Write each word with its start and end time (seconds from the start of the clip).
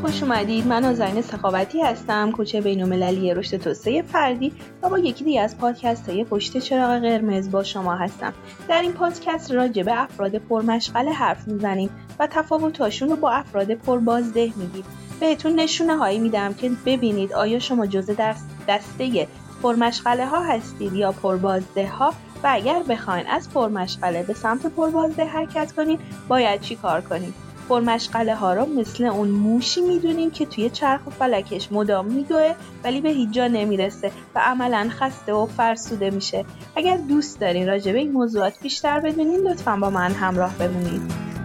خوش 0.00 0.22
اومدید. 0.22 0.66
من 0.66 0.84
آزرین 0.84 1.22
سخاوتی 1.22 1.82
هستم 1.82 2.30
کوچه 2.30 2.60
بینالمللی 2.60 3.34
رشد 3.34 3.56
توسعه 3.56 4.02
فردی 4.02 4.52
و 4.82 4.88
با 4.88 4.98
یکی 4.98 5.24
دیگه 5.24 5.40
از 5.40 5.58
پادکست 5.58 6.08
های 6.08 6.24
پشت 6.24 6.58
چراغ 6.58 7.00
قرمز 7.00 7.50
با 7.50 7.62
شما 7.62 7.94
هستم. 7.94 8.32
در 8.68 8.82
این 8.82 8.92
پادکست 8.92 9.52
راجع 9.52 9.82
به 9.82 10.02
افراد 10.02 10.38
پرمشغله 10.38 11.10
حرف 11.10 11.48
می‌زنیم 11.48 11.90
و 12.18 12.26
تفاوتاشون 12.26 13.08
رو 13.08 13.16
با 13.16 13.30
افراد 13.30 13.74
پربازده 13.74 14.52
میگیم. 14.56 14.84
بهتون 15.20 15.54
نشونه 15.54 15.96
هایی 15.96 16.18
میدم 16.18 16.54
که 16.54 16.70
ببینید 16.86 17.32
آیا 17.32 17.58
شما 17.58 17.86
جزء 17.86 18.14
دسته 18.68 19.28
پرمشغله 19.62 20.26
ها 20.26 20.40
هستید 20.40 20.92
یا 20.92 21.12
پربازده 21.12 21.88
ها 21.88 22.14
و 22.42 22.48
اگر 22.50 22.82
بخواین 22.88 23.26
از 23.26 23.50
پرمشغله 23.50 24.22
به 24.22 24.34
سمت 24.34 24.66
پربازده 24.66 25.24
حرکت 25.24 25.72
کنید 25.72 26.00
باید 26.28 26.60
چی 26.60 26.76
کار 26.76 27.00
کنید 27.00 27.45
پرمشغله 27.68 28.34
ها 28.34 28.54
رو 28.54 28.66
مثل 28.66 29.04
اون 29.04 29.28
موشی 29.28 29.80
می‌دونیم 29.80 30.30
که 30.30 30.46
توی 30.46 30.70
چرخ 30.70 31.06
و 31.06 31.10
فلکش 31.10 31.72
مدام 31.72 32.06
میدوه 32.06 32.54
ولی 32.84 33.00
به 33.00 33.08
هیچ 33.08 33.30
جا 33.30 33.46
نمی‌رسه 33.46 34.12
و 34.34 34.38
عملا 34.38 34.88
خسته 34.90 35.32
و 35.32 35.46
فرسوده 35.46 36.10
میشه. 36.10 36.44
اگر 36.76 36.96
دوست 36.96 37.40
دارین 37.40 37.66
راجع 37.66 37.92
به 37.92 37.98
این 37.98 38.12
موضوعات 38.12 38.60
بیشتر 38.62 39.00
بدونین 39.00 39.40
لطفا 39.40 39.76
با 39.76 39.90
من 39.90 40.12
همراه 40.12 40.54
بمونید. 40.58 41.35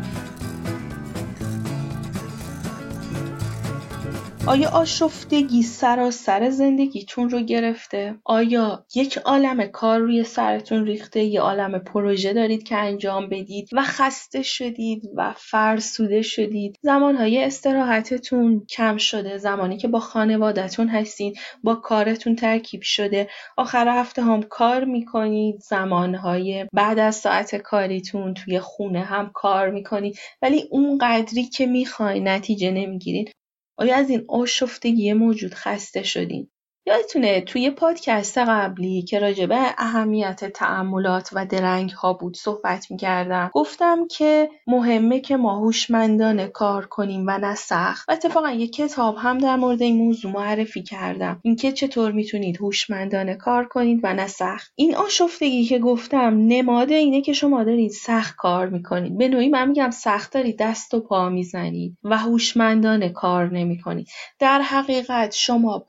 آیا 4.48 4.70
آشفتگی 4.70 5.64
سراسر 5.64 6.50
زندگیتون 6.50 7.30
رو 7.30 7.40
گرفته؟ 7.40 8.16
آیا 8.24 8.86
یک 8.96 9.18
عالم 9.18 9.68
کار 9.68 10.00
روی 10.00 10.24
سرتون 10.24 10.86
ریخته؟ 10.86 11.24
یه 11.24 11.42
عالم 11.42 11.80
پروژه 11.80 12.34
دارید 12.34 12.64
که 12.64 12.76
انجام 12.76 13.30
بدید 13.30 13.70
و 13.74 13.82
خسته 13.82 14.42
شدید 14.42 15.02
و 15.16 15.34
فرسوده 15.38 16.22
شدید؟ 16.22 16.76
زمانهای 16.82 17.44
استراحتتون 17.44 18.66
کم 18.70 18.98
شده؟ 18.98 19.38
زمانی 19.38 19.78
که 19.78 19.88
با 19.88 20.00
خانوادتون 20.00 20.88
هستید 20.88 21.40
با 21.64 21.76
کارتون 21.76 22.36
ترکیب 22.36 22.82
شده؟ 22.82 23.30
آخر 23.58 23.88
هفته 23.88 24.22
هم 24.22 24.44
کار 24.44 24.86
می‌کنید؟ 24.86 25.60
زمانهای 25.60 26.66
بعد 26.74 27.00
از 27.00 27.16
ساعت 27.16 27.56
کاریتون 27.56 28.34
توی 28.34 28.60
خونه 28.60 29.02
هم 29.02 29.32
کار 29.34 29.70
می‌کنید 29.70 30.20
ولی 30.42 30.68
اون 30.72 30.98
قدری 31.02 31.44
که 31.44 31.66
می‌خوای 31.66 32.20
نتیجه 32.20 32.72
نمی‌گیرید 32.72 33.32
آیا 33.82 33.98
از 33.98 34.12
این 34.12 34.26
آشفتگی 34.30 35.14
موجود 35.14 35.56
خسته 35.56 36.04
شدین؟ 36.04 36.52
یادتونه 36.92 37.42
توی 37.42 37.70
پادکست 37.70 38.38
قبلی 38.38 39.02
که 39.02 39.20
راجع 39.20 39.46
به 39.46 39.58
اهمیت 39.78 40.46
تعملات 40.46 41.30
و 41.34 41.46
درنگ 41.46 41.90
ها 41.90 42.14
بود 42.14 42.38
صحبت 42.38 42.92
می‌کردم 42.92 43.52
گفتم 43.54 44.08
که 44.08 44.50
مهمه 44.68 45.20
که 45.20 45.38
ما 45.38 45.60
هوشمندانه 45.60 46.48
کار 46.48 46.86
کنیم 46.86 47.24
و 47.28 47.38
نه 47.38 47.56
سخت. 47.56 48.10
و 48.10 48.12
اتفاقا 48.12 48.52
یک 48.52 48.76
کتاب 48.76 49.16
هم 49.18 49.38
در 49.38 49.56
مورد 49.56 49.82
این 49.82 49.98
موضوع 49.98 50.32
معرفی 50.32 50.84
کردم. 50.84 51.40
اینکه 51.44 51.72
چطور 51.72 52.12
می‌تونید 52.12 52.58
هوشمندانه 52.58 53.36
کار 53.36 53.66
کنید 53.66 54.00
و 54.04 54.14
نه 54.14 54.28
سخت. 54.28 54.72
این 54.76 54.96
آشفتگی 54.96 55.66
که 55.66 55.80
گفتم 55.80 56.38
نماد 56.48 56.92
اینه 56.92 57.22
که 57.22 57.34
شما 57.34 57.64
دارید 57.64 57.92
سخت 57.92 58.36
کار 58.36 58.70
می‌کنید. 58.70 59.18
به 59.18 59.28
نوعی 59.28 59.50
من 59.50 59.68
میگم 59.68 59.92
سخت 59.92 60.34
دارید 60.34 60.58
دست 60.60 60.94
و 60.94 61.00
پا 61.00 61.30
می‌زنید 61.30 61.98
و 62.04 62.18
هوشمندانه 62.18 63.10
کار 63.10 63.50
نمی‌کنید. 63.50 64.08
در 64.40 64.62
حقیقت 64.62 65.34
شما 65.34 65.80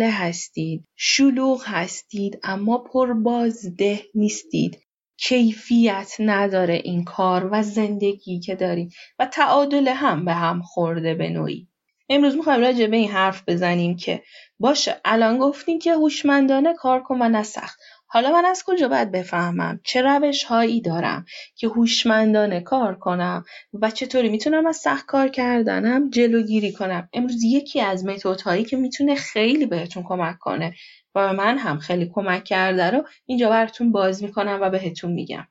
پرمشق 0.00 0.20
هستید، 0.20 0.84
شلوغ 0.96 1.62
هستید 1.66 2.38
اما 2.42 2.78
پربازده 2.78 4.00
نیستید. 4.14 4.78
کیفیت 5.16 6.16
نداره 6.18 6.74
این 6.74 7.04
کار 7.04 7.48
و 7.52 7.62
زندگی 7.62 8.40
که 8.40 8.54
دارید 8.54 8.92
و 9.18 9.26
تعادل 9.26 9.88
هم 9.88 10.24
به 10.24 10.32
هم 10.32 10.62
خورده 10.62 11.14
به 11.14 11.28
نوعی. 11.28 11.68
امروز 12.08 12.36
می‌خوایم 12.36 12.60
راجع 12.60 12.86
به 12.86 12.96
این 12.96 13.10
حرف 13.10 13.42
بزنیم 13.48 13.96
که 13.96 14.22
باشه 14.58 15.00
الان 15.04 15.38
گفتیم 15.38 15.78
که 15.78 15.94
هوشمندانه 15.94 16.74
کار 16.74 17.02
کن 17.02 17.22
و 17.22 17.28
نه 17.28 17.42
سخت 17.42 17.80
حالا 18.12 18.32
من 18.32 18.44
از 18.44 18.62
کجا 18.66 18.88
باید 18.88 19.12
بفهمم؟ 19.12 19.80
چه 19.84 20.02
روش 20.02 20.44
هایی 20.44 20.80
دارم 20.80 21.24
که 21.56 21.68
هوشمندانه 21.68 22.60
کار 22.60 22.94
کنم 22.94 23.44
و 23.72 23.90
چطوری 23.90 24.28
می‌تونم 24.28 24.66
از 24.66 24.76
سخت 24.76 25.06
کار 25.06 25.28
کردنم 25.28 26.10
جلوگیری 26.10 26.72
کنم؟ 26.72 27.08
امروز 27.12 27.42
یکی 27.42 27.80
از 27.80 28.04
متد 28.04 28.40
هایی 28.40 28.64
که 28.64 28.76
می‌تونه 28.76 29.14
خیلی 29.14 29.66
بهتون 29.66 30.02
کمک 30.02 30.38
کنه 30.38 30.74
و 31.14 31.32
من 31.32 31.58
هم 31.58 31.78
خیلی 31.78 32.10
کمک 32.14 32.44
کرده 32.44 32.90
رو 32.90 33.04
اینجا 33.26 33.50
براتون 33.50 33.92
باز 33.92 34.22
می‌کنم 34.22 34.58
و 34.62 34.70
بهتون 34.70 35.12
میگم. 35.12 35.46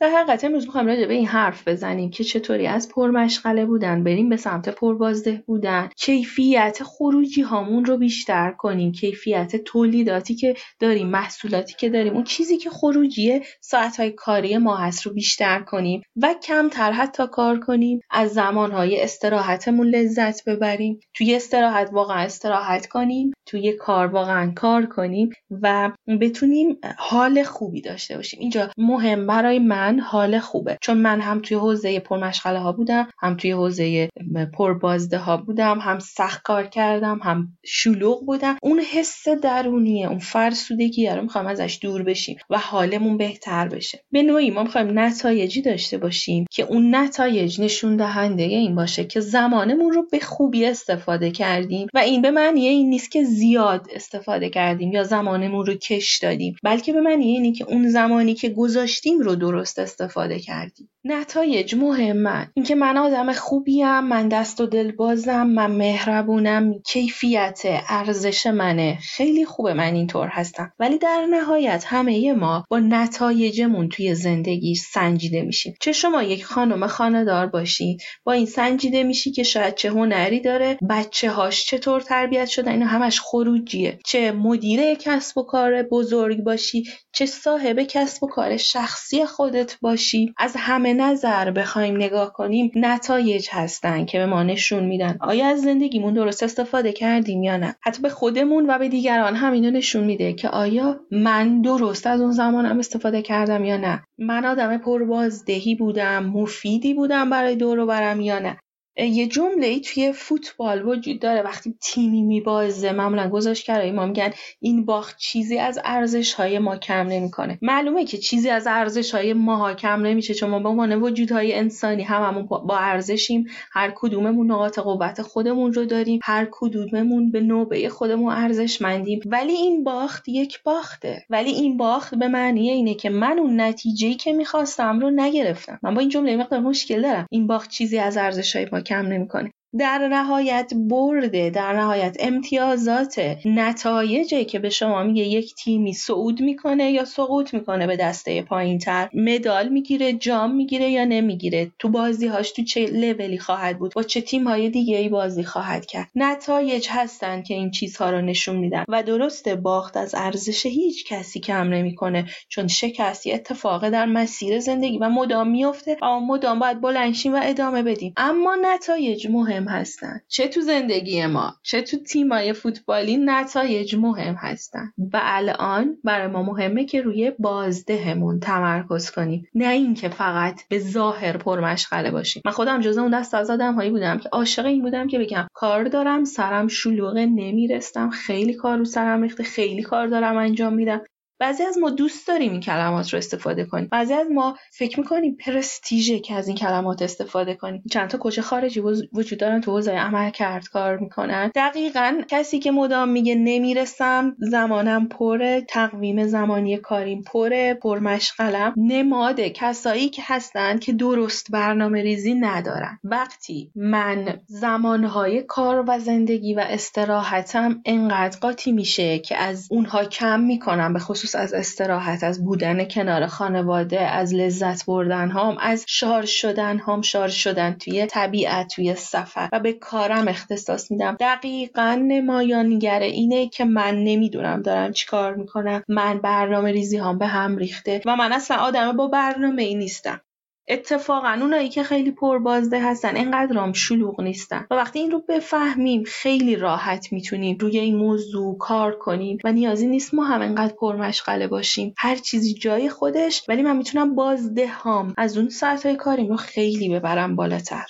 در 0.00 0.08
حقیقت 0.08 0.44
امروز 0.44 0.64
می‌خوایم 0.66 0.86
راجع 0.86 1.06
به 1.06 1.14
این 1.14 1.26
حرف 1.26 1.68
بزنیم 1.68 2.10
که 2.10 2.24
چطوری 2.24 2.66
از 2.66 2.88
پرمشغله 2.88 3.66
بودن 3.66 4.04
بریم 4.04 4.28
به 4.28 4.36
سمت 4.36 4.68
پربازده 4.68 5.42
بودن. 5.46 5.88
کیفیت 5.96 6.82
خروجی 6.82 7.42
هامون 7.42 7.84
رو 7.84 7.96
بیشتر 7.96 8.50
کنیم. 8.50 8.92
کیفیت 8.92 9.56
تولیداتی 9.56 10.34
که 10.34 10.54
داریم 10.80 11.08
محصولاتی 11.08 11.74
که 11.78 11.88
داریم. 11.88 12.14
اون 12.14 12.24
چیزی 12.24 12.56
که 12.56 12.70
خروجی 12.70 13.40
ساعتهای 13.60 14.10
کاری 14.10 14.58
ما 14.58 14.76
هست 14.76 15.02
رو 15.06 15.12
بیشتر 15.12 15.60
کنیم 15.60 16.02
و 16.16 16.34
کمتر 16.42 16.92
حتی 16.92 17.26
کار 17.32 17.58
کنیم. 17.60 18.00
از 18.10 18.32
زمانهای 18.32 19.02
استراحتمون 19.02 19.86
لذت 19.86 20.44
ببریم. 20.44 21.00
توی 21.14 21.34
استراحت 21.34 21.90
واقعا 21.92 22.18
استراحت 22.18 22.86
کنیم. 22.86 23.32
توی 23.48 23.72
کار 23.72 24.06
واقعا 24.06 24.52
کار 24.56 24.86
کنیم 24.86 25.30
و 25.62 25.92
بتونیم 26.20 26.78
حال 26.98 27.42
خوبی 27.42 27.80
داشته 27.80 28.16
باشیم. 28.16 28.40
اینجا 28.40 28.70
مهم 28.78 29.26
برای 29.26 29.58
من 29.58 30.00
حال 30.00 30.38
خوبه. 30.38 30.78
چون 30.82 30.96
من 30.98 31.20
هم 31.20 31.40
توی 31.40 31.56
حوزه 31.56 32.00
پرمشغله 32.00 32.58
ها 32.58 32.72
بودم 32.72 33.08
هم 33.18 33.36
توی 33.36 33.50
حوزه 33.50 34.08
پربازده 34.54 35.18
ها 35.18 35.36
بودم 35.36 35.78
هم 35.78 35.98
سخت 35.98 36.42
کار 36.42 36.66
کردم 36.66 37.20
هم 37.22 37.48
شلوغ 37.64 38.26
بودم. 38.26 38.56
اون 38.62 38.80
حس 38.80 39.28
درونیه 39.28 40.08
اون 40.08 40.18
فرسودگی 40.18 41.06
رو 41.06 41.22
می‌خوام 41.22 41.46
ازش 41.46 41.78
دور 41.82 42.02
بشیم 42.02 42.36
و 42.50 42.58
حالمون 42.58 43.16
بهتر 43.16 43.68
بشه. 43.68 44.00
به 44.12 44.22
نوعی 44.22 44.50
ما 44.50 44.62
می‌خوایم 44.62 44.98
نتایجی 44.98 45.62
داشته 45.62 45.98
باشیم 45.98 46.44
که 46.50 46.62
اون 46.62 46.94
نتایج 46.94 47.60
نشون 47.60 47.96
دهنده 47.96 48.42
این 48.42 48.74
باشه 48.74 49.04
که 49.04 49.20
زمانمون 49.20 49.92
رو 49.92 50.06
به 50.12 50.18
خوبی 50.20 50.66
استفاده 50.66 51.30
کردیم. 51.30 51.88
و 51.94 51.98
این 51.98 52.22
به 52.22 52.30
معنی 52.30 52.66
این 52.66 52.90
نیست 52.90 53.10
که 53.10 53.24
زیاد 53.38 53.86
استفاده 53.94 54.50
کردیم 54.50 54.92
یا 54.92 55.04
زمانمون 55.04 55.66
رو 55.66 55.74
کش 55.74 56.18
دادیم. 56.18 56.56
بلکه 56.62 56.92
به 56.92 57.00
معنی 57.00 57.24
اینه 57.24 57.52
که 57.52 57.64
اون 57.64 57.88
زمانی 57.88 58.34
که 58.34 58.48
گذاشتیم 58.48 59.20
رو 59.20 59.34
درست 59.34 59.78
استفاده 59.78 60.38
کردی 60.38 60.88
نتایج 61.04 61.74
مهمن 61.74 62.50
اینکه 62.54 62.74
من 62.74 62.96
آدم 62.96 63.32
خوبیم 63.32 64.00
من 64.00 64.28
دست 64.28 64.60
و 64.60 64.66
دل 64.66 64.92
بازم 64.92 65.46
من 65.46 65.70
مهربونم 65.70 66.78
کیفیت 66.78 67.62
ارزش 67.88 68.46
منه. 68.46 68.98
خیلی 69.00 69.44
خوبه 69.44 69.74
من 69.74 69.94
اینطور 69.94 70.28
هستم. 70.28 70.72
ولی 70.78 70.98
در 70.98 71.26
نهایت 71.30 71.84
همه 71.86 72.32
ما 72.32 72.64
با 72.70 72.78
نتایجمون 72.78 73.88
توی 73.88 74.14
زندگی 74.14 74.74
سنجیده 74.74 75.42
میشیم. 75.42 75.74
چه 75.80 75.92
شما 75.92 76.22
یک 76.22 76.44
خانم 76.44 76.86
خاندار 76.86 77.46
باشی 77.46 77.96
با 78.24 78.32
این 78.32 78.46
سنجیده 78.46 79.02
میشی 79.02 79.32
که 79.32 79.42
شاید 79.42 79.74
چه 79.74 79.90
هنری 79.90 80.40
داره 80.40 80.78
بچه 80.90 81.30
هاش 81.30 81.64
چطور 81.64 82.00
تربیت 82.00 82.46
شدن 82.46 82.72
اینا 82.72 82.86
همش 82.86 83.20
خروجیه. 83.30 83.98
چه 84.04 84.32
مدیر 84.32 84.94
کسب 84.94 85.38
و 85.38 85.42
کار 85.42 85.82
بزرگ 85.82 86.44
باشی 86.44 86.84
چه 87.12 87.26
صاحب 87.26 87.82
کسب 87.82 88.24
و 88.24 88.26
کار 88.26 88.56
شخصی 88.56 89.24
خودت 89.24 89.76
باشی. 89.80 90.34
از 90.38 90.54
همه 90.58 90.94
نظر 90.94 91.50
بخوایم 91.50 91.96
نگاه 91.96 92.32
کنیم 92.32 92.70
نتایج 92.74 93.48
هستن 93.50 94.04
که 94.04 94.18
به 94.18 94.26
ما 94.26 94.42
نشون 94.42 94.84
میدن. 94.84 95.18
آیا 95.20 95.46
از 95.46 95.60
زندگیمون 95.60 96.14
درست 96.14 96.42
استفاده 96.42 96.92
کردیم 96.92 97.42
یا 97.42 97.56
نه؟ 97.56 97.76
حتی 97.80 98.02
به 98.02 98.08
خودمون 98.08 98.70
و 98.70 98.78
به 98.78 98.88
دیگران 98.88 99.34
هم 99.34 99.52
اینو 99.52 99.70
نشون 99.70 100.04
میده 100.04 100.32
که 100.32 100.48
آیا 100.48 101.00
من 101.10 101.62
درست 101.62 102.06
از 102.06 102.20
اون 102.20 102.32
زمانم 102.32 102.78
استفاده 102.78 103.22
کردم 103.22 103.64
یا 103.64 103.76
نه. 103.76 104.02
من 104.18 104.44
آدم 104.44 104.78
پربازدهی 104.78 105.74
بودم 105.74 106.24
مفیدی 106.26 106.94
بودم 106.94 107.30
برای 107.30 107.56
دور 107.56 107.86
برم 107.86 108.20
یا 108.20 108.38
نه. 108.38 108.56
یه 109.06 109.26
جمله 109.26 109.66
ای 109.66 109.80
توی 109.80 110.12
فوتبال 110.12 110.88
وجود 110.88 111.20
داره. 111.20 111.42
وقتی 111.42 111.74
تیمی 111.80 112.22
میبازه 112.22 112.92
معمولا 112.92 113.28
گزارشگرای 113.28 113.92
ما 113.92 114.06
میگن 114.06 114.30
این 114.60 114.84
باخت 114.84 115.18
چیزی 115.18 115.58
از 115.58 115.78
ارزش 115.84 116.34
های 116.34 116.58
ما 116.58 116.76
کم 116.76 117.06
نمی‌کنه. 117.06 117.58
معلومه 117.62 118.04
که 118.04 118.18
چیزی 118.18 118.48
از 118.50 118.66
ارزش 118.66 119.14
های 119.14 119.32
ما 119.32 119.74
کم 119.74 120.02
نمیشه. 120.02 120.34
چون 120.34 120.50
ما 120.50 120.58
به 120.58 120.68
عنوان 120.68 121.02
وجودهای 121.02 121.54
انسانی 121.54 122.02
هممون 122.02 122.46
با 122.46 122.78
ارزشیم. 122.78 123.46
هر 123.72 123.92
کدوممون 123.96 124.50
نقاط 124.50 124.78
قوت 124.78 125.22
خودمون 125.22 125.72
رو 125.72 125.84
داریم. 125.84 126.20
هر 126.22 126.48
کدوممون 126.50 127.30
به 127.30 127.40
نوبه 127.40 127.88
خودمون 127.88 128.32
ارزشمندیم. 128.32 129.20
ولی 129.26 129.52
این 129.52 129.84
باخت 129.84 130.28
یک 130.28 130.62
باخته. 130.62 131.24
ولی 131.30 131.50
این 131.50 131.76
باخت 131.76 132.14
به 132.14 132.28
معنی 132.28 132.70
اینه 132.70 132.94
که 132.94 133.10
من 133.10 133.38
اون 133.38 133.60
نتیجه‌ای 133.60 134.14
که 134.14 134.32
می‌خواستم 134.32 135.00
رو 135.00 135.10
نگرفتم. 135.10 135.78
من 135.82 135.94
با 135.94 136.00
این 136.00 136.08
جمله 136.08 136.36
مقدار 136.36 136.60
مشکل 136.60 137.02
دارم. 137.02 137.26
این 137.30 137.46
باخت 137.46 137.70
چیزی 137.70 137.98
از 137.98 138.16
ارزش 138.16 138.56
های 138.56 138.66
ما 138.72 138.80
کم 138.88 139.06
نمی‌کنه. 139.06 139.52
در 139.76 140.08
نهایت 140.08 140.72
برده 140.74 141.50
در 141.50 141.72
نهایت 141.72 142.16
امتیازات 142.20 143.36
نتایجی 143.44 144.44
که 144.44 144.58
به 144.58 144.70
شما 144.70 145.02
میگه 145.02 145.22
یک 145.22 145.54
تیمی 145.54 145.92
صعود 145.92 146.40
می‌کنه 146.40 146.90
یا 146.90 147.04
سقوط 147.04 147.54
می‌کنه 147.54 147.86
به 147.86 147.96
دسته 147.96 148.42
پایین 148.42 148.78
تر 148.78 149.08
مدال 149.14 149.68
می‌گیره 149.68 150.12
جام 150.12 150.54
می‌گیره 150.54 150.90
یا 150.90 151.04
نمی‌گیره. 151.04 151.70
تو 151.78 151.88
بازی 151.88 152.26
هاش 152.26 152.52
تو 152.52 152.62
چه 152.62 152.86
لولی 152.86 153.38
خواهد 153.38 153.78
بود؟ 153.78 153.92
با 153.94 154.02
چه 154.02 154.20
تیم 154.20 154.48
های 154.48 154.70
دیگه 154.70 154.96
ای 154.96 155.08
بازی 155.08 155.44
خواهد 155.44 155.86
کرد؟ 155.86 156.08
نتایج 156.14 156.88
هستن 156.90 157.42
که 157.42 157.54
این 157.54 157.70
چیزها 157.70 158.10
رو 158.10 158.20
نشون 158.20 158.56
میدن 158.56 158.84
و 158.88 159.02
درسته 159.02 159.54
باخت 159.54 159.96
از 159.96 160.14
ارزش 160.14 160.66
هیچ 160.66 161.06
کسی 161.06 161.40
کم 161.40 161.68
نمی‌کنه 161.68 162.26
چون 162.48 162.68
شکستی 162.68 163.32
اتفاق 163.32 163.88
در 163.88 164.06
مسیر 164.06 164.60
زندگی 164.60 164.98
و 164.98 165.08
مدام 165.08 165.50
میفته 165.50 165.96
اما 166.02 166.20
مدام 166.20 166.58
باید 166.58 166.80
بلنشیم 166.80 167.34
و 167.34 167.40
ادامه 167.42 167.82
بدیم. 167.82 168.12
اما 168.16 168.56
نتایج 168.62 169.26
مهم 169.30 169.67
هستن. 169.68 170.20
چه 170.28 170.48
تو 170.48 170.60
زندگی 170.60 171.26
ما 171.26 171.54
چه 171.62 171.82
تو 171.82 171.96
تیمای 171.96 172.52
فوتبالی 172.52 173.16
نتایج 173.16 173.96
مهم 173.96 174.34
هستن. 174.34 174.92
و 175.12 175.20
الان 175.22 175.96
برای 176.04 176.26
ما 176.26 176.42
مهمه 176.42 176.84
که 176.84 177.02
روی 177.02 177.32
بازدهمون 177.38 178.40
تمرکز 178.40 179.10
کنیم. 179.10 179.48
نه 179.54 179.68
اینکه 179.68 180.08
فقط 180.08 180.68
به 180.68 180.78
ظاهر 180.78 181.36
پرمشغله 181.36 182.10
باشیم. 182.10 182.42
من 182.44 182.52
خودم 182.52 182.80
جزو 182.80 183.00
اون 183.00 183.20
دست 183.20 183.34
از 183.34 183.50
آدم 183.50 183.74
هایی 183.74 183.90
بودم 183.90 184.18
که 184.18 184.28
عاشق 184.28 184.66
این 184.66 184.82
بودم 184.82 185.06
که 185.08 185.18
بگم 185.18 185.48
کار 185.54 185.84
دارم 185.84 186.24
سرم 186.24 186.68
شلوغه 186.68 187.26
نمیرستم 187.26 188.10
خیلی 188.10 188.54
کار 188.54 188.78
رو 188.78 188.84
سرم 188.84 189.22
ریخته 189.22 189.42
خیلی 189.42 189.82
کار 189.82 190.06
دارم 190.06 190.36
انجام 190.36 190.74
میدم. 190.74 191.00
بعضی 191.38 191.62
از 191.62 191.78
ما 191.78 191.90
دوست 191.90 192.28
داریم 192.28 192.52
این 192.52 192.60
کلمات 192.60 193.12
رو 193.12 193.18
استفاده 193.18 193.64
کنیم. 193.64 193.88
بعضی 193.90 194.14
از 194.14 194.26
ما 194.30 194.56
فکر 194.72 195.00
می‌کنیم 195.00 195.36
پرستیژه 195.46 196.18
که 196.18 196.34
از 196.34 196.48
این 196.48 196.56
کلمات 196.56 197.02
استفاده 197.02 197.54
کنیم. 197.54 197.82
چند 197.90 198.10
تا 198.10 198.18
کوچه 198.18 198.42
خارجی 198.42 198.80
وجود 199.12 199.38
دارن 199.38 199.60
تو 199.60 199.70
حوزه 199.70 199.92
عمل 199.92 200.30
کرد 200.30 200.68
کار 200.68 200.96
می‌کنن. 200.96 201.50
دقیقا 201.54 202.22
کسی 202.28 202.58
که 202.58 202.70
مدام 202.70 203.08
میگه 203.08 203.34
نمی‌رسم 203.34 204.36
زمانم 204.38 205.08
پره 205.08 205.60
تقویم 205.60 206.26
زمانی 206.26 206.76
کاریم 206.76 207.22
پره 207.22 207.74
پرمشغلم. 207.74 208.74
نماده 208.76 209.50
کسایی 209.50 210.08
که 210.08 210.22
هستن 210.24 210.78
که 210.78 210.92
درست 210.92 211.50
برنامه 211.50 212.02
ریزی 212.02 212.34
ندارن. 212.34 212.98
وقتی 213.04 213.70
من 213.74 214.40
زمانهای 214.46 215.42
کار 215.42 215.84
و 215.88 215.98
زندگی 215.98 216.54
و 216.54 216.60
استراحتم 216.60 217.80
انقدر 217.84 218.38
قاطی 218.38 218.72
میشه 218.72 219.18
که 219.18 219.36
از 219.36 219.68
اونها 219.70 220.04
کم 220.04 220.40
می‌کنم 220.40 220.92
به 220.92 220.98
خصوص 220.98 221.27
از 221.34 221.54
استراحت 221.54 222.24
از 222.24 222.44
بودن 222.44 222.84
کنار 222.84 223.26
خانواده 223.26 224.00
از 224.00 224.34
لذت 224.34 224.86
بردن 224.86 225.30
هام 225.30 225.56
از 225.60 225.84
شار 225.88 226.24
شدن 226.24 226.78
هام 226.78 227.02
شار 227.02 227.28
شدن 227.28 227.72
توی 227.72 228.06
طبیعت 228.06 228.74
توی 228.74 228.94
سفر. 228.94 229.48
و 229.52 229.60
به 229.60 229.72
کارم 229.72 230.28
اختصاص 230.28 230.90
میدم. 230.90 231.16
دقیقا 231.20 232.04
نمایانگر 232.08 233.00
اینه 233.00 233.48
که 233.48 233.64
من 233.64 233.94
نمی‌دونم 234.04 234.62
دارم 234.62 234.92
چیکار 234.92 235.34
می‌کنم. 235.34 235.82
من 235.88 236.18
برنامه 236.18 236.72
ریزی 236.72 236.96
هام 236.96 237.18
به 237.18 237.26
هم 237.26 237.56
ریخته 237.56 238.02
و 238.06 238.16
من 238.16 238.32
اصلا 238.32 238.56
آدم 238.56 238.96
با 238.96 239.08
برنامه 239.08 239.62
ای 239.62 239.74
نیستم. 239.74 240.20
اتفاقا 240.68 241.38
اونایی 241.40 241.68
که 241.68 241.82
خیلی 241.82 242.10
پربازده 242.10 242.82
هستن 242.90 243.16
اینقدرام 243.16 243.72
شلوغ 243.72 244.20
نیستن. 244.20 244.66
و 244.70 244.74
وقتی 244.74 244.98
این 244.98 245.10
رو 245.10 245.22
بفهمیم 245.28 246.02
خیلی 246.06 246.56
راحت 246.56 247.12
می‌تونیم 247.12 247.56
روی 247.60 247.78
این 247.78 247.96
موضوع 247.96 248.58
کار 248.58 248.98
کنیم 248.98 249.38
و 249.44 249.52
نیازی 249.52 249.86
نیست 249.86 250.14
ما 250.14 250.24
هم 250.24 250.40
انقدر 250.40 250.74
پرمشغله 250.80 251.46
باشیم. 251.46 251.94
هر 251.96 252.16
چیزی 252.16 252.54
جای 252.54 252.88
خودش 252.88 253.42
ولی 253.48 253.62
من 253.62 253.76
می‌تونم 253.76 254.14
بازده 254.14 254.68
هام 254.68 255.14
از 255.16 255.38
اون 255.38 255.48
ساعتهای 255.48 255.96
کاریم 255.96 256.28
رو 256.28 256.36
خیلی 256.36 256.88
ببرم 256.88 257.36
بالاتر. 257.36 257.86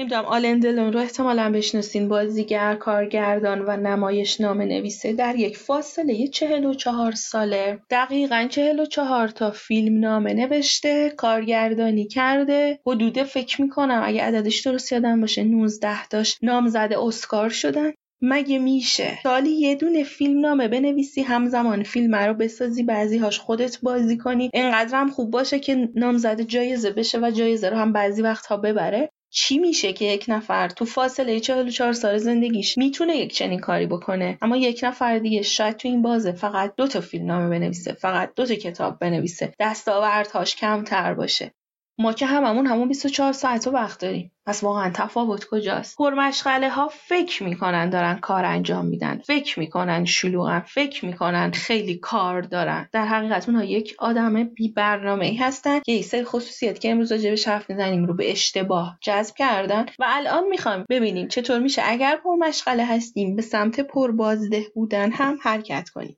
نمی‌دونم 0.00 0.24
آلن 0.24 0.58
دلون 0.58 0.92
رو 0.92 1.00
احتمالا 1.00 1.52
بشناسین. 1.52 2.08
بازیگر 2.08 2.74
کارگردان 2.74 3.64
و 3.66 3.76
نمایش 3.76 4.40
نام 4.40 4.62
نویسه 4.62 5.12
در 5.12 5.36
یک 5.36 5.56
فاصله 5.56 6.28
چهل 6.28 6.64
و 6.64 6.74
چهار 6.74 7.12
ساله. 7.12 7.78
دقیقا 7.90 8.46
چهل 8.50 8.80
و 8.80 8.86
چهار 8.86 9.28
تا 9.28 9.50
فیلم 9.50 10.00
نامه 10.00 10.34
نوشته 10.34 11.10
کارگردانی 11.16 12.06
کرده. 12.06 12.78
حدود 12.86 13.22
فکر 13.22 13.62
می‌کنم 13.62 14.02
اگه 14.04 14.22
عددش 14.22 14.60
درست 14.60 14.92
یادم 14.92 15.20
باشه 15.20 15.44
19 15.44 16.06
داشت 16.06 16.38
نامزد 16.42 16.92
اسکار 16.98 17.48
شدن. 17.48 17.92
مگه 18.22 18.58
میشه؟ 18.58 19.18
سالی 19.22 19.50
یه 19.50 19.74
دونه 19.74 20.04
فیلم 20.04 20.40
نامه 20.40 20.68
بنویسی 20.68 21.22
همزمان 21.22 21.82
فیلم 21.82 22.14
رو 22.14 22.34
بسازی 22.34 22.82
بعضی 22.82 23.18
هاش 23.18 23.38
خودت 23.38 23.80
بازی 23.80 24.16
کنی. 24.16 24.50
انقدر 24.54 24.98
هم 24.98 25.10
خوب 25.10 25.30
باشه 25.30 25.58
که 25.58 25.88
نامزد 25.94 26.40
جایزه 26.40 26.90
بشه 26.90 27.18
و 27.18 27.30
جایزه 27.30 27.70
رو 27.70 27.76
هم 27.76 27.92
بعضی 27.92 28.22
وقتها 28.22 28.56
ببره. 28.56 29.10
چی 29.30 29.58
میشه 29.58 29.92
که 29.92 30.04
یک 30.04 30.24
نفر 30.28 30.68
تو 30.68 30.84
فاصله 30.84 31.40
44 31.40 31.92
سال 31.92 32.18
زندگیش 32.18 32.78
می‌تونه 32.78 33.16
یک 33.16 33.34
چنین 33.34 33.60
کاری 33.60 33.86
بکنه؟ 33.86 34.38
اما 34.42 34.56
یک 34.56 34.80
نفر 34.82 35.18
دیگه 35.18 35.42
شاید 35.42 35.76
تو 35.76 35.88
این 35.88 36.02
بازه 36.02 36.32
فقط 36.32 36.74
دو 36.76 36.86
تا 36.86 37.00
فیلم 37.00 37.26
نامه 37.26 37.48
بنویسه 37.48 37.92
فقط 37.92 38.34
دو 38.34 38.46
تا 38.46 38.54
کتاب 38.54 38.98
بنویسه. 38.98 39.54
دستاوردهاش 39.60 40.56
کمتر 40.56 41.14
باشه. 41.14 41.52
ما 42.00 42.12
که 42.12 42.26
هممون 42.26 42.66
همون 42.66 42.88
24 42.88 43.32
ساعت 43.32 43.66
رو 43.66 43.72
وقت 43.72 44.00
داریم. 44.00 44.32
پس 44.46 44.64
واقعا 44.64 44.90
تفاوت 44.94 45.44
کجاست؟ 45.44 45.96
پرمشغله 45.98 46.70
ها 46.70 46.88
فکر 46.88 47.44
می‌کنن 47.44 47.90
دارن 47.90 48.18
کار 48.18 48.44
انجام 48.44 48.86
میدن 48.86 49.18
فکر 49.26 49.58
می‌کنن 49.58 50.04
شلوغن 50.04 50.60
فکر 50.60 51.06
می‌کنن 51.06 51.50
خیلی 51.50 51.94
کار 51.94 52.40
دارن. 52.40 52.88
در 52.92 53.06
حقیقت 53.06 53.48
اونها 53.48 53.64
یک 53.64 53.94
آدم 53.98 54.44
بی 54.44 54.68
برنامه 54.68 55.26
ای 55.26 55.36
هستن 55.36 55.80
که 55.80 56.02
سری 56.02 56.24
خصوصیت 56.24 56.80
که 56.80 56.90
امروز 56.90 57.12
راجع 57.12 57.50
حرف 57.50 57.70
می‌زنیم 57.70 58.04
رو 58.04 58.14
به 58.14 58.30
اشتباه 58.30 58.98
جذب 59.00 59.34
کردن. 59.34 59.86
و 59.98 60.04
الان 60.08 60.48
می‌خوایم 60.48 60.84
ببینیم 60.90 61.28
چطور 61.28 61.58
میشه 61.58 61.82
اگر 61.84 62.16
پرمشغله 62.24 62.84
هستیم 62.84 63.36
به 63.36 63.42
سمت 63.42 63.80
پربازده 63.80 64.64
بودن 64.74 65.10
هم 65.12 65.38
حرکت 65.42 65.88
کنیم. 65.88 66.16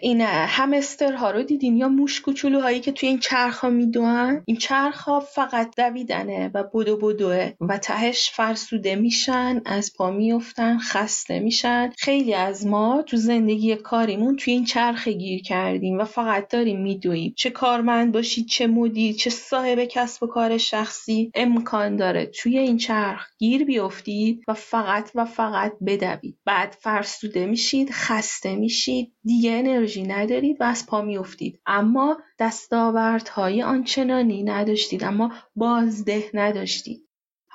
این 0.00 0.20
همسترها 0.20 1.30
رو 1.30 1.42
دیدین 1.42 1.76
یا 1.76 1.88
موش 1.88 2.20
کوچولوهایی 2.20 2.80
که 2.80 2.92
توی 2.92 3.08
این 3.08 3.18
چرخ 3.18 3.58
ها 3.58 3.70
میدوان؟ 3.70 4.42
این 4.46 4.56
چرخ 4.56 5.00
ها 5.00 5.20
فقط 5.20 5.76
دویدنه 5.76 6.50
و 6.54 6.62
بدو 6.74 6.96
بدوه 6.96 7.52
و 7.60 7.78
تهش 7.78 8.30
فرسوده 8.34 8.96
میشن 8.96 9.62
از 9.64 9.92
پا 9.96 10.10
میفتن 10.10 10.78
خسته 10.78 11.40
میشن. 11.40 11.92
خیلی 11.98 12.34
از 12.34 12.66
ما 12.66 13.02
تو 13.06 13.16
زندگی 13.16 13.76
کاریمون 13.76 14.36
توی 14.36 14.52
این 14.52 14.64
چرخ 14.64 15.08
گیر 15.08 15.42
کردیم 15.42 15.98
و 15.98 16.04
فقط 16.04 16.48
داریم 16.48 16.82
میدویم 16.82 17.34
چه 17.36 17.50
کارمند 17.50 18.12
باشید 18.12 18.46
چه 18.46 18.66
مدیر 18.66 19.14
چه 19.14 19.30
صاحب 19.30 19.84
کسب 19.84 20.22
و 20.22 20.26
کار 20.26 20.58
شخصی 20.58 21.30
امکان 21.34 21.96
داره 21.96 22.26
توی 22.26 22.58
این 22.58 22.76
چرخ 22.76 23.26
گیر 23.38 23.64
بیفتید 23.64 24.42
و 24.48 24.54
فقط 24.54 25.10
و 25.14 25.24
فقط 25.24 25.72
بدوید. 25.86 26.38
بعد 26.44 26.76
فرسوده 26.80 27.46
میشید 27.46 27.90
خسته 27.92 28.56
میشید. 28.56 29.12
دیگه 29.26 29.52
انرژی 29.52 30.02
ندارید 30.02 30.60
و 30.60 30.64
از 30.64 30.86
پا 30.86 31.02
میافتید. 31.02 31.60
اما 31.66 32.18
دستاوردهای 32.38 33.62
آنچنانی 33.62 34.42
نداشتید 34.42 35.04
اما 35.04 35.32
بازده 35.56 36.30
نداشتید. 36.34 37.05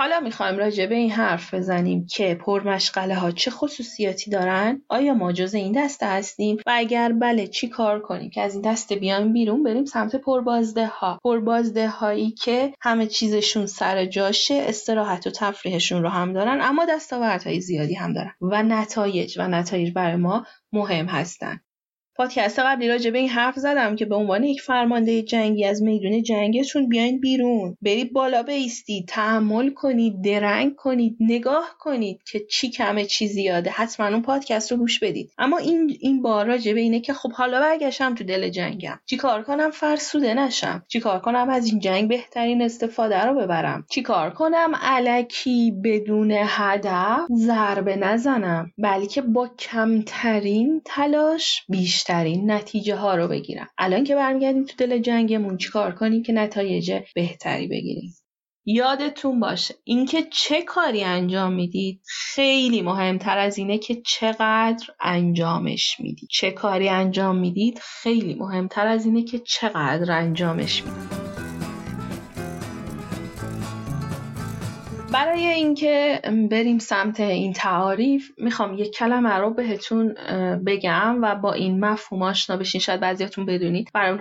حالا 0.01 0.19
می‌خوایم 0.19 0.57
راجع 0.57 0.85
به 0.85 0.95
این 0.95 1.11
حرف 1.11 1.53
بزنیم 1.53 2.05
که 2.05 2.35
پرمشغله 2.35 3.15
ها 3.15 3.31
چه 3.31 3.51
خصوصیاتی 3.51 4.31
دارن؟ 4.31 4.81
آیا 4.89 5.13
ما 5.13 5.31
جز 5.31 5.53
این 5.53 5.71
دسته 5.71 6.05
هستیم؟ 6.05 6.57
و 6.67 6.71
اگر 6.75 7.11
بله 7.11 7.47
چی 7.47 7.67
کار 7.69 7.99
کنیم 7.99 8.29
که 8.29 8.41
از 8.41 8.53
این 8.53 8.61
دسته 8.61 8.95
بیان 8.95 9.33
بیرون 9.33 9.63
بریم 9.63 9.85
سمت 9.85 10.15
پربازده 10.15 10.87
ها 10.87 11.19
پربازده 11.23 11.89
هایی 11.89 12.31
که 12.31 12.73
همه 12.81 13.07
چیزشون 13.07 13.65
سر 13.65 14.05
جاشه 14.05 14.65
استراحت 14.67 15.27
و 15.27 15.29
تفریحشون 15.29 16.03
رو 16.03 16.09
هم 16.09 16.33
دارن 16.33 16.61
اما 16.61 16.85
دستاوردهای 16.85 17.61
زیادی 17.61 17.93
هم 17.93 18.13
دارن. 18.13 18.33
و 18.41 18.63
نتایج 18.63 19.39
و 19.39 19.47
نتایج 19.47 19.93
برای 19.93 20.15
ما 20.15 20.45
مهم 20.73 21.05
هستن. 21.05 21.59
پادکست 22.15 22.59
قبلی 22.59 22.87
راجع 22.87 23.11
به 23.11 23.17
این 23.17 23.29
حرف 23.29 23.55
زدم 23.55 23.95
که 23.95 24.05
به 24.05 24.15
عنوان 24.15 24.43
یک 24.43 24.61
فرمانده 24.61 25.21
جنگی 25.21 25.65
از 25.65 25.81
میدون 25.81 26.23
جنگتون 26.23 26.89
بیاین 26.89 27.19
بیرون. 27.19 27.77
برید 27.81 28.13
بالا 28.13 28.43
بیستید 28.43 29.07
تحمل 29.07 29.69
کنید 29.69 30.21
درنگ 30.23 30.75
کنید 30.75 31.17
نگاه 31.19 31.75
کنید 31.79 32.23
که 32.31 32.39
چی 32.51 32.69
کمه 32.69 33.05
چی 33.05 33.27
زیاده. 33.27 33.69
حتما 33.69 34.07
اون 34.07 34.21
پادکست 34.21 34.71
رو 34.71 34.77
گوش 34.77 34.99
بدید. 34.99 35.31
اما 35.37 35.57
این 35.57 35.97
این 35.99 36.21
بار 36.21 36.45
راجع 36.45 36.73
به 36.73 36.79
اینه 36.79 36.99
که 36.99 37.13
خب 37.13 37.31
حالا 37.31 37.59
برگشتم 37.59 38.15
تو 38.15 38.23
دل 38.23 38.49
جنگم. 38.49 38.99
چیکار 39.05 39.43
کنم؟ 39.43 39.71
فرسوده 39.71 40.33
نشم. 40.33 40.83
چیکار 40.87 41.19
کنم؟ 41.19 41.49
از 41.49 41.65
این 41.65 41.79
جنگ 41.79 42.09
بهترین 42.09 42.61
استفاده 42.61 43.25
رو 43.25 43.41
ببرم. 43.41 43.85
چیکار 43.89 44.29
کنم؟ 44.29 44.71
علکی 44.81 45.71
بدون 45.83 46.31
هدف 46.31 47.19
ضربه 47.35 47.95
نزنم. 47.95 48.71
بلکه 48.77 49.21
با 49.21 49.47
کمترین 49.47 50.81
تلاش 50.85 51.63
بیشتر 51.69 52.00
بهترین 52.07 52.51
نتیجه 52.51 52.95
ها 52.95 53.15
رو 53.15 53.27
بگیرم. 53.27 53.67
الان 53.77 54.03
که 54.03 54.15
برمیگردیم 54.15 54.65
تو 54.65 54.73
دل 54.77 54.97
جنگمون 54.97 55.57
چیکار 55.57 55.91
کنیم 55.91 56.23
که 56.23 56.33
نتایج 56.33 56.91
بهتری 57.15 57.67
بگیریم؟ 57.67 58.15
یادتون 58.65 59.39
باشه 59.39 59.75
اینکه 59.83 60.23
چه 60.31 60.61
کاری 60.61 61.03
انجام 61.03 61.53
می‌دید 61.53 62.01
خیلی 62.07 62.81
مهمتر 62.81 63.37
از 63.37 63.57
اینه 63.57 63.77
که 63.77 64.01
چقدر 64.05 64.87
انجامش 65.01 65.99
می‌دید. 65.99 66.29
چه 66.31 66.51
کاری 66.51 66.89
انجام 66.89 67.37
می‌دید 67.37 67.79
خیلی 67.81 68.33
مهمتر 68.33 68.87
از 68.87 69.05
اینه 69.05 69.23
که 69.23 69.39
چقدر 69.39 70.11
انجامش 70.11 70.83
می‌دید. 70.83 71.20
برای 75.13 75.47
اینکه 75.47 76.21
بریم 76.51 76.79
سمت 76.79 77.19
این 77.19 77.53
تعاریف 77.53 78.31
می‌خوام 78.37 78.77
یک 78.77 78.91
کلمه 78.91 79.33
رو 79.33 79.53
بهتون 79.53 80.13
بگم 80.65 81.17
و 81.21 81.35
با 81.35 81.53
این 81.53 81.85
مفهوم 81.85 82.21
آشنا 82.21 82.57
بشین. 82.57 82.81
شاید 82.81 82.99
بعضیاتون 82.99 83.45
بدونید. 83.45 83.89
برای 83.93 84.19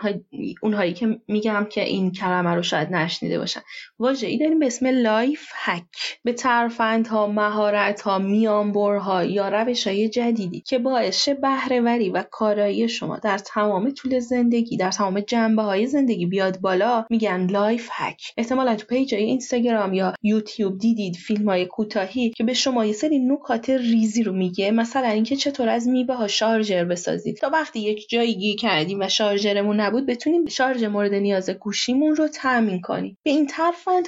اونهایی 0.63 0.93
که 0.93 1.21
میگم 1.29 1.67
که 1.71 1.85
این 1.85 2.13
کلمه 2.13 2.55
رو 2.55 2.63
شاید 2.63 2.93
نشنیده 2.93 3.39
باشن. 3.39 3.61
واژه 3.99 4.27
ای 4.27 4.39
داریم 4.39 4.59
به 4.59 4.67
اسم 4.67 4.87
life 4.87 5.49
hack. 5.55 5.85
به 6.25 6.33
ترفندها 6.33 7.27
مهارتها 7.27 8.19
میانبرها 8.19 9.25
یا 9.25 9.49
روش 9.49 9.87
های 9.87 10.09
جدیدی 10.09 10.61
که 10.61 10.79
باعث 10.79 11.29
بهره‌وری 11.29 12.11
و 12.11 12.25
کارایی 12.31 12.89
شما 12.89 13.17
در 13.17 13.39
تمام 13.39 13.91
طول 13.91 14.19
زندگی 14.19 14.77
در 14.77 14.91
تمام 14.91 15.21
جنبه 15.21 15.63
های 15.63 15.87
زندگی 15.87 16.27
بیاد 16.27 16.61
بالا 16.61 17.05
میگن 17.11 17.47
life 17.51 17.89
hack. 17.93 18.23
احتمالا 18.37 18.77
تو 18.77 18.87
پیج 18.87 19.15
اینستاگرام 19.15 19.95
یا 19.95 20.15
یوتیوب 20.23 20.80
دیدید 20.81 21.17
فیلم 21.17 21.49
های 21.49 21.67
کوتاهی 21.67 22.31
که 22.31 22.45
به 22.45 22.55
شما 22.55 22.87
یه 22.87 22.93
سری 22.93 23.19
نکات 23.19 23.71
ریزی 23.71 24.23
رو 24.23 24.33
میگه؟ 24.33 24.71
مثلا 24.71 25.09
اینکه 25.09 25.37
چطور 25.37 25.69
از 25.69 25.89
میوه 25.89 26.15
ها 26.15 26.29
شارژر 26.29 26.85
بسازید. 26.85 27.37
تا 27.37 27.51
وقتی 27.53 27.81
یک 27.81 28.09
جایی 28.09 28.35
گیر 28.35 28.57
کردیم 28.57 29.01
و 29.01 29.09
شارژرمون 29.09 29.81
نبود 29.81 30.07
بتونیم 30.07 30.47
شارژ 30.47 30.85
مورد 30.85 31.15
نیاز 31.15 31.51
گوشیمون 31.51 32.17
رو 32.17 32.29
تامین 32.29 32.81
کنیم. 32.81 33.19
به 33.23 33.31
این 33.31 33.38
ایده 33.38 33.49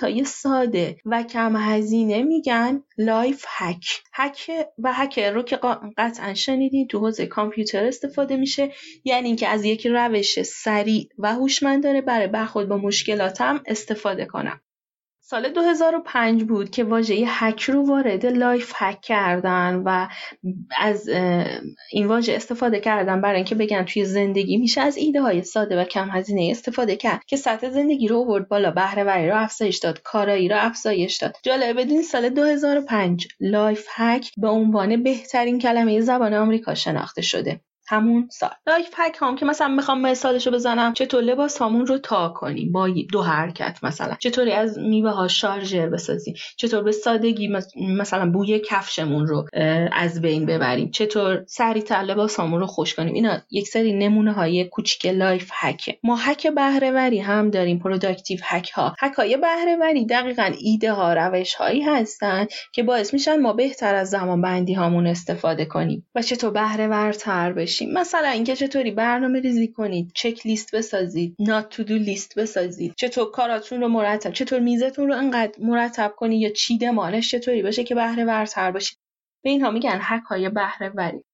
های 0.02 0.24
ساده 0.24 0.96
و 1.04 1.22
کم 1.22 1.56
هزینه 1.56 2.22
میگن 2.22 2.82
life 2.98 3.44
hack. 3.48 3.84
هک 4.14 4.50
و 4.78 4.92
هکر 4.92 5.30
رو 5.30 5.42
که 5.42 5.58
قطعا 5.96 6.34
شنیدین 6.34 6.88
تو 6.88 6.98
حوزه 6.98 7.26
کامپیوتر 7.26 7.84
استفاده 7.84 8.36
میشه. 8.36 8.72
یعنی 9.04 9.26
اینکه 9.26 9.48
از 9.48 9.64
یک 9.64 9.86
روش 9.86 10.42
سریع 10.42 11.08
و 11.18 11.34
هوشمندانه 11.34 12.00
برای 12.00 12.26
برخورد 12.26 12.68
با 12.68 12.76
مشکلاتم 12.76 13.62
استفاده 13.66 14.26
کنم. 14.26 14.60
سال 15.32 15.48
2005 15.48 16.44
بود 16.44 16.70
که 16.70 16.84
واژه 16.84 17.24
هک 17.26 17.62
رو 17.62 17.86
وارد 17.86 18.26
life 18.26 18.72
hack 18.76 19.00
کردن 19.00 19.82
و 19.84 20.08
از 20.78 21.08
این 21.92 22.06
واژه 22.06 22.32
استفاده 22.32 22.80
کردن 22.80 23.20
برای 23.20 23.36
اینکه 23.36 23.54
بگن 23.54 23.84
توی 23.84 24.04
زندگی 24.04 24.56
میشه 24.56 24.80
از 24.80 24.96
ایده 24.96 25.22
های 25.22 25.42
ساده 25.42 25.80
و 25.80 25.84
کم 25.84 26.08
هزینه 26.10 26.48
استفاده 26.50 26.96
کرد 26.96 27.24
که 27.24 27.36
سطح 27.36 27.70
زندگی 27.70 28.08
رو 28.08 28.18
آورد 28.18 28.48
بالا 28.48 28.70
بهره 28.70 29.04
وری 29.04 29.28
رو 29.28 29.36
افزایش 29.36 29.78
داد 29.78 30.02
کارایی 30.02 30.48
رو 30.48 30.56
افزایش 30.58 31.16
داد. 31.16 31.36
جالبه 31.42 31.80
بدونین 31.80 32.02
سال 32.02 32.28
2005 32.28 33.28
life 33.40 33.86
hack 33.90 34.32
به 34.36 34.48
عنوان 34.48 35.02
بهترین 35.02 35.58
کلمه 35.58 36.00
زبان 36.00 36.34
آمریکا 36.34 36.74
شناخته 36.74 37.22
شده. 37.22 37.60
همون 37.92 38.28
سال. 38.30 38.50
life 38.66 38.90
hack 38.92 39.16
هم 39.20 39.36
که 39.36 39.46
مثلا 39.46 39.68
می‌خوام 39.68 40.00
مثالشو 40.00 40.50
بزنم. 40.50 40.92
چطور 40.92 41.22
لباسهامون 41.22 41.86
رو 41.86 41.98
تا 41.98 42.28
کنیم 42.28 42.72
با 42.72 42.88
دو 43.12 43.22
حرکت 43.22 43.78
مثلا. 43.82 44.16
چطوری 44.20 44.52
از 44.52 44.78
میوه 44.78 45.10
ها 45.10 45.28
شارژر 45.28 45.86
بسازیم؟ 45.86 46.34
چطور 46.56 46.82
به 46.82 46.92
سادگی 46.92 47.50
مثلا 47.76 48.30
بوی 48.30 48.58
کفشمون 48.58 49.26
رو 49.26 49.46
از 49.92 50.20
بین 50.20 50.46
ببریم؟ 50.46 50.90
چطور 50.90 51.44
سریعتر 51.46 52.02
لباسهامون 52.02 52.60
رو 52.60 52.66
خشک 52.66 52.94
کنیم؟ 52.94 53.14
اینا 53.14 53.38
یک 53.50 53.68
سری 53.68 53.92
نمونه 53.92 54.32
های 54.32 54.64
کوچیک 54.64 55.06
life 55.06 55.50
hack 55.52 55.89
ه 55.89 55.98
ما 56.02 56.16
هک 56.16 56.46
بهره‌وری 56.46 57.18
هم 57.18 57.50
داریم 57.50 57.78
productive 57.78 58.38
hack 58.42 58.70
ها 58.70 58.94
هک 58.98 59.12
های 59.12 59.36
بهره‌وری 59.36 60.06
دقیقا 60.06 60.52
ایده 60.58 60.92
ها 60.92 61.12
روش 61.12 61.54
هایی 61.54 61.82
هستن 61.82 62.46
که 62.72 62.82
باعث 62.82 63.14
میشن 63.14 63.40
ما 63.40 63.52
بهتر 63.52 63.94
از 63.94 64.10
زمان 64.10 64.40
بندی 64.40 64.74
هامون 64.74 65.06
استفاده 65.06 65.64
کنیم. 65.64 66.06
و 66.14 66.22
چطور 66.22 66.50
بهره 66.50 66.88
بشیم؟ 67.52 67.81
مثلا 67.86 68.28
اینکه 68.28 68.56
چطوری 68.56 68.90
برنامه 68.90 69.40
ریزی 69.40 69.68
کنید 69.68 70.12
چک 70.14 70.46
لیست 70.46 70.74
بسازید 70.74 71.36
نات 71.38 71.68
تو 71.68 71.84
دو 71.84 71.94
لیست 71.94 72.38
بسازید. 72.38 72.94
چطور 72.96 73.30
کاراتون 73.30 73.80
رو 73.80 73.88
مرتب 73.88 74.32
چطور 74.32 74.60
میزتون 74.60 75.08
رو 75.08 75.16
انقدر 75.16 75.52
مرتب 75.58 76.12
کنید 76.16 76.42
یا 76.42 76.50
چیدمانش 76.50 77.30
چطوری 77.30 77.62
باشه 77.62 77.84
که 77.84 77.94
بهره 77.94 78.24
ورتر 78.24 78.70
باشید 78.70 78.98
به 79.44 79.50
اینها 79.50 79.70
میگن 79.70 80.00
حک 80.00 80.22
های 80.22 80.48
بهره 80.48 80.88
وری 80.88 81.24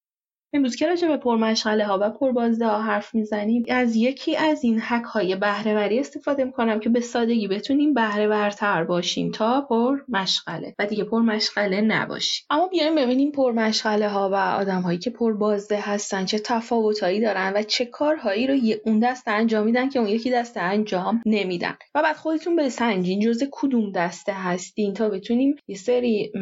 امروز 0.52 0.76
که 0.76 0.86
راجع 0.86 1.08
به 1.08 1.16
پرمشغله 1.16 1.84
ها 1.84 1.98
و 2.02 2.10
پربازده 2.10 2.66
ها 2.66 2.82
حرف 2.82 3.14
می‌زنیم 3.14 3.64
از 3.68 3.96
یکی 3.96 4.36
از 4.36 4.64
این 4.64 4.80
حک 4.80 5.04
های 5.04 5.36
بهرهوری 5.36 5.98
استفاده 5.98 6.44
می‌کنم 6.44 6.80
که 6.80 6.88
به 6.88 7.00
سادگی 7.00 7.48
بتونیم 7.48 7.94
بهره 7.94 8.26
ورتر 8.26 8.84
باشیم 8.84 9.30
تا 9.30 9.60
پرمشغله. 9.60 10.74
و 10.78 10.86
دیگه 10.86 11.04
پرمشغله 11.04 11.80
نباشیم. 11.80 12.46
اما 12.50 12.66
بیایم 12.66 12.94
ببینیم 12.94 13.30
پرمشغله 13.30 14.08
ها 14.08 14.30
و 14.30 14.34
آدم 14.34 14.80
هایی 14.80 14.98
که 14.98 15.10
پربازده 15.10 15.80
هستن 15.80 16.24
چه 16.24 16.38
تفاوتهایی 16.38 17.20
دارن 17.20 17.52
و 17.56 17.62
چه 17.62 17.84
کارهایی 17.84 18.46
رو 18.46 18.54
اون 18.84 18.98
دسته 18.98 19.30
انجام 19.30 19.64
میدن 19.64 19.88
که 19.88 19.98
اون 19.98 20.08
یکی 20.08 20.30
دسته 20.30 20.60
انجام 20.60 21.22
نمیدن. 21.26 21.74
و 21.94 22.02
بعد 22.02 22.16
خودتون 22.16 22.56
بسنجین 22.56 23.20
جزء 23.20 23.46
کدوم 23.50 23.92
دسته 23.92 24.32
هستین 24.32 24.94
تا 24.94 25.08
بتونیم 25.08 25.56
یه 25.68 25.76
سری 25.76 26.32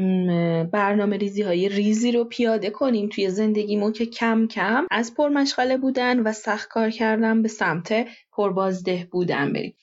برنامه 0.72 1.16
ریزی 1.16 1.42
های 1.42 1.68
ریزی 1.68 2.12
رو 2.12 2.24
پیاده 2.24 2.70
کنیم 2.70 3.08
توی 3.08 3.30
زندگیمون 3.30 3.92
که 3.96 4.06
کم 4.06 4.46
کم 4.46 4.86
از 4.90 5.14
پرمشغله 5.14 5.76
بودن 5.76 6.20
و 6.20 6.32
سخت 6.32 6.68
کار 6.68 6.90
کردن 6.90 7.42
به 7.42 7.48
سمت 7.48 8.06
پربازده 8.32 9.08
بودن 9.12 9.52
بریم. 9.52 9.74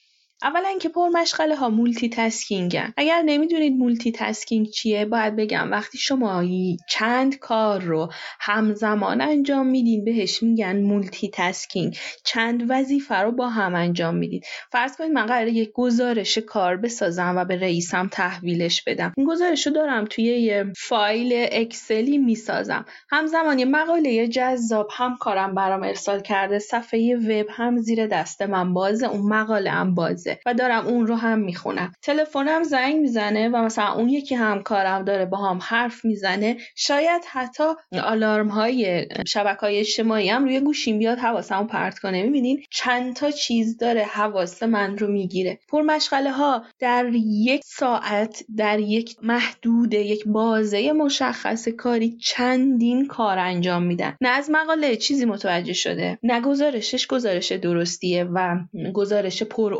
اولا 0.44 0.78
که 0.80 0.88
پرمشغله 0.88 1.56
ها 1.56 1.68
multitasking 1.68 2.08
ن 2.08 2.92
اگر 2.96 3.22
نمی‌دونید 3.22 3.72
multitasking 3.78 4.66
چیه 4.66 5.04
باید 5.04 5.36
بگم 5.36 5.70
وقتی 5.70 5.98
شما 5.98 6.44
چند 6.88 7.38
کار 7.38 7.80
رو 7.80 8.12
همزمان 8.40 9.20
انجام 9.20 9.66
میدین 9.66 10.04
بهش 10.04 10.42
میگن 10.42 10.82
multitasking 10.82 11.96
چند 12.24 12.66
وظیفه 12.68 13.14
رو 13.14 13.32
با 13.32 13.48
هم 13.48 13.74
انجام 13.74 14.14
می‌دید 14.14 14.44
فرض 14.72 14.96
کنید 14.96 15.12
من 15.12 15.26
قراره 15.26 15.52
یک 15.52 15.72
گزارش 15.74 16.38
کار 16.38 16.76
بسازم 16.76 17.34
و 17.36 17.44
به 17.44 17.56
رئیسم 17.56 18.08
تحویلش 18.12 18.82
بدم. 18.82 19.12
این 19.16 19.26
گزارش 19.26 19.66
رو 19.66 19.72
دارم 19.72 20.04
توی 20.04 20.24
یه 20.24 20.72
فایل 20.76 21.48
اکسلی 21.52 22.18
می‌سازم. 22.18 22.84
همزمان 23.10 23.58
یه 23.58 23.64
مقاله 23.64 24.28
جذاب 24.28 24.88
همکارم 24.92 25.54
برام 25.54 25.82
ارسال 25.82 26.20
کرده 26.20 26.58
صفحه 26.58 27.16
وب 27.16 27.46
هم 27.50 27.76
زیر 27.78 28.06
دست 28.06 28.42
من 28.42 28.74
بازه 28.74 29.06
اون 29.06 29.22
مقاله 29.28 29.70
هم 29.70 29.94
بازه. 29.94 30.33
و 30.46 30.54
دارم 30.54 30.86
اون 30.86 31.06
رو 31.06 31.14
هم 31.14 31.38
می‌خونم. 31.38 31.92
تلفنم 32.02 32.62
زنگ 32.62 32.96
می‌زنه 32.96 33.48
و 33.48 33.56
مثلا 33.56 33.92
اون 33.92 34.08
یکی 34.08 34.34
همکارم 34.34 35.04
داره 35.04 35.24
با 35.24 35.38
هم 35.38 35.58
حرف 35.62 36.04
می‌زنه 36.04 36.56
شاید 36.76 37.22
حتی 37.32 37.64
آلارم 38.04 38.48
های 38.48 39.08
شبکه 39.26 39.60
های 39.60 39.78
اجتماعی 39.78 40.28
هم 40.28 40.44
روی 40.44 40.60
گوشیم 40.60 40.98
بیاد 40.98 41.18
حواسمو 41.18 41.64
پرت 41.66 41.98
کنه. 41.98 42.22
می‌بینین؟ 42.22 42.62
چند 42.70 43.16
تا 43.16 43.30
چیز 43.30 43.76
داره 43.76 44.02
حواس 44.02 44.62
من 44.62 44.98
رو 44.98 45.12
می‌گیره. 45.12 45.58
پرمشغله 45.68 46.30
ها 46.30 46.64
در 46.80 47.10
یک 47.14 47.60
ساعت 47.64 48.44
در 48.56 48.78
یک 48.78 49.16
محدود 49.22 49.94
یک 49.94 50.24
بازه 50.26 50.92
مشخص 50.92 51.68
کاری 51.68 52.16
چندین 52.16 53.06
کار 53.06 53.38
انجام 53.38 53.82
میدن. 53.82 54.16
نه 54.20 54.28
از 54.28 54.50
مقاله 54.50 54.96
چیزی 54.96 55.24
متوجه 55.24 55.72
شده 55.72 56.18
نه 56.22 56.40
گزارشش 56.40 57.06
گزارش 57.06 57.52
درستیه 57.52 58.24
و 58.24 58.58
گزارش 58.94 59.42
پر 59.42 59.74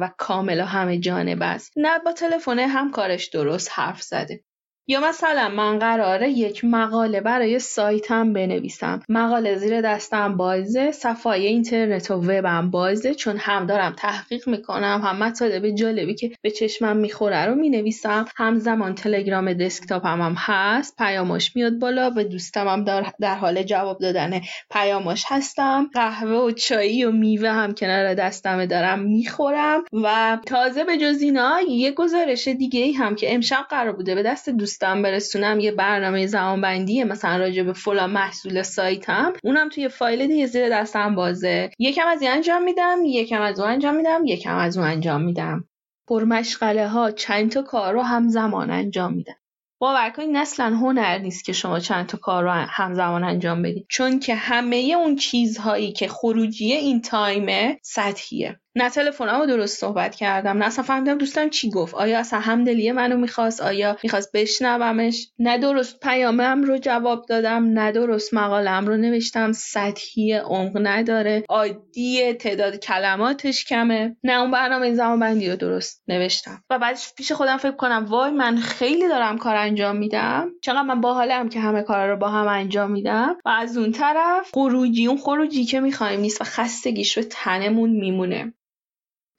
و 0.00 0.10
کاملا 0.18 0.64
همه 0.64 0.98
جانب 0.98 1.42
است. 1.42 1.72
نه 1.76 1.98
با 1.98 2.12
تلفن 2.12 2.58
همکارش 2.58 3.28
درست 3.28 3.70
حرف 3.72 4.02
زده. 4.02 4.44
یا 4.90 5.00
مثلا 5.00 5.48
من 5.48 5.78
قراره 5.78 6.30
یک 6.30 6.64
مقاله 6.64 7.20
برای 7.20 7.58
سایتم 7.58 8.32
بنویسم. 8.32 9.02
مقاله 9.08 9.56
زیر 9.56 9.80
دستم 9.80 10.36
بازه 10.36 10.92
صفحه 10.92 11.32
اینترنت 11.32 12.10
و 12.10 12.14
وبم 12.14 12.70
بازه 12.70 13.14
چون 13.14 13.36
هم 13.36 13.66
دارم 13.66 13.94
تحقیق 13.98 14.48
می‌کنم 14.48 15.00
هم 15.04 15.16
مطالب 15.18 15.70
جالبی 15.70 16.14
که 16.14 16.30
به 16.42 16.50
چشمم 16.50 16.96
می‌خوره 16.96 17.46
رو 17.46 17.54
می‌نویسم. 17.54 18.24
همزمان 18.36 18.94
تلگرام 18.94 19.52
دسکتاپم 19.52 20.20
هم 20.20 20.34
هست. 20.38 20.96
پیامش 20.96 21.56
میاد 21.56 21.78
بالا 21.78 22.10
به 22.10 22.24
دوستم 22.24 22.68
هم 22.68 22.84
در, 22.84 23.06
در 23.20 23.34
حال 23.34 23.62
جواب 23.62 23.98
دادن 23.98 24.40
پیامش 24.70 25.24
هستم. 25.28 25.90
قهوه 25.94 26.38
و 26.38 26.50
چایی 26.50 27.04
و 27.04 27.10
میوه 27.10 27.50
هم 27.50 27.74
کنار 27.74 28.14
دستم 28.14 28.66
دارم 28.66 28.98
می‌خورم. 28.98 29.84
و 29.92 30.38
تازه 30.46 30.84
به 30.84 30.96
جز 30.96 31.22
اینا 31.22 31.60
یه 31.68 31.92
گزارش 31.92 32.48
دیگه 32.48 32.80
ای 32.80 32.92
هم 32.92 33.14
که 33.14 33.34
امشب 33.34 33.64
قرار 33.70 33.92
بوده 33.92 34.14
به 34.14 34.22
دست 34.22 34.48
دوست 34.48 34.77
دوستم 34.80 35.02
برسونم 35.02 35.60
یه 35.60 35.72
برنامه 35.72 36.26
زمانبندی 36.26 37.04
مثلا 37.04 37.36
راجع 37.36 37.62
به 37.62 37.72
فلان 37.72 38.10
محصول 38.10 38.62
سایتم. 38.62 39.32
اونم 39.44 39.68
توی 39.68 39.88
فایل 39.88 40.26
دیگه 40.26 40.46
زیر 40.46 40.68
دستم 40.68 41.14
بازه. 41.14 41.70
یکم 41.78 42.06
از 42.06 42.22
این 42.22 42.30
انجام 42.30 42.62
میدم 42.62 42.98
یکم 43.04 43.40
از 43.40 43.60
اون 43.60 43.70
انجام 43.70 43.96
میدم 43.96 44.22
یکم 44.24 44.56
از 44.56 44.78
اون 44.78 44.86
انجام 44.86 45.22
میدم. 45.22 45.64
پرمشغله 46.08 46.88
ها 46.88 47.10
چند 47.10 47.50
تا 47.50 47.62
کار 47.62 47.92
رو 47.92 48.02
همزمان 48.02 48.70
انجام 48.70 49.12
میدم. 49.12 49.36
باور 49.80 50.10
کنید 50.10 50.36
اصلا 50.36 50.76
هنر 50.76 51.18
نیست 51.18 51.44
که 51.44 51.52
شما 51.52 51.78
چند 51.78 52.06
تا 52.06 52.18
کار 52.18 52.42
رو 52.42 52.50
همزمان 52.50 53.24
انجام 53.24 53.62
بدید. 53.62 53.86
چون 53.88 54.18
که 54.20 54.34
همه 54.34 54.94
اون 54.98 55.16
چیزهایی 55.16 55.92
که 55.92 56.08
خروجی 56.08 56.72
این 56.72 57.02
تایمه 57.02 57.78
سطحیه. 57.82 58.60
نه 58.78 58.90
تلفنمو 58.90 59.46
درست 59.46 59.78
صحبت 59.78 60.14
کردم 60.14 60.58
نه 60.58 60.66
اصلا 60.66 60.84
فهمیدم 60.84 61.18
دوستم 61.18 61.48
چی 61.48 61.70
گفت. 61.70 61.94
آیا 61.94 62.18
اصلا 62.18 62.40
همدلی 62.40 62.92
منو 62.92 63.16
می‌خواست؟ 63.16 63.62
آیا 63.62 63.96
می‌خواست 64.02 64.32
بشنومش؟ 64.32 65.28
نه 65.38 65.58
درست 65.58 66.00
پیامم 66.00 66.62
رو 66.62 66.78
جواب 66.78 67.26
دادم 67.28 67.64
نه 67.64 67.92
درست 67.92 68.34
مقالم 68.34 68.86
رو 68.86 68.96
نوشتم. 68.96 69.52
سطحی 69.52 70.32
عمق 70.32 70.72
نداره. 70.82 71.44
عادی 71.48 72.32
تعداد 72.32 72.76
کلماتش 72.76 73.64
کمه. 73.64 74.16
نه 74.24 74.40
اون 74.40 74.50
برنامه 74.50 74.94
زمان 74.94 75.20
بندی 75.20 75.50
رو 75.50 75.56
درست 75.56 76.02
نوشتم. 76.08 76.62
و 76.70 76.78
بعدش 76.78 77.14
پیش 77.16 77.32
خودم 77.32 77.56
فکر 77.56 77.76
کنم 77.76 78.06
وای 78.08 78.30
من 78.30 78.56
خیلی 78.56 79.08
دارم 79.08 79.38
کار 79.38 79.56
انجام 79.56 79.96
میدم. 79.96 80.48
چقدر 80.62 80.82
من 80.82 81.00
باحالم 81.00 81.48
که 81.48 81.60
همه 81.60 81.82
کار 81.82 82.08
رو 82.08 82.16
با 82.16 82.28
هم 82.28 82.48
انجام 82.48 82.90
میدم. 82.90 83.36
و 83.44 83.48
از 83.48 83.76
اون 83.76 83.92
طرف 83.92 84.50
خروجی 84.54 85.06
اون 85.06 85.18
خروجی 85.18 85.64
که 85.64 85.80
می‌خوایم 85.80 86.20
نیست 86.20 86.40
و 86.40 86.44
خستگیش 86.44 87.16
رو 87.16 87.22
تنمون 87.30 87.90
میمونه. 87.90 88.54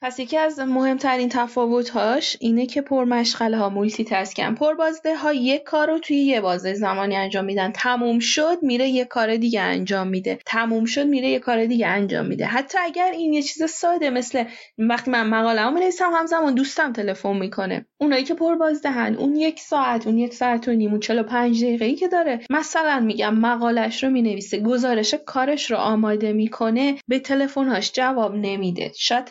پس 0.02 0.18
یکی 0.18 0.38
از 0.38 0.58
مهمترین 0.58 1.28
تفاوت‌هاش 1.28 2.36
اینه 2.40 2.66
که 2.66 2.82
پرمشغله 2.82 3.56
ها 3.56 3.68
مولتی 3.68 4.04
تسکن 4.04 4.54
پربازده 4.54 5.16
ها 5.16 5.32
یک 5.32 5.62
کار 5.62 5.90
رو 5.90 5.98
توی 5.98 6.16
یه 6.16 6.40
بازه 6.40 6.74
زمانی 6.74 7.16
انجام 7.16 7.44
میدن. 7.44 7.72
تموم 7.72 8.18
شد 8.18 8.58
میره 8.62 8.88
یه 8.88 9.04
کار 9.04 9.36
دیگه 9.36 9.60
انجام 9.60 10.08
میده. 10.08 10.38
تموم 10.46 10.84
شد 10.84 11.06
میره 11.06 11.28
یه 11.28 11.38
کار 11.38 11.66
دیگه 11.66 11.86
انجام 11.86 12.26
میده. 12.26 12.46
حتی 12.46 12.78
اگر 12.78 13.10
این 13.12 13.32
یه 13.32 13.42
چیز 13.42 13.70
ساده 13.70 14.10
مثل 14.10 14.44
وقتی 14.78 15.10
من 15.10 15.26
مقاله 15.26 15.60
هم 15.60 15.78
نویسم 15.78 16.10
همزمان 16.14 16.54
دوستم 16.54 16.92
تلفن 16.92 17.36
می‌کنه. 17.36 17.86
اونایی 17.98 18.24
که 18.24 18.36
هن 18.84 19.14
اون 19.14 19.36
یک 19.36 19.60
ساعت 19.60 20.06
اون 20.06 20.18
یک 20.18 20.34
ساعت 20.34 20.68
و 20.68 20.72
نیم 20.72 20.90
اون 20.90 21.00
45 21.00 21.64
دقیقه 21.64 21.84
ای 21.84 21.94
که 21.94 22.08
داره 22.08 22.40
مثلا 22.50 23.00
میگم 23.00 23.34
مقالش 23.34 24.04
رو 24.04 24.10
می‌نویسه 24.10 24.60
گزارش 24.60 25.14
کارش 25.26 25.70
رو 25.70 25.76
آماده 25.76 26.32
می‌کنه 26.32 26.96
به 27.08 27.18
تلفن‌هاش 27.18 27.92
جواب 27.92 28.34
نمیده. 28.34 28.92
شاید 28.96 29.24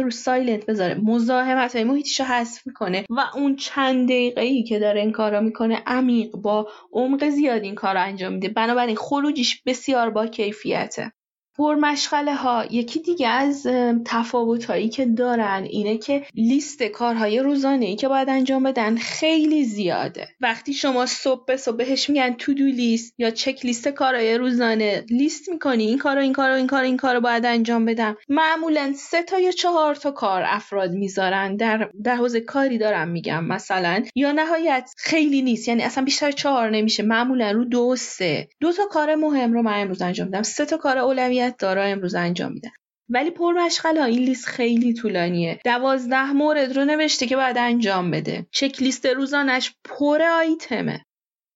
تلفنش 0.00 0.04
رو 0.04 0.10
silent 0.10 0.66
بذاره. 0.66 0.94
مزاحمت 0.94 1.76
های 1.76 1.84
محیطیش 1.84 2.20
رو 2.20 2.26
حذف 2.26 2.66
می‌کنه 2.66 3.04
و 3.10 3.20
اون 3.34 3.56
چند 3.56 4.08
دقیقه 4.08 4.40
ای 4.40 4.62
که 4.62 4.78
داره 4.78 5.00
این 5.00 5.12
کارا 5.12 5.40
می‌کنه 5.40 5.82
عمیق 5.86 6.30
با 6.30 6.68
عمق 6.92 7.28
زیاد 7.28 7.62
این 7.62 7.74
کار 7.74 7.94
رو 7.94 8.02
انجام 8.02 8.32
میده. 8.32 8.48
بنابراین 8.48 8.96
خروجیش 8.96 9.62
بسیار 9.66 10.10
با 10.10 10.26
کیفیته. 10.26 11.12
پرمشغله 11.60 12.34
ها 12.34 12.64
یکی 12.70 13.00
دیگه 13.00 13.28
از 13.28 13.66
تفاوت 14.04 14.64
هایی 14.64 14.88
که 14.88 15.04
دارن 15.04 15.66
اینه 15.70 15.98
که 15.98 16.22
لیست 16.34 16.82
کارهای 16.82 17.38
روزانه 17.38 17.86
ای 17.86 17.96
که 17.96 18.08
باید 18.08 18.28
انجام 18.28 18.62
بدن 18.62 18.96
خیلی 18.96 19.64
زیاده. 19.64 20.28
وقتی 20.40 20.72
شما 20.72 21.06
صبح 21.06 21.44
به 21.44 21.56
صبح 21.56 21.76
بهش 21.76 22.10
میگن 22.10 22.34
to-do 22.34 22.64
list 22.64 23.14
یا 23.18 23.30
چک 23.30 23.64
لیست 23.64 23.88
کارهای 23.88 24.38
روزانه 24.38 25.04
لیست 25.10 25.48
می‌کنی 25.48 25.84
این 25.84 25.98
کارو 25.98 26.20
این 26.20 26.32
کارو 26.32 26.54
این 26.54 26.66
کار 26.66 26.82
این 26.84 26.96
کارو 26.96 27.20
باید 27.20 27.46
انجام 27.46 27.84
بدم. 27.84 28.16
معمولا 28.28 28.92
سه 28.96 29.22
تا 29.22 29.38
یا 29.38 29.50
چهار 29.50 29.94
تا 29.94 30.10
کار 30.10 30.42
افراد 30.46 30.90
می‌ذارن. 30.90 31.56
در 31.56 31.90
در 32.04 32.16
حوزه 32.16 32.40
کاری 32.40 32.78
دارم 32.78 33.08
میگم 33.08 33.44
مثلا. 33.44 34.02
یا 34.14 34.32
نهایت 34.32 34.90
خیلی 34.96 35.42
نیست. 35.42 35.68
یعنی 35.68 35.82
اصلا 35.82 36.04
بیشتر 36.04 36.30
چهار 36.30 36.70
نمیشه. 36.70 37.02
معمولا 37.02 37.50
رو 37.50 37.64
دو 37.64 37.96
سه. 37.96 38.48
دو 38.60 38.72
تا 38.72 38.82
کار 38.90 39.14
مهم 39.14 39.52
رو 39.52 39.62
من 39.62 39.80
امروز 39.80 40.02
انجام 40.02 40.26
میدم. 40.26 40.42
سه 40.42 40.64
تا 40.64 40.76
کار 40.76 40.98
اولویت 40.98 41.49
دارا 41.58 41.82
امروز 41.82 42.14
انجام 42.14 42.52
میدن. 42.52 42.70
ولی 43.08 43.30
پرمشغله 43.30 44.04
این 44.04 44.18
لیست 44.18 44.46
خیلی 44.46 44.94
طولانیه. 44.94 45.60
دوازده 45.64 46.32
مورد 46.32 46.76
رو 46.76 46.84
نوشته 46.84 47.26
که 47.26 47.36
باید 47.36 47.58
انجام 47.58 48.10
بده. 48.10 48.46
چک 48.50 48.82
لیست 48.82 49.06
روزانش 49.06 49.74
پر 49.84 50.22
آیتمه. 50.22 51.04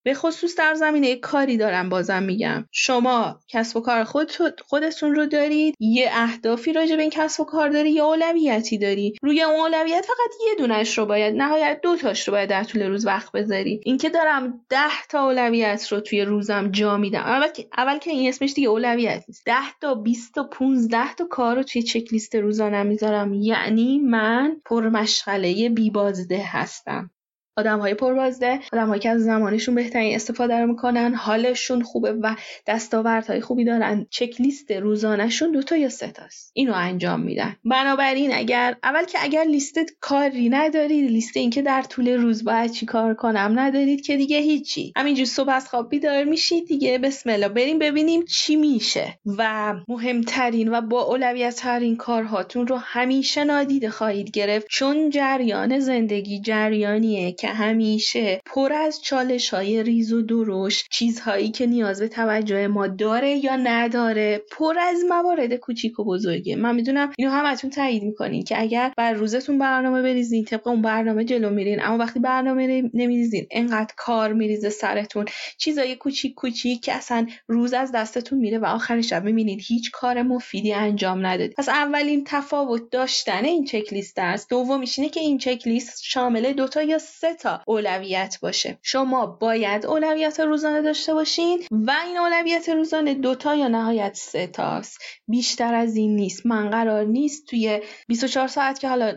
به 0.04 0.14
خصوص 0.14 0.58
در 0.58 0.74
زمینه 0.74 1.16
کاری 1.16 1.56
دارم 1.56 1.88
بازم 1.88 2.22
میگم. 2.22 2.64
شما 2.72 3.40
کسب 3.48 3.76
و 3.76 3.80
کار 3.80 4.04
خود 4.04 4.30
خودتون 4.66 5.14
رو 5.14 5.26
دارید 5.26 5.74
یه 5.80 6.08
اهدافی 6.12 6.72
راجع 6.72 6.96
به 6.96 7.02
این 7.02 7.10
کسب 7.10 7.40
و 7.40 7.44
کار 7.44 7.68
داری 7.68 7.90
یه 7.90 8.02
اولویتی 8.02 8.78
داری. 8.78 9.14
روی 9.22 9.42
اون 9.42 9.54
اولویت 9.60 10.04
فقط 10.04 10.30
یه 10.48 10.54
دونش 10.58 10.98
رو 10.98 11.06
باید 11.06 11.34
نهایت 11.36 11.80
دو 11.82 11.96
تاش 11.96 12.28
رو 12.28 12.34
باید 12.34 12.50
در 12.50 12.64
طول 12.64 12.82
روز 12.82 13.06
وقت 13.06 13.32
بذاری. 13.32 13.80
اینکه 13.84 14.08
دارم 14.08 14.60
ده 14.68 15.02
تا 15.08 15.24
اولویت 15.24 15.92
رو 15.92 16.00
توی 16.00 16.22
روزم 16.22 16.70
جا 16.70 16.96
میدم. 16.96 17.20
اول 17.20 17.48
که 17.48 17.66
اول 17.76 17.98
که 17.98 18.10
این 18.10 18.28
اسمش 18.28 18.54
دیگه 18.54 18.68
اولویت 18.68 19.24
نیست. 19.28 19.42
ده 19.46 19.78
تا 19.80 19.94
20 19.94 20.34
تا 20.34 20.44
15 20.44 21.14
تا 21.14 21.24
کار 21.30 21.56
رو 21.56 21.62
توی 21.62 21.82
چک 21.82 22.12
لیست 22.12 22.34
روزانه 22.34 22.82
می‌ذارم. 22.82 23.34
یعنی 23.34 23.98
من 23.98 24.56
پرمشغله 24.64 25.68
بیبازده 25.68 26.42
هستم. 26.46 27.10
آدم 27.56 27.78
های 27.78 27.94
پربازده 27.94 28.60
آدم 28.72 28.98
که 28.98 29.10
از 29.10 29.24
زمانشون 29.24 29.74
بهترین 29.74 30.14
استفاده 30.14 30.58
رو 30.58 30.66
می‌کنن 30.66 31.14
حالشون 31.14 31.82
خوبه 31.82 32.12
و 32.12 32.34
دستاوردهای 32.66 33.40
خوبی 33.40 33.64
دارن. 33.64 34.06
چک 34.10 34.40
لیست 34.40 34.70
روزانهشون 34.70 35.52
دوتا 35.52 35.76
یا 35.76 35.88
سه 35.88 36.08
تاست. 36.08 36.50
اینو 36.54 36.72
انجام 36.74 37.20
میدن. 37.20 37.56
بنابراین 37.64 38.34
اگر 38.34 38.76
اول 38.82 39.04
که 39.04 39.18
اگر 39.22 39.44
لیست 39.44 39.78
کاری 40.00 40.48
ندارید 40.48 41.10
لیست 41.10 41.36
اینکه 41.36 41.62
در 41.62 41.82
طول 41.82 42.08
روز 42.08 42.44
باید 42.44 42.70
چی 42.70 42.86
کار 42.86 43.14
کنم 43.14 43.52
ندارید 43.58 44.06
که 44.06 44.16
دیگه 44.16 44.38
هیچی. 44.38 44.92
همینجور 44.96 45.26
صبح 45.26 45.50
از 45.50 45.68
خواب 45.68 45.88
بیدار 45.88 46.24
میشید 46.24 46.66
دیگه 46.66 46.98
بسم 46.98 47.30
الله 47.30 47.48
بریم 47.48 47.78
ببینیم 47.78 48.24
چی 48.24 48.56
میشه. 48.56 49.18
و 49.38 49.74
مهمترین 49.88 50.68
و 50.68 50.80
با 50.80 51.02
اولویت 51.02 51.56
ترین 51.56 51.96
کارهاتون 51.96 52.66
رو 52.66 52.76
همیشه 52.76 53.44
نادیده 53.44 53.90
خواهید 53.90 54.30
گرفت. 54.30 54.66
چون 54.70 55.10
جریان 55.10 55.78
زندگی 55.78 56.40
جریانیه 56.40 57.32
که 57.44 57.50
همیشه 57.50 58.40
پر 58.46 58.72
از 58.72 59.02
چالش 59.02 59.54
های 59.54 59.82
ریز 59.82 60.12
و 60.12 60.22
درشت 60.22 60.86
چیزهایی 60.90 61.50
که 61.50 61.66
نیاز 61.66 62.00
به 62.00 62.08
توجه 62.08 62.66
ما 62.66 62.86
داره 62.86 63.44
یا 63.44 63.56
نداره 63.56 64.42
پر 64.50 64.78
از 64.78 65.04
موارد 65.08 65.54
کوچیک 65.54 65.98
و 65.98 66.04
بزرگه. 66.04 66.56
من 66.56 66.74
می‌دونم 66.74 67.12
اینو 67.18 67.30
همتون 67.30 67.70
تایید 67.70 68.02
می‌کنین 68.02 68.44
که 68.44 68.60
اگر 68.60 68.92
بر 68.96 69.12
روزتون 69.12 69.58
برنامه 69.58 70.02
بریزین 70.02 70.44
طبق 70.44 70.68
اون 70.68 70.82
برنامه 70.82 71.24
جلو 71.24 71.50
میرین 71.50 71.82
اما 71.82 71.98
وقتی 71.98 72.20
برنامه 72.20 72.90
نمیریزین 72.94 73.46
انقدر 73.50 73.94
کار 73.96 74.32
میریزه 74.32 74.70
سرتون 74.70 75.24
چیزای 75.58 75.96
کوچیک 75.96 76.34
کوچیک 76.34 76.84
که 76.84 76.92
اصلا 76.92 77.26
روز 77.48 77.72
از 77.72 77.92
دستتون 77.92 78.38
میره 78.38 78.58
و 78.58 78.64
آخر 78.64 79.00
شب 79.00 79.24
می‌بینید 79.24 79.60
هیچ 79.66 79.90
کار 79.90 80.22
مفیدی 80.22 80.72
انجام 80.72 81.26
ندادید 81.26 81.54
پس 81.56 81.68
اولین 81.68 82.24
تفاوت 82.26 82.82
داشتن 82.90 83.44
این 83.44 83.64
چک 83.64 83.92
لیست 83.92 84.18
است. 84.18 84.50
دومیش 84.50 84.98
اینه 84.98 85.10
که 85.10 85.20
این 85.20 85.38
چک 85.38 85.62
لیست 85.66 86.02
شامل 86.04 86.52
دوتا 86.52 86.82
یا 86.82 86.98
سه 86.98 87.33
تا 87.34 87.60
اولویت 87.66 88.38
باشه. 88.42 88.78
شما 88.82 89.26
باید 89.26 89.86
اولویت 89.86 90.40
روزانه 90.40 90.82
داشته 90.82 91.14
باشین 91.14 91.62
و 91.70 91.94
این 92.06 92.16
اولویت 92.18 92.68
روزانه 92.68 93.14
دوتا 93.14 93.54
یا 93.54 93.68
نهایت 93.68 94.14
سه 94.14 94.46
تاست. 94.46 94.98
بیشتر 95.28 95.74
از 95.74 95.96
این 95.96 96.16
نیست. 96.16 96.46
من 96.46 96.70
قرار 96.70 97.04
نیست 97.04 97.46
توی 97.46 97.80
24 98.08 98.48
ساعت 98.48 98.78
که 98.78 98.88
حالا 98.88 99.16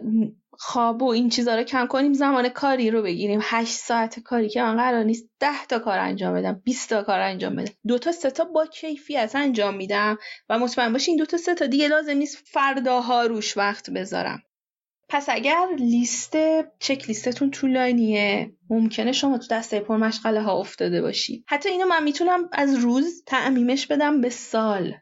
خواب 0.60 1.02
و 1.02 1.10
این 1.10 1.30
چیزها 1.30 1.56
رو 1.56 1.64
کم 1.64 1.88
کنیم 1.88 2.14
زمان 2.14 2.50
کاری 2.50 2.92
رو 2.92 3.02
بگیریم. 3.02 3.40
8 3.44 3.72
ساعت 3.72 4.20
کاری 4.20 4.50
که 4.50 4.62
من 4.62 4.78
قرار 4.78 5.04
نیست 5.04 5.30
10 5.40 5.66
تا 5.70 5.80
کار 5.80 6.00
انجام 6.00 6.34
بدم 6.34 6.62
20 6.64 6.90
تا 6.90 7.04
کار 7.04 7.20
انجام 7.20 7.56
بدم. 7.56 7.74
دو 7.88 8.00
تا 8.00 8.12
سه 8.12 8.32
تا 8.32 8.44
با 8.44 8.66
کیفیت 8.66 9.32
انجام 9.36 9.76
میدم 9.76 10.18
و 10.50 10.60
مطمئن 10.60 10.94
باشین 10.94 11.16
دو 11.16 11.26
تا 11.26 11.38
سه 11.38 11.56
تا 11.56 11.66
دیگه 11.66 11.88
لازم 11.88 12.18
نیست 12.18 12.38
فرداها 12.46 13.26
روش 13.26 13.58
وقت 13.58 13.90
بذارم. 13.90 14.44
پس 15.10 15.26
اگر 15.30 15.68
لیست 15.78 16.34
چک 16.80 17.04
لیستتون 17.08 17.52
طولانیه 17.52 18.52
ممکنه 18.70 19.12
شما 19.12 19.38
تو 19.38 19.48
دسته 19.52 19.80
پرمشغله 19.80 20.42
ها 20.42 20.60
افتاده 20.60 21.02
باشید 21.02 21.44
حتی 21.48 21.70
اینو 21.70 21.86
من 21.86 22.04
می‌تونم 22.04 22.50
از 22.52 22.76
روز 22.76 23.24
تعمیمش 23.26 23.88
بدم 23.88 24.22
به 24.22 24.30
سال. 24.30 24.94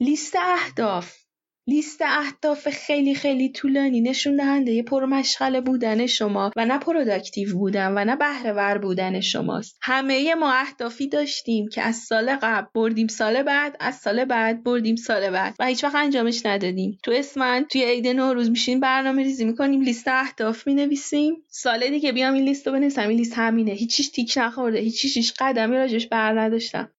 لیست 0.00 0.36
اهداف. 0.36 1.27
لیست 1.68 2.02
اهداف 2.02 2.68
خیلی 2.68 3.14
خیلی 3.14 3.48
طولانی 3.48 4.00
نشون 4.00 4.36
دهنده 4.36 4.82
پرمشغله 4.82 5.60
بودن 5.60 6.06
شما 6.06 6.50
و 6.56 6.64
نه 6.64 6.78
productive 6.78 7.58
بودن 7.58 7.92
و 7.96 8.04
نه 8.04 8.16
بهره 8.16 8.52
ور 8.52 8.78
بودن 8.78 9.20
شماست. 9.20 9.78
همه 9.82 10.34
ما 10.34 10.52
اهدافی 10.52 11.08
داشتیم 11.08 11.68
که 11.68 11.82
از 11.82 11.96
سال 11.96 12.36
قبل 12.42 12.66
بردیم 12.74 13.06
سال 13.06 13.42
بعد 13.42 13.76
از 13.80 13.94
سال 13.94 14.24
بعد 14.24 14.64
بردیم 14.64 14.96
سال 14.96 15.30
بعد 15.30 15.54
و 15.58 15.66
هیچ 15.66 15.84
وقت 15.84 15.94
انجامش 15.94 16.46
ندادیم. 16.46 16.98
تو 17.02 17.12
اسمن 17.12 17.66
توی 17.70 17.84
عید 17.84 18.06
نوروز 18.06 18.50
میشین 18.50 18.80
برنامه 18.80 19.22
ریزی 19.22 19.44
می‌کنیم 19.44 19.82
لیست 19.82 20.08
اهداف 20.08 20.66
می‌نویسیم. 20.66 21.36
سال 21.48 21.90
دیگه 21.90 22.12
بیام 22.12 22.34
این 22.34 22.44
لیست 22.44 22.66
رو 22.66 22.72
بنویسم 22.72 23.08
این 23.08 23.18
لیست 23.18 23.34
همینه. 23.36 23.72
هیچیش 23.72 24.08
تیک 24.08 24.34
نخورده 24.36 24.78
هیچیش 24.78 25.16
هیچ 25.16 25.34
قدمی 25.38 25.76
راجبش 25.76 26.06
بر 26.06 26.40
نداشتم. 26.40 26.90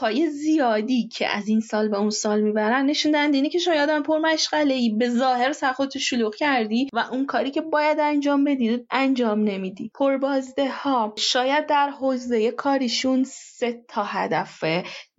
های 0.00 0.30
زیادی 0.30 1.08
که 1.08 1.28
از 1.28 1.48
این 1.48 1.60
سال 1.60 1.88
به 1.88 1.98
اون 1.98 2.10
سال 2.10 2.40
می‌برن 2.40 2.86
نشون 2.86 3.12
دهنده 3.12 3.36
اینه 3.36 3.48
که 3.48 3.58
شاید 3.58 3.80
آدم 3.80 4.02
پر 4.02 4.18
مشغله 4.18 4.74
ای 4.74 4.90
به 4.90 5.08
ظاهر 5.08 5.52
سر 5.52 5.72
خودتو 5.72 5.98
شلوغ 5.98 6.34
کردی 6.34 6.88
و 6.92 6.98
اون 6.98 7.26
کاری 7.26 7.50
که 7.50 7.60
باید 7.60 8.00
انجام 8.00 8.44
بدی 8.44 8.86
انجام 8.90 9.44
نمیدی. 9.44 9.90
پربازده 9.94 10.70
ها 10.70 11.14
شاید 11.18 11.66
در 11.66 11.90
حوزه 11.90 12.50
کاریشون 12.50 13.24
سه 13.62 13.84
تا 13.88 14.04
هدف 14.04 14.64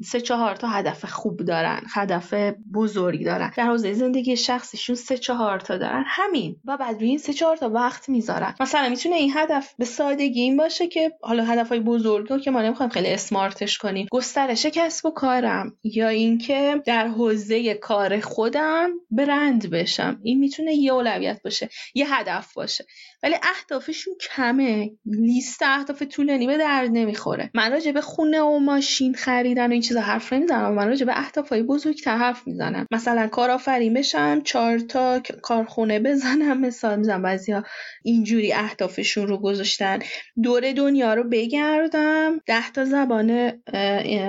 سه 0.04 0.22
چهار 0.22 0.56
تا 0.56 0.68
هدف 0.68 1.06
خوب 1.06 1.46
دارن 1.46 1.82
هدف 1.94 2.34
بزرگ 2.74 3.26
دارن. 3.26 3.52
در 3.58 3.64
حوزه 3.64 3.94
زندگی 3.94 4.38
شخصیشون 4.38 4.96
سه 4.96 5.18
چهار 5.18 5.60
تا 5.60 5.78
دارن. 5.78 6.04
همین. 6.08 6.56
و 6.66 6.78
بعد 6.78 6.96
روی 6.96 7.10
این 7.10 7.18
سه 7.18 7.34
چهار 7.34 7.58
تا 7.58 7.70
وقت 7.70 8.10
می‌ذارن. 8.10 8.56
مثلا 8.60 8.90
می‌تونه 8.90 9.16
این 9.16 9.32
هدف 9.36 9.74
به 9.78 9.86
سادگی 9.86 10.42
این 10.42 10.58
باشه 10.58 10.88
که 10.88 11.12
حالا 11.22 11.44
هدف 11.44 11.70
های 11.70 11.80
بزرگ 11.80 12.30
رو 12.30 12.40
که 12.40 12.52
ما 12.52 12.62
نمی‌خوایم 12.62 12.92
خیلی 12.92 13.08
اسمارتش 13.08 13.78
کنیم 13.78 14.08
گسترش 14.12 14.66
کسب 14.66 15.06
و 15.06 15.12
کارم 15.12 15.78
یا 15.84 16.08
اینکه 16.08 16.82
در 16.86 17.08
حوزه 17.08 17.74
کار 17.74 18.20
خودم 18.20 18.90
برند 19.12 19.70
بشم. 19.70 20.20
این 20.24 20.40
می‌تونه 20.40 20.74
یه 20.74 20.94
اولویت 20.94 21.42
باشه 21.44 21.70
یه 21.94 22.16
هدف 22.16 22.54
باشه. 22.54 22.86
ولی 23.24 23.36
اهدافشون 23.44 24.14
کمه. 24.22 24.92
لیست 25.06 25.64
اهداف 25.64 26.04
طولانی 26.04 26.48
به 26.48 26.58
درد 26.58 26.90
نمی‌خوره. 26.94 27.52
من 27.54 27.72
راجع 27.72 27.92
به 27.92 28.02
خونه 28.02 28.42
و 28.42 28.60
ماشین 28.60 29.14
خریدن 29.14 29.68
و 29.68 29.72
این 29.72 29.82
چیزا 29.82 30.02
حرف 30.02 30.34
نمی‌زنم. 30.34 30.74
من 30.74 30.88
راجع 30.88 31.06
به 31.06 31.20
اهدافهای 31.20 31.64
بزرگتر 31.64 32.18
حرف 32.18 32.48
می‌زنم. 32.48 32.88
مثلا 32.92 33.28
کارآفرین 33.28 33.94
بشم 33.94 34.42
چهار 34.42 34.80
تا 34.80 35.20
کارخونه 35.42 36.00
بزنم 36.00 36.62
مثال 36.62 36.98
می‌زنم. 36.98 37.22
بعضیا 37.22 37.64
اینجوری 38.04 38.54
اهدافشون 38.54 39.28
رو 39.28 39.38
گذاشتن. 39.38 40.00
دور 40.44 40.72
دنیا 40.72 41.14
رو 41.14 41.24
بگردم 41.24 42.42
ده 42.46 42.72
تا 42.72 42.86
زبان 42.86 43.52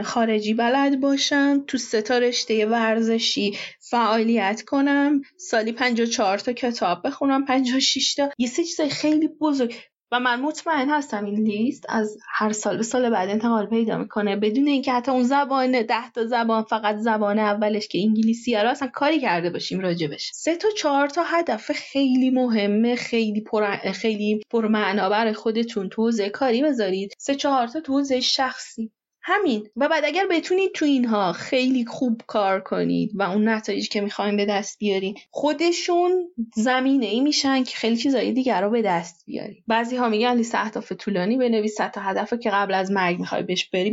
خارجی 0.03 0.55
بلد 0.55 1.01
باشم 1.01 1.65
تو 1.67 1.79
سه 1.79 2.03
تا 2.03 2.19
رشته 2.19 2.67
ورزشی 2.67 3.57
فعالیت 3.91 4.63
کنم 4.63 5.23
سالی 5.37 5.73
54 5.73 6.39
تا 6.39 6.53
کتاب 6.53 7.07
بخونم 7.07 7.45
56 7.45 8.15
تا. 8.15 8.31
یه 8.39 8.49
سه 8.49 8.65
چیز 8.65 8.81
خیلی 8.81 9.29
بزرگ. 9.29 9.75
و 10.13 10.21
من 10.21 10.41
مطمئن 10.41 10.91
هستم 10.91 11.25
این 11.25 11.45
لیست 11.45 11.85
از 11.89 12.19
هر 12.31 12.53
سال 12.53 12.77
به 12.77 12.83
سال 12.83 13.11
بعد 13.11 13.29
انتقال 13.29 13.67
پیدا 13.67 13.99
می‌کنه. 13.99 14.37
بدون 14.37 14.67
اینکه 14.67 14.93
حتی 14.93 15.11
اون 15.11 15.23
زبان 15.23 15.83
ده 15.83 16.11
تا 16.15 16.27
زبان 16.27 16.63
فقط 16.63 16.97
زبان 16.97 17.39
اولش 17.39 17.89
که 17.89 17.99
انگلیسی 17.99 18.55
رو 18.55 18.69
اصلا 18.69 18.89
کاری 18.89 19.21
کرده 19.21 19.51
باشیم 19.51 19.81
راجبش 19.81 20.31
سه 20.35 20.57
تا 20.57 20.69
چهار 20.77 21.09
تا 21.09 21.23
هدف 21.23 21.73
خیلی 21.73 22.31
مهمه 22.31 22.97
خیلی 22.97 23.41
پر 23.41 23.77
خیلی 23.77 24.41
پرمعنا 24.51 25.09
برای 25.09 25.33
خودتون 25.33 25.89
تو 25.89 26.13
کاری 26.33 26.63
بذارید. 26.63 27.13
سه 27.19 27.35
چهار 27.35 27.67
تا 27.67 27.81
تو 27.81 28.03
شخصی. 28.23 28.91
همین. 29.27 29.69
و 29.77 29.89
بعد 29.89 30.05
اگر 30.05 30.27
بتونید 30.31 30.73
تو 30.73 30.85
اینها 30.85 31.33
خیلی 31.33 31.85
خوب 31.85 32.21
کار 32.27 32.61
کنید 32.61 33.11
و 33.15 33.23
اون 33.23 33.49
نتایجی 33.49 33.89
که 33.89 34.01
می‌خوایم 34.01 34.37
به 34.37 34.47
دست 34.47 34.79
بیارین 34.79 35.17
خودشون 35.31 36.29
زمینه 36.55 37.07
ای 37.07 37.21
میشن 37.21 37.65
که 37.65 37.77
خیلی 37.77 37.97
چیزایی 37.97 38.33
دیگر 38.33 38.63
رو 38.63 38.71
به 38.71 38.83
دست 38.83 39.25
بیارید 39.27 39.65
بعضی 39.67 39.97
ها 39.97 40.09
میگن 40.09 40.35
لیست 40.35 40.55
اهداف 40.55 40.93
طولانی 40.93 41.37
بنویس 41.37 41.75
تا 41.75 42.01
هدف 42.01 42.35
که 42.35 42.51
قبل 42.51 42.75
از 42.75 42.91
مرگ 42.91 43.19
می‌خوای 43.19 43.43
بهش 43.43 43.65
بری 43.65 43.91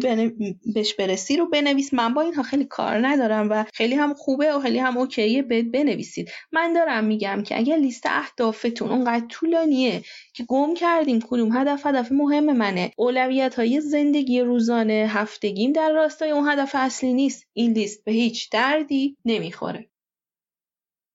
بهش 0.73 0.93
برسی 0.93 1.37
رو 1.37 1.49
بنویس. 1.49 1.93
من 1.93 2.13
با 2.13 2.21
اینها 2.21 2.43
خیلی 2.43 2.65
کار 2.65 3.07
ندارم 3.07 3.47
و 3.51 3.65
خیلی 3.73 3.95
هم 3.95 4.13
خوبه 4.13 4.53
و 4.53 4.59
خیلی 4.59 4.79
هم 4.79 4.97
اوکیه 4.97 5.41
بنویسید. 5.41 6.31
من 6.51 6.73
دارم 6.73 7.03
میگم 7.03 7.43
که 7.43 7.57
اگر 7.57 7.77
لیست 7.77 8.05
اهدافتون 8.05 8.89
اونقدر 8.89 9.25
طولانیه 9.29 10.01
که 10.33 10.43
گم 10.43 10.73
کردیم 10.73 11.19
کدوم 11.21 11.57
هدف 11.57 11.85
هدف 11.85 12.11
مهم 12.11 12.57
منه 12.57 12.91
اولویت 12.95 13.55
های 13.55 13.81
زندگی 13.81 14.41
روزانه 14.41 15.07
هفتگیم 15.21 15.73
در 15.73 15.91
راستای 15.91 16.31
اون 16.31 16.49
هدف 16.49 16.71
اصلی 16.73 17.13
نیست. 17.13 17.47
این 17.53 17.71
لیست 17.71 18.03
به 18.03 18.11
هیچ 18.11 18.49
دردی 18.51 19.17
نمی‌خوره. 19.25 19.89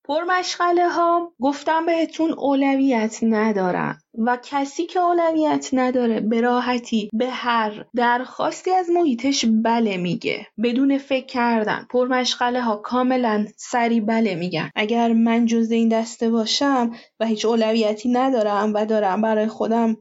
پرمشغله 0.05 0.89
ها 0.89 1.35
گفتم 1.41 1.87
بهتون 1.87 2.33
اولویت 2.33 3.19
ندارن 3.23 3.99
و 4.19 4.39
کسی 4.43 4.87
که 4.87 5.01
اولویت 5.01 5.71
نداره 5.73 6.21
به 6.21 6.41
راحتی 6.41 7.11
به 7.13 7.31
هر 7.31 7.85
درخواستی 7.97 8.71
از 8.71 8.91
محیطش 8.91 9.45
بله 9.63 9.97
میگه. 9.97 10.47
بدون 10.63 10.99
فکر 10.99 11.27
کردن. 11.27 11.87
پرمشغله 11.91 12.61
ها. 12.61 12.77
کاملا 12.77 13.47
سری 13.57 14.01
بله 14.01 14.35
میگن. 14.35 14.71
اگر 14.75 15.13
من 15.13 15.47
جز 15.47 15.71
این 15.71 15.89
دسته 15.89 16.31
باشم 16.31 16.91
و 17.21 17.27
هیچ 17.27 17.45
اولویتی 17.45 18.09
ندارم 18.09 18.73
و 18.75 18.87
دارم 18.87 19.23
برای 19.23 19.47
خودم 19.47 19.97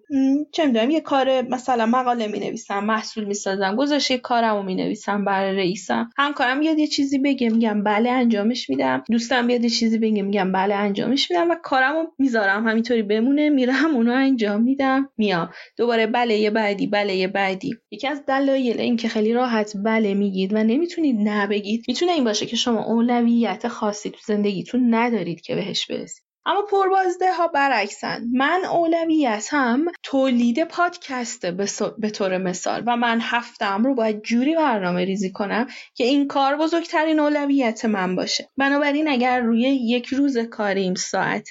چه 0.51 0.65
می‌دونم 0.65 0.91
یه 0.91 1.01
کار 1.01 1.41
مثلا 1.41 1.86
مقاله 1.86 2.28
می 2.28 2.39
نویسم 2.39 2.84
محصول 2.84 3.23
می 3.23 3.34
سازم 3.34 3.75
گذاشته 3.75 4.17
کارمو 4.17 4.63
می 4.63 4.75
نویسم 4.75 5.25
برای 5.25 5.56
رئیسم. 5.56 6.10
همکارم 6.17 6.60
بیاد 6.60 6.80
یه 6.80 6.88
چیزی 6.88 7.17
بگه 7.17 7.49
میگم 7.49 7.84
بله 7.84 8.10
انجامش 8.10 8.69
میدم. 8.69 9.04
دوستم 9.12 9.47
بیاد 9.47 9.63
یه 9.63 9.69
چیزی 9.69 9.97
بگه 9.97 10.21
میگم 10.21 10.51
بله 10.51 10.75
انجامش 10.75 11.32
میدم 11.32 11.51
و 11.51 11.56
کارمو 11.63 12.06
می‌ذارم. 12.19 12.67
همینطوری 12.67 13.04
بمونه 13.04 13.49
میرم 13.49 13.95
اونو 14.07 14.17
انجام 14.17 14.61
میدم 14.61 15.09
میام. 15.17 15.49
دوباره 15.77 16.07
بله 16.07 16.37
یه 16.37 16.49
بعدی 16.49 16.87
بله 16.87 17.15
یه 17.15 17.27
بعدی. 17.27 17.77
یکی 17.91 18.07
از 18.07 18.25
دلایل 18.25 18.79
اینکه 18.79 19.07
خیلی 19.07 19.33
راحت 19.33 19.73
بله 19.85 20.13
میگید 20.13 20.53
و 20.53 20.57
نمی‌تونید 20.63 21.15
نه 21.19 21.47
بگید 21.47 21.85
می‌تونه 21.87 22.11
این 22.11 22.23
باشه 22.23 22.45
که 22.45 22.55
شما 22.55 22.83
اولویت 22.83 23.67
خاصی 23.67 24.09
تو 24.09 24.17
زندگیتون 24.27 24.93
ندارید 24.93 25.41
که 25.41 25.55
بهش 25.55 25.87
برسید. 25.87 26.25
اما 26.47 26.61
پربازده 26.61 27.33
ها 27.33 27.47
برعکسن. 27.47 28.23
من 28.33 28.61
اولویتم 28.71 29.85
تولید 30.03 30.63
پادکسته 30.63 31.51
به 31.97 32.09
طور 32.09 32.37
مثال 32.37 32.83
و 32.87 32.97
من 32.97 33.19
هفتم 33.21 33.83
رو 33.83 33.95
باید 33.95 34.21
جوری 34.21 34.55
برنامه 34.55 35.05
ریزی 35.05 35.31
کنم 35.31 35.67
که 35.95 36.03
این 36.03 36.27
کار 36.27 36.57
بزرگترین 36.57 37.19
اولویت 37.19 37.85
من 37.85 38.15
باشه. 38.15 38.49
بنابراین 38.57 39.07
اگر 39.07 39.39
روی 39.41 39.61
یک 39.61 40.07
روز 40.07 40.37
کاریم 40.37 40.95
ساعت 40.95 41.49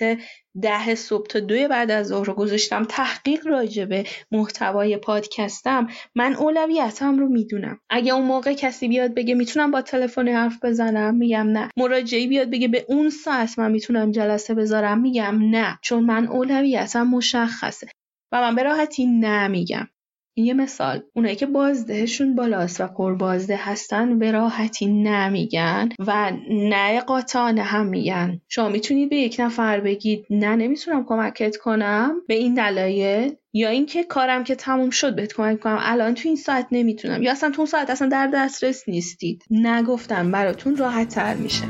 ده 0.62 0.94
صبح 0.94 1.26
تا 1.26 1.40
دو 1.40 1.68
بعد 1.68 1.90
از 1.90 2.06
ظهر 2.06 2.26
رو 2.26 2.34
گذاشتم 2.34 2.84
تحقیق 2.84 3.46
راجبه 3.46 4.04
محتوای 4.32 4.96
پادکستم. 4.96 5.86
من 6.14 6.34
اولویتم 6.34 7.18
رو 7.18 7.28
می‌دونم. 7.28 7.80
اگه 7.90 8.14
اون 8.14 8.26
موقع 8.26 8.52
کسی 8.52 8.88
بیاد 8.88 9.14
بگه 9.14 9.34
می‌تونم 9.34 9.70
با 9.70 9.82
تلفن 9.82 10.28
حرف 10.28 10.64
بزنم؟ 10.64 11.14
میگم 11.14 11.46
نه. 11.48 11.68
مراجعی 11.76 12.26
بیاد 12.26 12.50
بگه 12.50 12.68
به 12.68 12.84
اون 12.88 13.10
ساعت 13.10 13.58
من 13.58 13.70
می‌تونم 13.70 14.10
جلسه 14.10 14.54
بذارم؟ 14.54 15.00
میگم 15.00 15.38
نه. 15.50 15.78
چون 15.82 16.04
من 16.04 16.26
اولویتم 16.26 17.02
مشخصه. 17.02 17.88
و 18.32 18.40
من 18.40 18.54
به 18.54 18.62
راحتی 18.62 19.06
نمیگم. 19.06 19.88
یه 20.36 20.54
مثال 20.54 21.02
اونایی 21.14 21.36
که 21.36 21.46
بازدهشون 21.46 22.34
بالاست 22.34 22.80
و 22.80 22.86
پربازده 22.86 23.56
هستن 23.56 24.18
به 24.18 24.30
راحتی 24.30 24.86
نمیگن 24.86 25.88
و 25.98 26.32
نه 26.50 27.00
قاطعانه 27.00 27.62
هم 27.62 27.86
میگن. 27.86 28.40
شما 28.48 28.68
می‌تونید 28.68 29.10
به 29.10 29.16
یک 29.16 29.36
نفر 29.38 29.80
بگید 29.80 30.26
نه 30.30 30.56
نمی‌تونم 30.56 31.04
کمکت 31.04 31.56
کنم 31.56 32.14
به 32.28 32.34
این 32.34 32.54
دلایل 32.54 33.32
یا 33.52 33.68
اینکه 33.68 34.04
کارم 34.04 34.44
که 34.44 34.54
تموم 34.54 34.90
شد 34.90 35.16
بهت 35.16 35.32
کمک 35.32 35.60
کنم 35.60 35.78
الان 35.80 36.14
تو 36.14 36.28
این 36.28 36.36
ساعت 36.36 36.66
نمی‌تونم. 36.72 37.22
یا 37.22 37.32
اصلا 37.32 37.50
تو 37.50 37.60
اون 37.60 37.66
ساعت 37.66 37.90
اصلا 37.90 38.08
در 38.08 38.26
دسترس 38.34 38.88
نیستید. 38.88 39.44
نگفتم 39.50 40.30
براتون 40.30 40.76
راحت 40.76 41.08
تر 41.08 41.34
میشه. 41.34 41.64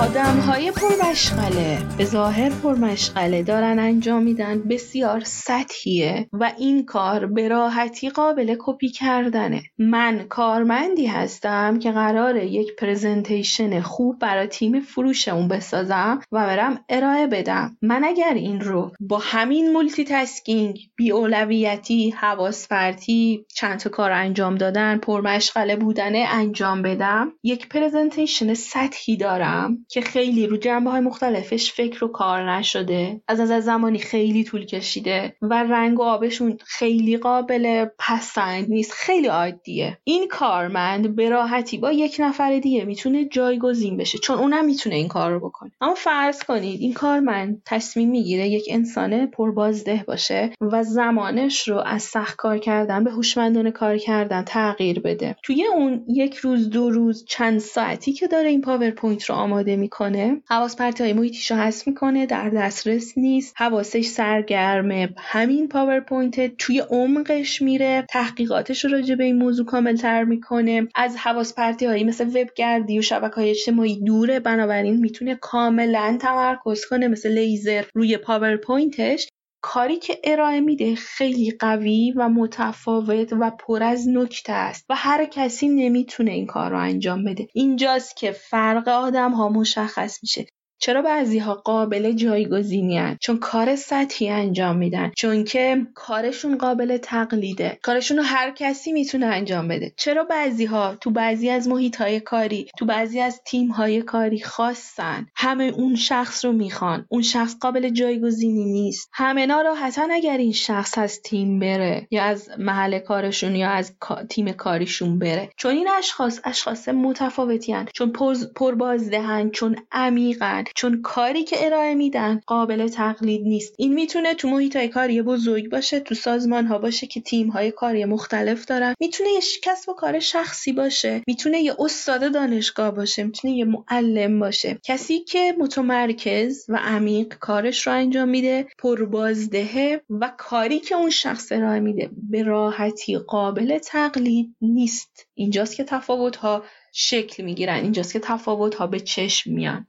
آدم 0.00 0.40
های 0.40 0.70
پرمشغله. 0.70 1.78
به 1.98 2.04
ظاهر 2.04 2.50
پرمشغله. 2.50 3.42
دارن 3.42 3.78
انجام 3.78 4.22
میدن. 4.22 4.60
بسیار 4.60 5.20
سطحیه. 5.24 6.28
و 6.32 6.52
این 6.58 6.84
کار 6.84 7.26
به 7.26 7.48
راحتی 7.48 8.10
قابل 8.10 8.56
کپی 8.58 8.88
کردنه. 8.88 9.62
من 9.78 10.26
کارمندی 10.28 11.06
هستم 11.06 11.78
که 11.78 11.90
قراره 11.92 12.46
یک 12.46 12.76
presentation 12.76 13.80
خوب 13.80 14.18
برای 14.18 14.46
تیم 14.46 14.80
فروشمون 14.80 15.48
بسازم 15.48 16.20
و 16.32 16.46
برم 16.46 16.84
ارائه 16.88 17.26
بدم. 17.26 17.76
من 17.82 18.04
اگر 18.04 18.34
این 18.34 18.60
رو 18.60 18.92
با 19.00 19.18
همین 19.18 19.72
multitasking 19.72 20.78
بی 20.96 21.10
اولویتی 21.10 22.10
حواس 22.10 22.68
پرتی 22.68 23.46
چند 23.54 23.78
تا 23.78 23.90
کار 23.90 24.10
انجام 24.10 24.54
دادن 24.54 24.98
پرمشغله 24.98 25.76
بودنه 25.76 26.26
انجام 26.30 26.82
بدم 26.82 27.32
یک 27.42 27.68
presentation 27.68 28.54
سطحی 28.54 29.16
دارم. 29.16 29.86
که 29.90 30.00
خیلی 30.00 30.46
رو 30.46 30.56
جنبه 30.56 30.90
های 30.90 31.00
مختلفش 31.00 31.72
فکر 31.72 32.04
و 32.04 32.08
کار 32.08 32.50
نشده. 32.50 33.20
از 33.28 33.40
از 33.40 33.64
زمانی 33.64 33.98
خیلی 33.98 34.44
طول 34.44 34.64
کشیده 34.64 35.36
و 35.42 35.54
رنگ 35.54 36.00
و 36.00 36.02
آبشون 36.02 36.58
خیلی 36.64 37.16
قابل 37.16 37.86
پسند 37.98 38.68
نیست 38.68 38.92
خیلی 38.92 39.26
عادیه. 39.26 39.98
این 40.04 40.28
کارمند 40.28 41.16
به 41.16 41.28
راحتی 41.28 41.78
با 41.78 41.92
یک 41.92 42.16
نفر 42.18 42.58
دیگه 42.58 42.84
می‌تونه 42.84 43.24
جایگزین 43.24 43.96
بشه 43.96 44.18
چون 44.18 44.38
اونم 44.38 44.64
می‌تونه 44.64 44.96
این 44.96 45.08
کار 45.08 45.32
رو 45.32 45.40
بکنه. 45.40 45.70
اما 45.80 45.94
فرض 45.94 46.42
کنید 46.42 46.80
این 46.80 46.92
کارمند 46.92 47.62
تصمیم 47.66 48.10
می‌گیره 48.10 48.48
یک 48.48 48.64
انسان 48.70 49.26
پربازده 49.26 50.04
باشه 50.06 50.50
و 50.60 50.82
زمانش 50.82 51.68
رو 51.68 51.82
از 51.86 52.02
سخت 52.02 52.36
کار 52.36 52.58
کردن 52.58 53.04
به 53.04 53.10
هوشمندانه 53.10 53.70
کار 53.70 53.98
کردن 53.98 54.42
تغییر 54.42 55.00
بده. 55.00 55.36
توی 55.42 55.66
اون 55.66 56.04
یک 56.08 56.34
روز 56.34 56.70
دو 56.70 56.90
روز 56.90 57.24
چند 57.28 57.58
ساعتی 57.58 58.12
که 58.12 58.26
داره 58.26 58.48
این 58.48 58.60
پاورپوینت 58.60 59.24
رو 59.24 59.34
آماده 59.34 59.79
می‌کنه. 59.80 60.42
حواس 60.48 60.76
پرتی 60.76 61.02
های 61.02 61.12
محیطیشو 61.12 61.54
حس 61.54 61.86
می‌کنه 61.86 62.26
در 62.26 62.48
دسترس 62.48 63.18
نیست. 63.18 63.54
حواسش 63.56 64.04
سرگرمه. 64.06 65.08
همین 65.18 65.68
پاورپوینت 65.68 66.56
توی 66.56 66.80
عمقش 66.80 67.62
میره. 67.62 68.04
تحقیقاتش 68.10 68.84
رو 68.84 68.90
راجع 68.90 69.14
به 69.14 69.24
این 69.24 69.38
موضوع 69.38 69.66
کامل 69.66 69.96
تر 69.96 70.24
می‌کنه. 70.24 70.88
از 70.94 71.16
حواس 71.16 71.54
پرتی 71.54 71.86
هایی 71.86 72.04
مثل 72.04 72.26
وبگردی 72.26 72.98
و 72.98 73.02
شبکه 73.02 73.34
های 73.34 73.50
اجتماعی 73.50 74.00
دوره 74.00 74.40
بنابراین 74.40 74.96
می‌تونه 74.96 75.34
کاملا 75.34 76.18
تمرکز 76.20 76.84
کنه 76.84 77.08
مثل 77.08 77.28
لیزر 77.28 77.84
روی 77.94 78.16
پاورپوینتش. 78.16 79.28
کاری 79.62 79.96
که 79.96 80.20
ارائه 80.24 80.60
میده 80.60 80.94
خیلی 80.94 81.50
قوی 81.50 82.12
و 82.16 82.28
متفاوت 82.28 83.32
و 83.32 83.50
پر 83.50 83.82
از 83.82 84.08
نکته 84.08 84.52
است 84.52 84.86
و 84.88 84.94
هر 84.96 85.24
کسی 85.26 85.68
نمی‌تونه 85.68 86.30
این 86.30 86.46
کار 86.46 86.70
رو 86.70 86.78
انجام 86.80 87.24
بده. 87.24 87.48
اینجاست 87.54 88.16
که 88.16 88.32
فرق 88.32 88.88
آدم 88.88 89.32
ها 89.32 89.48
مشخص 89.48 90.18
میشه. 90.22 90.46
چرا 90.80 91.24
ها 91.42 91.54
قابل 91.54 92.12
جایگزینی 92.12 92.90
چون 93.20 93.38
کار 93.38 93.76
سطحی 93.76 94.28
انجام 94.28 94.76
میدن. 94.76 95.10
چون 95.16 95.44
که 95.44 95.86
کارشون 95.94 96.58
قابل 96.58 96.96
تقلیده. 96.96 97.78
کارشون 97.82 98.16
رو 98.16 98.22
هر 98.22 98.50
کسی 98.50 98.92
می‌تونه 98.92 99.26
انجام 99.26 99.68
بده. 99.68 99.92
چرا 99.96 100.26
ها 100.70 100.94
تو 101.00 101.10
بعضی 101.10 101.50
از 101.50 101.68
محیط 101.68 101.96
های 101.96 102.20
کاری 102.20 102.66
تو 102.78 102.86
بعضی 102.86 103.20
از 103.20 103.40
تیم 103.46 103.68
های 103.68 104.02
کاری 104.02 104.40
خواستن؟ 104.40 105.26
همه 105.36 105.64
اون 105.64 105.94
شخص 105.94 106.44
رو 106.44 106.52
می‌خوان. 106.52 107.06
اون 107.08 107.22
شخص 107.22 107.56
قابل 107.60 107.88
جایگزینی 107.88 108.64
نیست. 108.64 109.10
همه 109.12 109.46
ناراحتن 109.46 110.10
اگر 110.10 110.36
این 110.36 110.52
شخص 110.52 110.98
از 110.98 111.22
تیم 111.22 111.58
بره 111.58 112.06
یا 112.10 112.24
از 112.24 112.50
محل 112.58 112.98
کارشون 112.98 113.56
یا 113.56 113.70
از 113.70 113.92
تیم 114.28 114.52
کاریشون 114.52 115.18
بره. 115.18 115.50
چون 115.56 115.70
این 115.70 115.88
اشخاص 115.98 116.40
اشخاص 116.44 116.88
متفاوتی 116.88 117.72
هن. 117.72 117.86
چون 117.94 118.12
پربازدهن 118.56 119.50
چون 119.50 119.76
عمیقن 119.92 120.64
چون 120.76 121.02
کاری 121.02 121.44
که 121.44 121.66
ارائه 121.66 121.94
میدن 121.94 122.40
قابل 122.46 122.88
تقلید 122.88 123.42
نیست. 123.42 123.74
این 123.78 123.94
می‌تونه 123.94 124.34
تو 124.34 124.48
محیط 124.48 124.76
های 124.76 124.88
کاری 124.88 125.22
بزرگ 125.22 125.70
باشه 125.70 126.00
تو 126.00 126.14
سازمان 126.14 126.66
ها 126.66 126.78
باشه 126.78 127.06
که 127.06 127.20
تیم 127.20 127.48
های 127.48 127.70
کاری 127.70 128.04
مختلف 128.04 128.64
دارن. 128.64 128.94
می‌تونه 129.00 129.30
یه 129.30 129.40
کسب 129.62 129.88
و 129.88 129.94
کار 129.94 130.18
شخصی 130.18 130.72
باشه. 130.72 131.22
می‌تونه 131.26 131.60
یه 131.60 131.74
استاد 131.78 132.32
دانشگاه 132.32 132.90
باشه. 132.90 133.24
می‌تونه 133.24 133.54
یه 133.54 133.64
معلم 133.64 134.40
باشه. 134.40 134.78
کسی 134.84 135.18
که 135.18 135.54
متمرکز 135.58 136.66
و 136.68 136.76
عمیق 136.76 137.34
کارش 137.34 137.86
رو 137.86 137.92
انجام 137.92 138.28
میده 138.28 138.66
پربازدهه 138.78 140.00
و 140.10 140.32
کاری 140.38 140.78
که 140.78 140.94
اون 140.94 141.10
شخص 141.10 141.52
ارائه 141.52 141.80
میده 141.80 142.10
به 142.30 142.42
راحتی 142.42 143.18
قابل 143.18 143.78
تقلید 143.78 144.56
نیست. 144.60 145.26
اینجاست 145.34 145.76
که 145.76 145.84
تفاوت 145.84 146.36
ها 146.36 146.64
شکل 146.92 147.42
می‌گیرن. 147.42 147.82
اینجاست 147.82 148.12
که 148.12 148.18
تفاوت 148.18 148.74
ها 148.74 148.86
به 148.86 149.00
چشم 149.00 149.52
میان. 149.52 149.86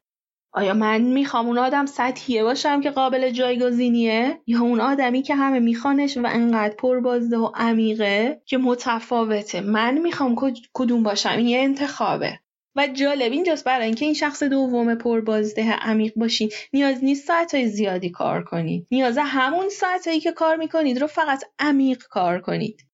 آیا 0.54 0.74
من 0.74 1.02
می‌خوام 1.02 1.48
اون 1.48 1.58
آدم 1.58 1.86
سطحیه 1.86 2.44
باشم 2.44 2.82
که 2.82 2.90
قابل 2.90 3.30
جایگزینیه؟ 3.30 4.42
یا 4.48 4.62
اون 4.62 4.82
آدمی 4.82 5.22
که 5.22 5.36
همه 5.36 5.60
میخوانش 5.60 6.18
و 6.18 6.26
انقدر 6.26 6.76
پربازده 6.76 7.38
و 7.38 7.52
عمیقه 7.56 8.42
که 8.46 8.58
متفاوته؟ 8.58 9.62
من 9.62 9.98
می‌خوام 9.98 10.36
کدوم 10.74 11.04
باشم؟ 11.04 11.30
این 11.30 11.48
یه 11.48 11.60
انتخابه. 11.60 12.40
و 12.76 12.88
جالب 12.88 13.32
اینجاست 13.32 13.64
برای 13.64 13.86
اینکه 13.86 14.06
این 14.06 14.14
شخص 14.14 14.44
دوم 14.44 14.96
پربازده 14.96 15.72
عمیق 15.72 16.14
باشین. 16.16 16.50
نیاز 16.74 17.04
نیست 17.04 17.28
ساعتهای 17.28 17.68
زیادی 17.68 18.10
کار 18.10 18.44
کنید 18.44 18.88
نیاز 18.92 19.18
همون 19.22 19.70
ساعتهایی 19.70 20.20
که 20.20 20.32
کار 20.32 20.56
می‌کنید 20.56 21.02
رو 21.02 21.08
فقط 21.08 21.44
عمیق 21.60 22.04
کار 22.10 22.42
کنید. 22.42 22.86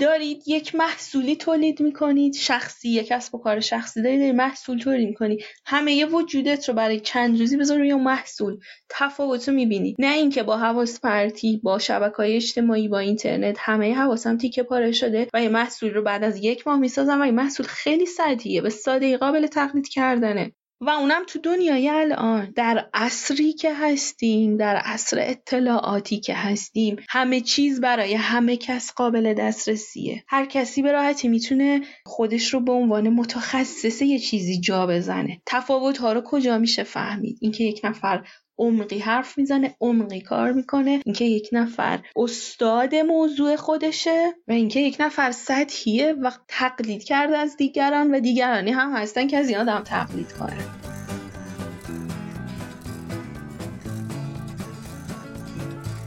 دارید 0.00 0.42
یک 0.46 0.74
محصولی 0.74 1.36
تولید 1.36 1.80
می‌کنید 1.80 2.34
شخصی 2.34 2.88
یک 2.88 3.06
کسب 3.06 3.34
و 3.34 3.38
کار 3.38 3.60
شخصی 3.60 4.02
دارید, 4.02 4.20
دارید 4.20 4.34
محصول 4.34 4.78
تولید 4.78 5.08
می‌کنید. 5.08 5.44
همه 5.66 5.92
یه 5.92 6.06
وجودت 6.06 6.68
رو 6.68 6.74
برای 6.74 7.00
چند 7.00 7.40
روزی 7.40 7.56
بذار 7.56 7.78
روی 7.78 7.94
محصول. 7.94 8.58
تفاوت 8.88 9.48
رو 9.48 9.54
می‌بینید 9.54 9.96
نه 9.98 10.14
اینکه 10.14 10.42
با 10.42 10.56
حواس 10.56 11.00
پرتی 11.00 11.60
با 11.62 11.78
شبکه 11.78 12.16
های 12.16 12.36
اجتماعی 12.36 12.88
با 12.88 12.98
اینترنت 12.98 13.56
همه 13.60 13.94
حواسم 13.94 14.36
تیکه 14.36 14.62
پاره 14.62 14.92
شده 14.92 15.28
و 15.34 15.42
یه 15.42 15.48
محصول 15.48 15.94
رو 15.94 16.02
بعد 16.02 16.24
از 16.24 16.44
یک 16.44 16.66
ماه 16.66 16.78
می‌سازم 16.78 17.20
و 17.20 17.22
این 17.22 17.34
محصول 17.34 17.66
خیلی 17.66 18.06
سریعه 18.06 18.60
به 18.60 18.70
ساده 18.70 19.16
قابل 19.16 19.46
تقلید 19.46 19.88
کردنه. 19.88 20.52
و 20.84 20.90
اونم 20.90 21.22
تو 21.26 21.38
دنیای 21.38 21.88
الان. 21.88 22.52
در 22.56 22.88
عصری 22.94 23.52
که 23.52 23.74
هستیم 23.74 24.56
در 24.56 24.76
عصر 24.76 25.16
اطلاعاتی 25.20 26.20
که 26.20 26.34
هستیم 26.34 26.96
همه 27.08 27.40
چیز 27.40 27.80
برای 27.80 28.14
همه 28.14 28.56
کس 28.56 28.92
قابل 28.92 29.34
دسترسیه. 29.34 30.24
هر 30.28 30.46
کسی 30.46 30.82
به 30.82 30.92
راحتی 30.92 31.28
می‌تونه 31.28 31.80
خودش 32.06 32.54
رو 32.54 32.60
به 32.60 32.72
عنوان 32.72 33.08
متخصص 33.08 34.02
یه 34.02 34.18
چیزی 34.18 34.60
جا 34.60 34.86
بزنه. 34.86 35.40
تفاوت 35.46 35.98
ها 35.98 36.12
رو 36.12 36.22
کجا 36.24 36.58
میشه 36.58 36.82
فهمید؟ 36.82 37.38
اینکه 37.40 37.64
یک 37.64 37.80
نفر 37.84 38.24
عمقی 38.58 38.98
حرف 38.98 39.38
می‌زنه 39.38 39.76
عمقی 39.80 40.20
کار 40.20 40.52
می‌کنه. 40.52 41.02
اینکه 41.04 41.24
یک 41.24 41.48
نفر 41.52 42.00
استاد 42.16 42.94
موضوع 42.94 43.56
خودشه 43.56 44.32
و 44.48 44.52
اینکه 44.52 44.80
یک 44.80 44.96
نفر 45.00 45.30
سطحیه 45.30 46.12
و 46.12 46.30
تقلید 46.48 47.04
کرده 47.04 47.38
از 47.38 47.56
دیگران 47.56 48.14
و 48.14 48.20
دیگرانی 48.20 48.70
هم 48.70 48.96
هستن 48.96 49.26
که 49.26 49.36
از 49.36 49.48
این 49.48 49.58
آدم 49.58 49.82
تقلید 49.84 50.32
کنه 50.32 50.58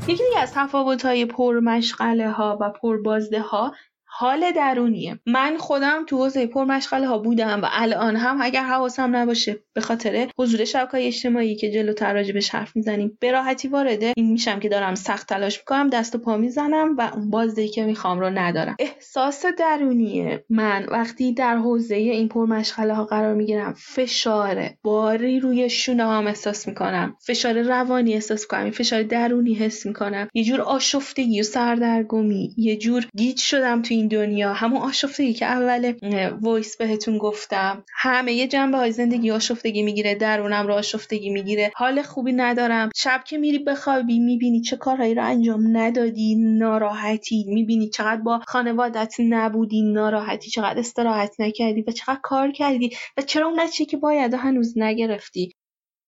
یکی 0.07 0.23
دیگه 0.23 0.39
از 0.39 0.51
تفاوت 0.53 1.05
های 1.05 1.25
پرمشغله 1.25 2.31
ها 2.31 2.57
و 2.61 2.69
پربازده 2.69 3.41
ها 3.41 3.73
حال 4.17 4.51
درونیه. 4.51 5.19
من 5.25 5.57
خودم 5.57 6.03
تو 6.07 6.17
حوزه 6.17 6.47
پرمشغله 6.47 7.07
ها 7.07 7.17
بودم 7.17 7.59
و 7.63 7.67
الان 7.71 8.15
هم 8.15 8.37
اگر 8.41 8.63
حواسم 8.63 9.15
نباشه 9.15 9.59
به 9.73 9.81
خاطر 9.81 10.27
حضور 10.37 10.65
شبکه 10.65 11.07
اجتماعی 11.07 11.55
که 11.55 11.71
جلوتر 11.71 12.13
راجبش 12.13 12.49
حرف 12.49 12.75
می‌زنیم 12.75 13.17
به 13.19 13.31
راحتی 13.31 13.67
وارده 13.67 14.13
این 14.17 14.31
میشم 14.31 14.59
که 14.59 14.69
دارم 14.69 14.95
سخت 14.95 15.29
تلاش 15.29 15.59
می‌کنم 15.59 15.89
دست 15.89 16.15
و 16.15 16.17
پا 16.17 16.37
می‌زنم 16.37 16.95
و 16.97 17.11
اون 17.15 17.29
بازدهی 17.29 17.67
که 17.67 17.85
می‌خوام 17.85 18.19
رو 18.19 18.29
ندارم. 18.29 18.75
احساس 18.79 19.45
درونیه. 19.59 20.45
من 20.49 20.85
وقتی 20.91 21.33
در 21.33 21.57
حوزه 21.57 21.95
این 21.95 22.27
پرمشغله 22.27 22.93
ها 22.93 23.05
قرار 23.05 23.33
می‌گیرم 23.33 23.73
فشار 23.77 24.69
باری 24.83 25.39
روی 25.39 25.69
شونه 25.69 26.03
هم 26.03 26.27
احساس 26.27 26.67
می‌کنم. 26.67 27.15
فشار 27.19 27.61
روانی 27.61 28.13
احساس 28.13 28.41
می‌کنم 28.41 28.71
فشار 28.71 29.03
درونی 29.03 29.53
حس 29.53 29.85
می‌کنم. 29.85 30.27
یه 30.33 30.43
جور 30.43 30.61
آشفتگی 30.61 31.39
و 31.39 31.43
سردرگمی 31.43 32.53
یه 32.57 32.77
جور 32.77 33.07
گیج 33.17 33.39
شدم 33.39 33.81
تو 33.81 33.93
این 33.93 34.04
دنیا. 34.07 34.53
همون 34.53 34.81
آشفتگی 34.81 35.33
که 35.33 35.45
اول 35.45 35.93
وایس 36.41 36.77
بهتون 36.77 37.17
گفتم. 37.17 37.83
همه 37.95 38.33
یه 38.33 38.47
جنبه 38.47 38.77
های 38.77 38.91
زندگی 38.91 39.31
آشفتگی 39.31 39.83
می‌گیره 39.83 40.15
درونم 40.15 40.67
رو 40.67 40.73
آشفتگی 40.73 41.29
می‌گیره. 41.29 41.71
حال 41.75 42.01
خوبی 42.01 42.33
ندارم. 42.33 42.89
شب 42.95 43.21
که 43.25 43.37
میری 43.37 43.59
بخوابی 43.59 44.19
می‌بینی 44.19 44.61
چه 44.61 44.77
کارهایی 44.77 45.15
رو 45.15 45.25
انجام 45.25 45.77
ندادی 45.77 46.35
ناراحتی. 46.35 47.45
می‌بینی 47.47 47.89
چقدر 47.89 48.21
با 48.21 48.41
خانوادت 48.47 49.15
نبودی 49.19 49.81
ناراحتی. 49.81 50.49
چقدر 50.49 50.79
استراحت 50.79 51.35
نکردی 51.39 51.81
و 51.81 51.91
چقدر 51.91 52.19
کار 52.23 52.51
کردی 52.51 52.89
و 53.17 53.21
چرا 53.21 53.47
اون 53.47 53.59
نتیجه 53.59 53.85
که 53.85 53.97
باید 53.97 54.33
هنوز 54.33 54.73
نگرفتی. 54.77 55.54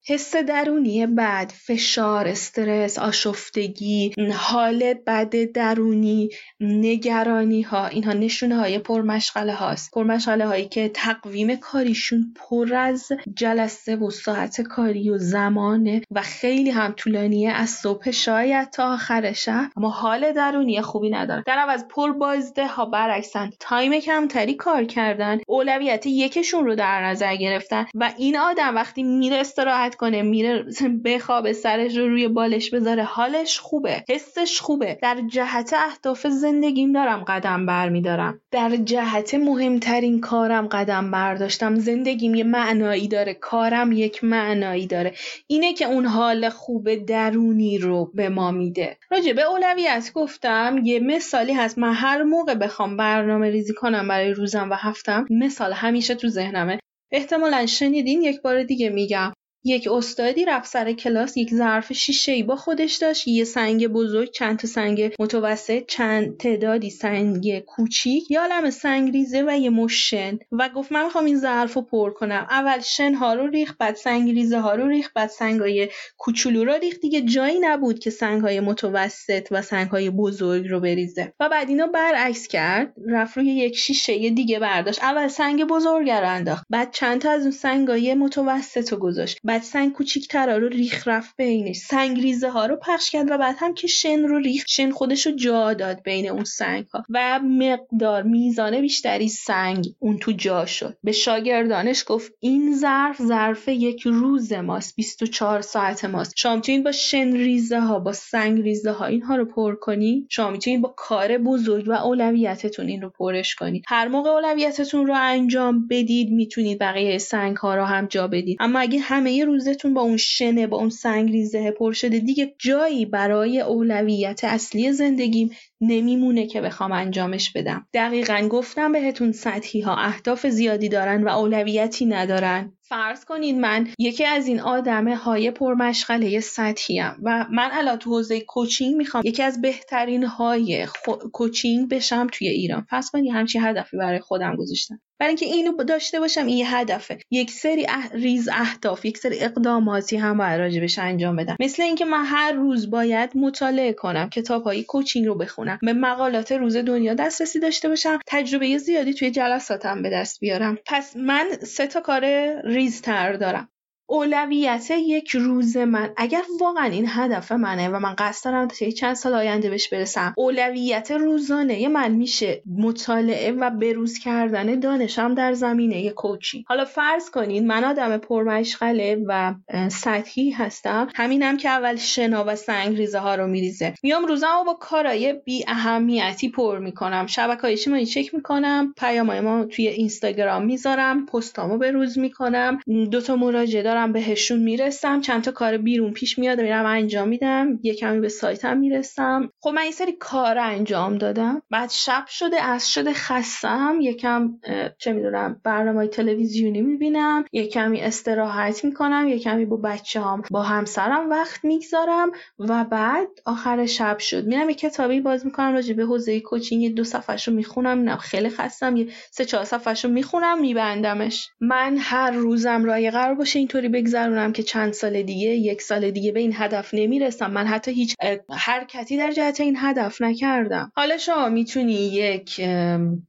حس 0.10 0.36
درونی 0.36 1.08
بد، 1.08 1.52
فشار، 1.56 2.28
استرس، 2.28 3.00
آشفتگی، 3.00 4.14
حال 4.34 4.94
بد 4.94 5.52
درونی، 5.52 6.30
نگرانی 6.60 7.62
ها 7.62 7.88
اینها 7.88 8.14
نشونه 8.14 8.56
های 8.56 8.80
پرمشغله 8.80 9.54
هاست 9.54 9.92
پرمشغله 9.92 10.48
هایی 10.48 10.66
که 10.66 10.90
تقویم 10.90 11.56
کاریشون 11.56 12.34
پر 12.36 12.74
از 12.74 13.08
جلسه 13.36 13.96
و 13.96 14.10
ساعت 14.10 14.62
کاری 14.62 15.10
و 15.10 15.18
زمانه 15.18 16.02
و 16.12 16.22
خیلی 16.22 16.70
هم 16.70 16.92
طولانیه 16.92 17.52
از 17.52 17.70
صبح 17.70 18.12
شاید 18.12 18.70
تا 18.70 18.94
آخر 18.94 19.34
شب 19.34 19.70
اما 19.78 19.90
حال 19.90 20.32
درونی 20.32 20.82
خوبی 20.82 21.10
ندارن. 21.10 21.44
در 21.46 21.58
عوض 21.58 21.84
پر 21.90 22.12
بازده 22.12 22.68
ها 22.68 22.86
برعکسن. 22.86 23.50
تایم 23.60 24.00
کمتری 24.00 24.54
کار 24.54 24.84
کردن 24.84 25.40
اولویت 25.48 26.06
یکشون 26.06 26.66
رو 26.66 26.76
در 26.76 27.06
نظر 27.06 27.36
گرفتن 27.36 27.86
و 27.96 28.12
این 28.18 28.38
آدم 28.38 28.76
وقتی 28.76 29.04
میره 29.04 29.38
استراحت 29.38 29.97
کنه 29.98 30.22
میره 30.22 30.66
بخوابه 31.06 31.54
سرش 31.54 31.98
رو 31.98 32.10
روی 32.10 32.28
بالش 32.28 32.70
بذاره 32.70 33.04
حالش 33.04 33.60
خوبه 33.60 34.04
حسش 34.10 34.62
خوبه. 34.62 34.98
در 35.02 35.18
جهت 35.28 35.74
اهداف 35.74 36.28
زندگیم 36.28 36.92
دارم 36.92 37.24
قدم 37.24 37.66
برمیدارم 37.66 38.42
در 38.52 38.76
جهت 38.76 39.34
مهمترین 39.34 40.20
کارم 40.22 40.68
قدم 40.68 41.12
برداشتم. 41.12 41.76
زندگیم 41.76 42.36
یه 42.36 42.44
معنایی 42.44 43.08
داره 43.08 43.34
کارم 43.34 43.92
یک 43.92 44.24
معنایی 44.24 44.88
داره. 44.88 45.14
اینه 45.48 45.74
که 45.74 45.86
اون 45.86 46.06
حال 46.06 46.50
خوب 46.50 46.96
درونی 46.96 47.78
رو 47.78 48.12
به 48.14 48.30
ما 48.30 48.52
میده. 48.52 48.98
راجع 49.12 49.34
به 49.34 49.42
اولویت 49.42 50.12
گفتم 50.14 50.80
یه 50.84 51.00
مثالی 51.00 51.54
هست. 51.54 51.78
من 51.78 51.94
هر 51.94 52.24
موقع 52.24 52.56
بخوام 52.56 52.98
برنامه 52.98 53.50
ریزی 53.50 53.74
کنم 53.74 54.08
برای 54.08 54.34
روزم 54.34 54.70
و 54.70 54.74
هفتم 54.74 55.26
مثال 55.30 55.74
همیشه 55.74 56.16
تو 56.16 56.28
ذهنمه. 56.28 56.80
احتمالا 57.12 57.66
شنیدین 57.66 58.22
یک 58.22 58.42
بار 58.42 58.64
دیگه 58.64 58.90
میگم. 58.90 59.34
یک 59.68 59.88
استادی 59.92 60.46
رفت 60.46 60.70
سر 60.70 60.94
کلاس 60.94 61.38
یک 61.38 61.54
ظرف 61.54 61.94
شیشه 61.94 62.32
ای 62.32 62.44
با 62.44 62.56
خودش 62.56 62.96
داشت 62.96 63.28
یه 63.28 63.44
سنگ 63.44 63.88
بزرگ 63.88 64.32
چند 64.32 64.60
تا 64.60 64.68
سنگ 64.68 65.12
متوسط 65.20 65.86
چند 65.86 66.38
تعدادی 66.38 66.90
سنگ 66.90 67.60
کوچیک 67.60 68.32
یه 68.32 68.40
عالم 68.40 68.70
سنگ 68.70 69.12
ریزه 69.12 69.44
و 69.48 69.58
یه 69.58 69.70
مشن 69.70 70.40
و 70.52 70.70
گفت 70.70 70.92
من 70.92 71.04
می‌خوام 71.04 71.26
این 71.26 71.40
ظرف 71.40 71.74
رو 71.74 71.82
پر 71.82 72.14
کنم. 72.14 72.48
اول 72.50 72.80
شن 72.80 73.14
ها 73.14 73.34
رو 73.34 73.48
ریخ 73.48 73.76
بعد 73.80 73.96
سنگ 73.96 74.30
ریزه 74.30 74.60
ها 74.60 74.76
رو 74.76 74.88
ریخ 74.88 75.12
بعد 75.16 75.30
سنگ 75.30 75.60
های 75.60 75.90
کوچولو 76.18 76.66
رو 76.66 76.74
ریخ 76.74 77.00
دیگه 77.02 77.22
جایی 77.22 77.60
نبود 77.60 78.00
که 78.00 78.10
سنگ 78.10 78.42
های 78.42 78.60
متوسط 78.60 79.48
و 79.52 79.62
سنگ 79.62 79.90
های 79.90 80.10
بزرگ 80.10 80.68
رو 80.68 80.80
بریزه. 80.80 81.34
و 81.40 81.50
بعد 81.50 81.70
اینو 81.70 81.88
برعکس 81.88 82.48
کرد 82.48 82.94
رفت 83.10 83.38
روی 83.38 83.46
یک 83.46 83.76
شیشه 83.76 84.30
دیگه 84.30 84.60
برداشت. 84.60 85.04
اول 85.04 85.28
سنگ 85.28 85.64
بزرگ 85.64 86.10
رو 86.10 86.30
انداخت 86.30 86.66
بعد 86.70 86.92
چند 86.92 87.22
تا 87.22 87.32
از 87.32 87.42
اون 87.42 87.52
سنگ 87.52 87.88
های 87.88 88.14
متوسط 88.14 88.92
رو 88.92 88.98
گذاشت. 88.98 89.40
سنگ 89.64 89.94
کوچیک‌ترا 89.94 90.58
رو 90.58 90.68
ریخ 90.68 91.08
رفت 91.08 91.36
بینش. 91.38 91.78
سنگ 91.78 92.22
ریزه 92.22 92.50
ها 92.50 92.66
رو 92.66 92.76
پخش 92.76 93.12
کرد 93.12 93.32
و 93.32 93.38
بعد 93.38 93.56
هم 93.60 93.74
که 93.74 93.88
شن 93.88 94.24
رو 94.24 94.40
ریخ 94.40 94.64
شن 94.68 94.92
خودش 94.92 95.26
رو 95.26 95.32
جا 95.32 95.74
داد 95.74 96.04
بین 96.04 96.30
اون 96.30 96.44
سنگ 96.44 96.86
ها 96.94 97.04
و 97.10 97.40
مقدار 97.44 98.24
میزان 98.24 98.82
بیشتری 98.82 99.28
سنگ 99.28 99.86
اون 100.00 100.18
تو 100.18 100.32
جا 100.32 100.66
شد. 100.66 100.98
به 101.04 101.12
شاگردانش 101.12 102.04
گفت 102.08 102.32
این 102.40 102.76
ظرف 102.76 103.22
ظرف 103.22 103.68
یک 103.68 104.02
روز 104.02 104.54
ماست 104.54 104.96
24 104.96 105.62
ساعت 105.62 106.06
ماست. 106.06 106.34
شما 106.38 106.56
می‌تونید 106.56 106.84
با 106.84 106.92
شن 106.92 107.32
ریزه 107.34 107.80
ها 107.80 108.00
با 108.00 108.14
سنگ 108.14 108.62
ریزه 108.62 108.92
ها 108.92 109.06
اینها 109.06 109.36
رو 109.36 109.46
پر 109.46 109.76
کنید. 109.76 110.28
شما 110.30 110.50
می‌تونید 110.50 110.82
با 110.82 110.94
کار 110.98 111.38
بزرگ 111.38 111.88
و 111.88 111.92
اولویتتون 111.92 112.88
این 112.88 113.02
رو 113.02 113.10
پرش 113.10 113.56
کنید. 113.56 113.84
هر 113.88 114.08
موقع 114.08 114.30
اولویتتون 114.30 115.08
رو 115.08 115.14
انجام 115.18 115.88
بدید 115.88 116.32
می‌تونید 116.32 116.80
بقیه 116.80 117.18
سنگ 117.18 117.58
ها 117.58 117.76
رو 117.76 117.84
هم 117.84 118.06
جا 118.06 118.28
بدید. 118.28 118.58
اما 118.60 118.80
اگه 118.80 119.00
همه 119.00 119.46
روزتون 119.48 119.96
با 119.96 120.02
اون 120.02 120.18
شنه 120.18 120.68
با 120.68 120.78
اون 120.78 120.92
سنگ 120.92 121.32
ریزه 121.32 121.72
پر 121.72 121.94
شده. 121.94 122.20
دیگه 122.20 122.56
جایی 122.60 123.06
برای 123.08 123.62
اولویت 123.62 124.42
اصلی 124.44 124.94
زندگیم 124.94 125.52
نمیمونه 125.82 126.48
که 126.48 126.62
بخوام 126.62 126.92
انجامش 126.92 127.52
بدم. 127.52 127.88
دقیقا 127.94 128.48
گفتم 128.52 128.92
بهتون 128.92 129.32
سطحی 129.32 129.82
ها 129.82 129.96
اهداف 129.96 130.48
زیادی 130.48 130.90
دارن 130.90 131.24
و 131.24 131.30
اولویتی 131.30 132.06
ندارن. 132.06 132.74
فرض 132.90 133.26
کنید 133.26 133.56
من 133.56 133.88
یکی 134.00 134.26
از 134.26 134.48
این 134.48 134.60
آدم 134.60 135.14
های 135.14 135.52
پرمشغله 135.52 136.40
سطحی 136.40 137.00
هم 137.00 137.18
و 137.24 137.46
من 137.52 137.70
الان 137.72 137.98
تو 137.98 138.10
حوزه 138.10 138.42
کوچینگ 138.42 138.96
می‌خوام 138.96 139.24
یکی 139.26 139.44
از 139.44 139.62
بهترین 139.62 140.24
های 140.24 140.86
خو... 140.86 141.12
کوچینگ 141.34 141.90
بشم 141.90 142.28
توی 142.32 142.48
ایران. 142.48 142.86
فرض 142.90 143.10
کنید 143.10 143.34
همچین 143.34 143.64
هدفی 143.64 143.98
برای 143.98 144.20
خودم 144.20 144.56
گذاشتم. 144.56 145.00
برای 145.20 145.30
اینکه 145.30 145.46
اینو 145.46 145.84
داشته 145.84 146.20
باشم 146.20 146.46
این 146.46 146.58
یه 146.58 146.78
هدفه. 146.78 147.20
یک 147.32 147.52
سری 147.52 147.86
ریز 148.14 148.50
اهداف 148.54 149.06
یک 149.06 149.18
سری 149.18 149.40
اقداماتی 149.40 150.18
هم 150.18 150.38
باید 150.38 150.60
راجبش 150.60 151.00
انجام 151.00 151.36
بدم. 151.36 151.56
مثل 151.60 151.84
اینکه 151.84 152.06
من 152.06 152.26
هر 152.26 152.52
روز 152.52 152.90
باید 152.90 153.38
مطالعه 153.38 153.94
کنم 153.94 154.30
کتاب 154.30 154.64
های 154.64 154.84
کوچینگ 154.84 155.26
رو 155.26 155.36
بخونم. 155.36 155.67
به 155.82 155.94
مقالات 155.94 156.52
روز 156.52 156.78
دنیا 156.78 157.14
دسترسی 157.14 157.60
داشته 157.60 157.90
باشم. 157.90 158.20
تجربه 158.28 158.78
زیادی 158.78 159.14
توی 159.14 159.32
جلساتم 159.32 160.02
به 160.02 160.10
دست 160.10 160.40
بیارم. 160.40 160.78
پس 160.86 161.16
من 161.16 161.46
سه 161.64 161.88
تا 161.88 162.02
کار 162.02 162.26
ریزتر 162.64 163.34
دارم. 163.34 163.70
اولویت 164.10 164.92
یک 164.92 165.30
روز 165.30 165.78
من. 165.78 166.10
اگر 166.18 166.42
واقعا 166.60 166.86
این 166.86 167.06
هدف 167.08 167.52
منه 167.52 167.90
و 167.90 168.00
من 168.00 168.16
قصد 168.18 168.46
دارم 168.46 168.68
تا 168.68 168.90
چند 168.90 169.16
سال 169.16 169.34
آینده 169.34 169.70
بهش 169.70 169.90
برسم 169.90 170.34
اولویت 170.38 171.12
روزانه 171.12 171.88
من 171.88 172.12
میشه 172.12 172.62
مطالعه 172.78 173.52
و 173.52 173.70
بروز 173.70 174.20
کردن 174.20 174.80
دانشم 174.80 175.34
در 175.34 175.54
زمینه 175.54 176.10
کوچی 176.10 176.66
حالا 176.68 176.86
فرض 176.86 177.30
کنید 177.30 177.64
من 177.64 177.84
آدم 177.84 178.18
پرمشغله 178.18 179.24
و 179.28 179.54
سطحی 179.90 180.52
هستم. 180.52 181.08
همینم 181.16 181.58
که 181.58 181.70
اول 181.70 181.96
شنا 181.96 182.44
و 182.48 182.56
سنگ 182.56 182.98
ریزه 182.98 183.20
ها 183.20 183.36
رو 183.36 183.48
میریزه. 183.48 183.94
میام 184.04 184.26
روزم 184.26 184.64
با 184.66 184.74
کارای 184.74 185.34
بی 185.34 185.66
اهمیتی 185.68 186.50
پر 186.50 186.80
می‌کنم. 186.80 187.28
شبکه 187.28 187.68
اجتماعی 187.68 188.06
چک 188.06 188.34
می‌کنم 188.34 188.94
پیامای 188.98 189.40
ما 189.40 189.66
توی 189.66 189.88
اینستاگرام 189.88 190.66
می‌ذارم 190.66 191.26
پستامو 191.26 191.78
بروز 191.78 192.20
می‌کنم 192.20 192.80
دو 193.12 193.22
تا 193.22 193.36
مراجعه 193.36 193.97
دارم 193.98 194.14
بهشون 194.14 194.60
می‌رسم 194.60 195.22
چند 195.22 195.44
تا 195.44 195.52
کار 195.52 195.78
بیرون 195.78 196.14
پیش 196.14 196.40
میاد 196.40 196.62
میرم 196.62 196.86
انجام 196.86 197.28
میدم 197.28 197.80
یه 197.84 197.94
کمی 197.94 198.20
به 198.20 198.30
سایتم 198.30 198.78
می‌رسم. 198.78 199.50
خب 199.60 199.70
من 199.70 199.86
یه 199.86 199.92
سری 199.92 200.12
کار 200.12 200.58
انجام 200.58 201.18
دادم. 201.18 201.62
بعد 201.70 201.90
شب 201.90 202.24
شده 202.28 202.64
از 202.64 202.92
شده 202.94 203.14
خستم. 203.14 203.98
یکم 204.02 204.54
چه 204.98 205.14
می‌دونم 205.14 205.62
برنامه 205.64 206.08
تلویزیونی 206.08 206.82
می‌بینم. 206.82 207.46
یه 207.52 207.68
کمی 207.68 208.02
استراحت 208.02 208.86
می‌کنم. 208.86 209.28
یه 209.28 209.40
کمی 209.40 209.66
با 209.66 209.78
بچه 209.78 210.22
هم 210.22 210.44
با 210.52 210.64
همسرم 210.64 211.30
وقت 211.30 211.66
می‌گذارم. 211.66 212.32
و 212.60 212.84
بعد 212.84 213.28
آخر 213.46 213.86
شب 213.86 214.18
شد. 214.20 214.46
میرم 214.46 214.70
یه 214.70 214.76
کتابی 214.76 215.22
باز 215.22 215.46
می‌کنم 215.46 215.74
راجع 215.74 215.94
به 215.94 216.04
حوزه 216.04 216.40
کوچینگ. 216.40 216.96
دو 216.96 217.04
صفحه 217.04 217.36
رو 217.48 217.54
می‌خونم 217.54 218.18
خیلی 218.18 218.50
خستم. 218.50 218.96
یه 218.96 219.08
سه 219.32 219.46
چهار 219.46 219.66
صفحه 219.66 219.94
رو 220.04 220.10
می‌خونم 220.10 220.62
میبندمش. 220.62 221.50
من 221.62 221.98
هر 222.00 222.32
روزم 222.32 222.86
رای 222.86 223.12
قرار 223.12 223.36
باشه. 223.36 223.60
اینطوری 223.60 223.87
بگذرونم 223.90 224.54
که 224.54 224.64
چند 224.64 224.94
سال 224.94 225.22
دیگه 225.22 225.50
یک 225.50 225.82
سال 225.82 226.12
دیگه 226.12 226.32
به 226.32 226.40
این 226.40 226.54
هدف 226.56 226.94
نمی‌رسم. 226.94 227.52
من 227.52 227.68
حتی 227.68 227.92
هیچ 227.92 228.16
حرکتی 228.50 229.18
در 229.18 229.32
جهت 229.32 229.60
این 229.60 229.76
هدف 229.80 230.22
نکردم. 230.22 230.92
حالا 230.96 231.18
شما 231.18 231.50
می‌تونی 231.50 231.94
یک 231.94 232.62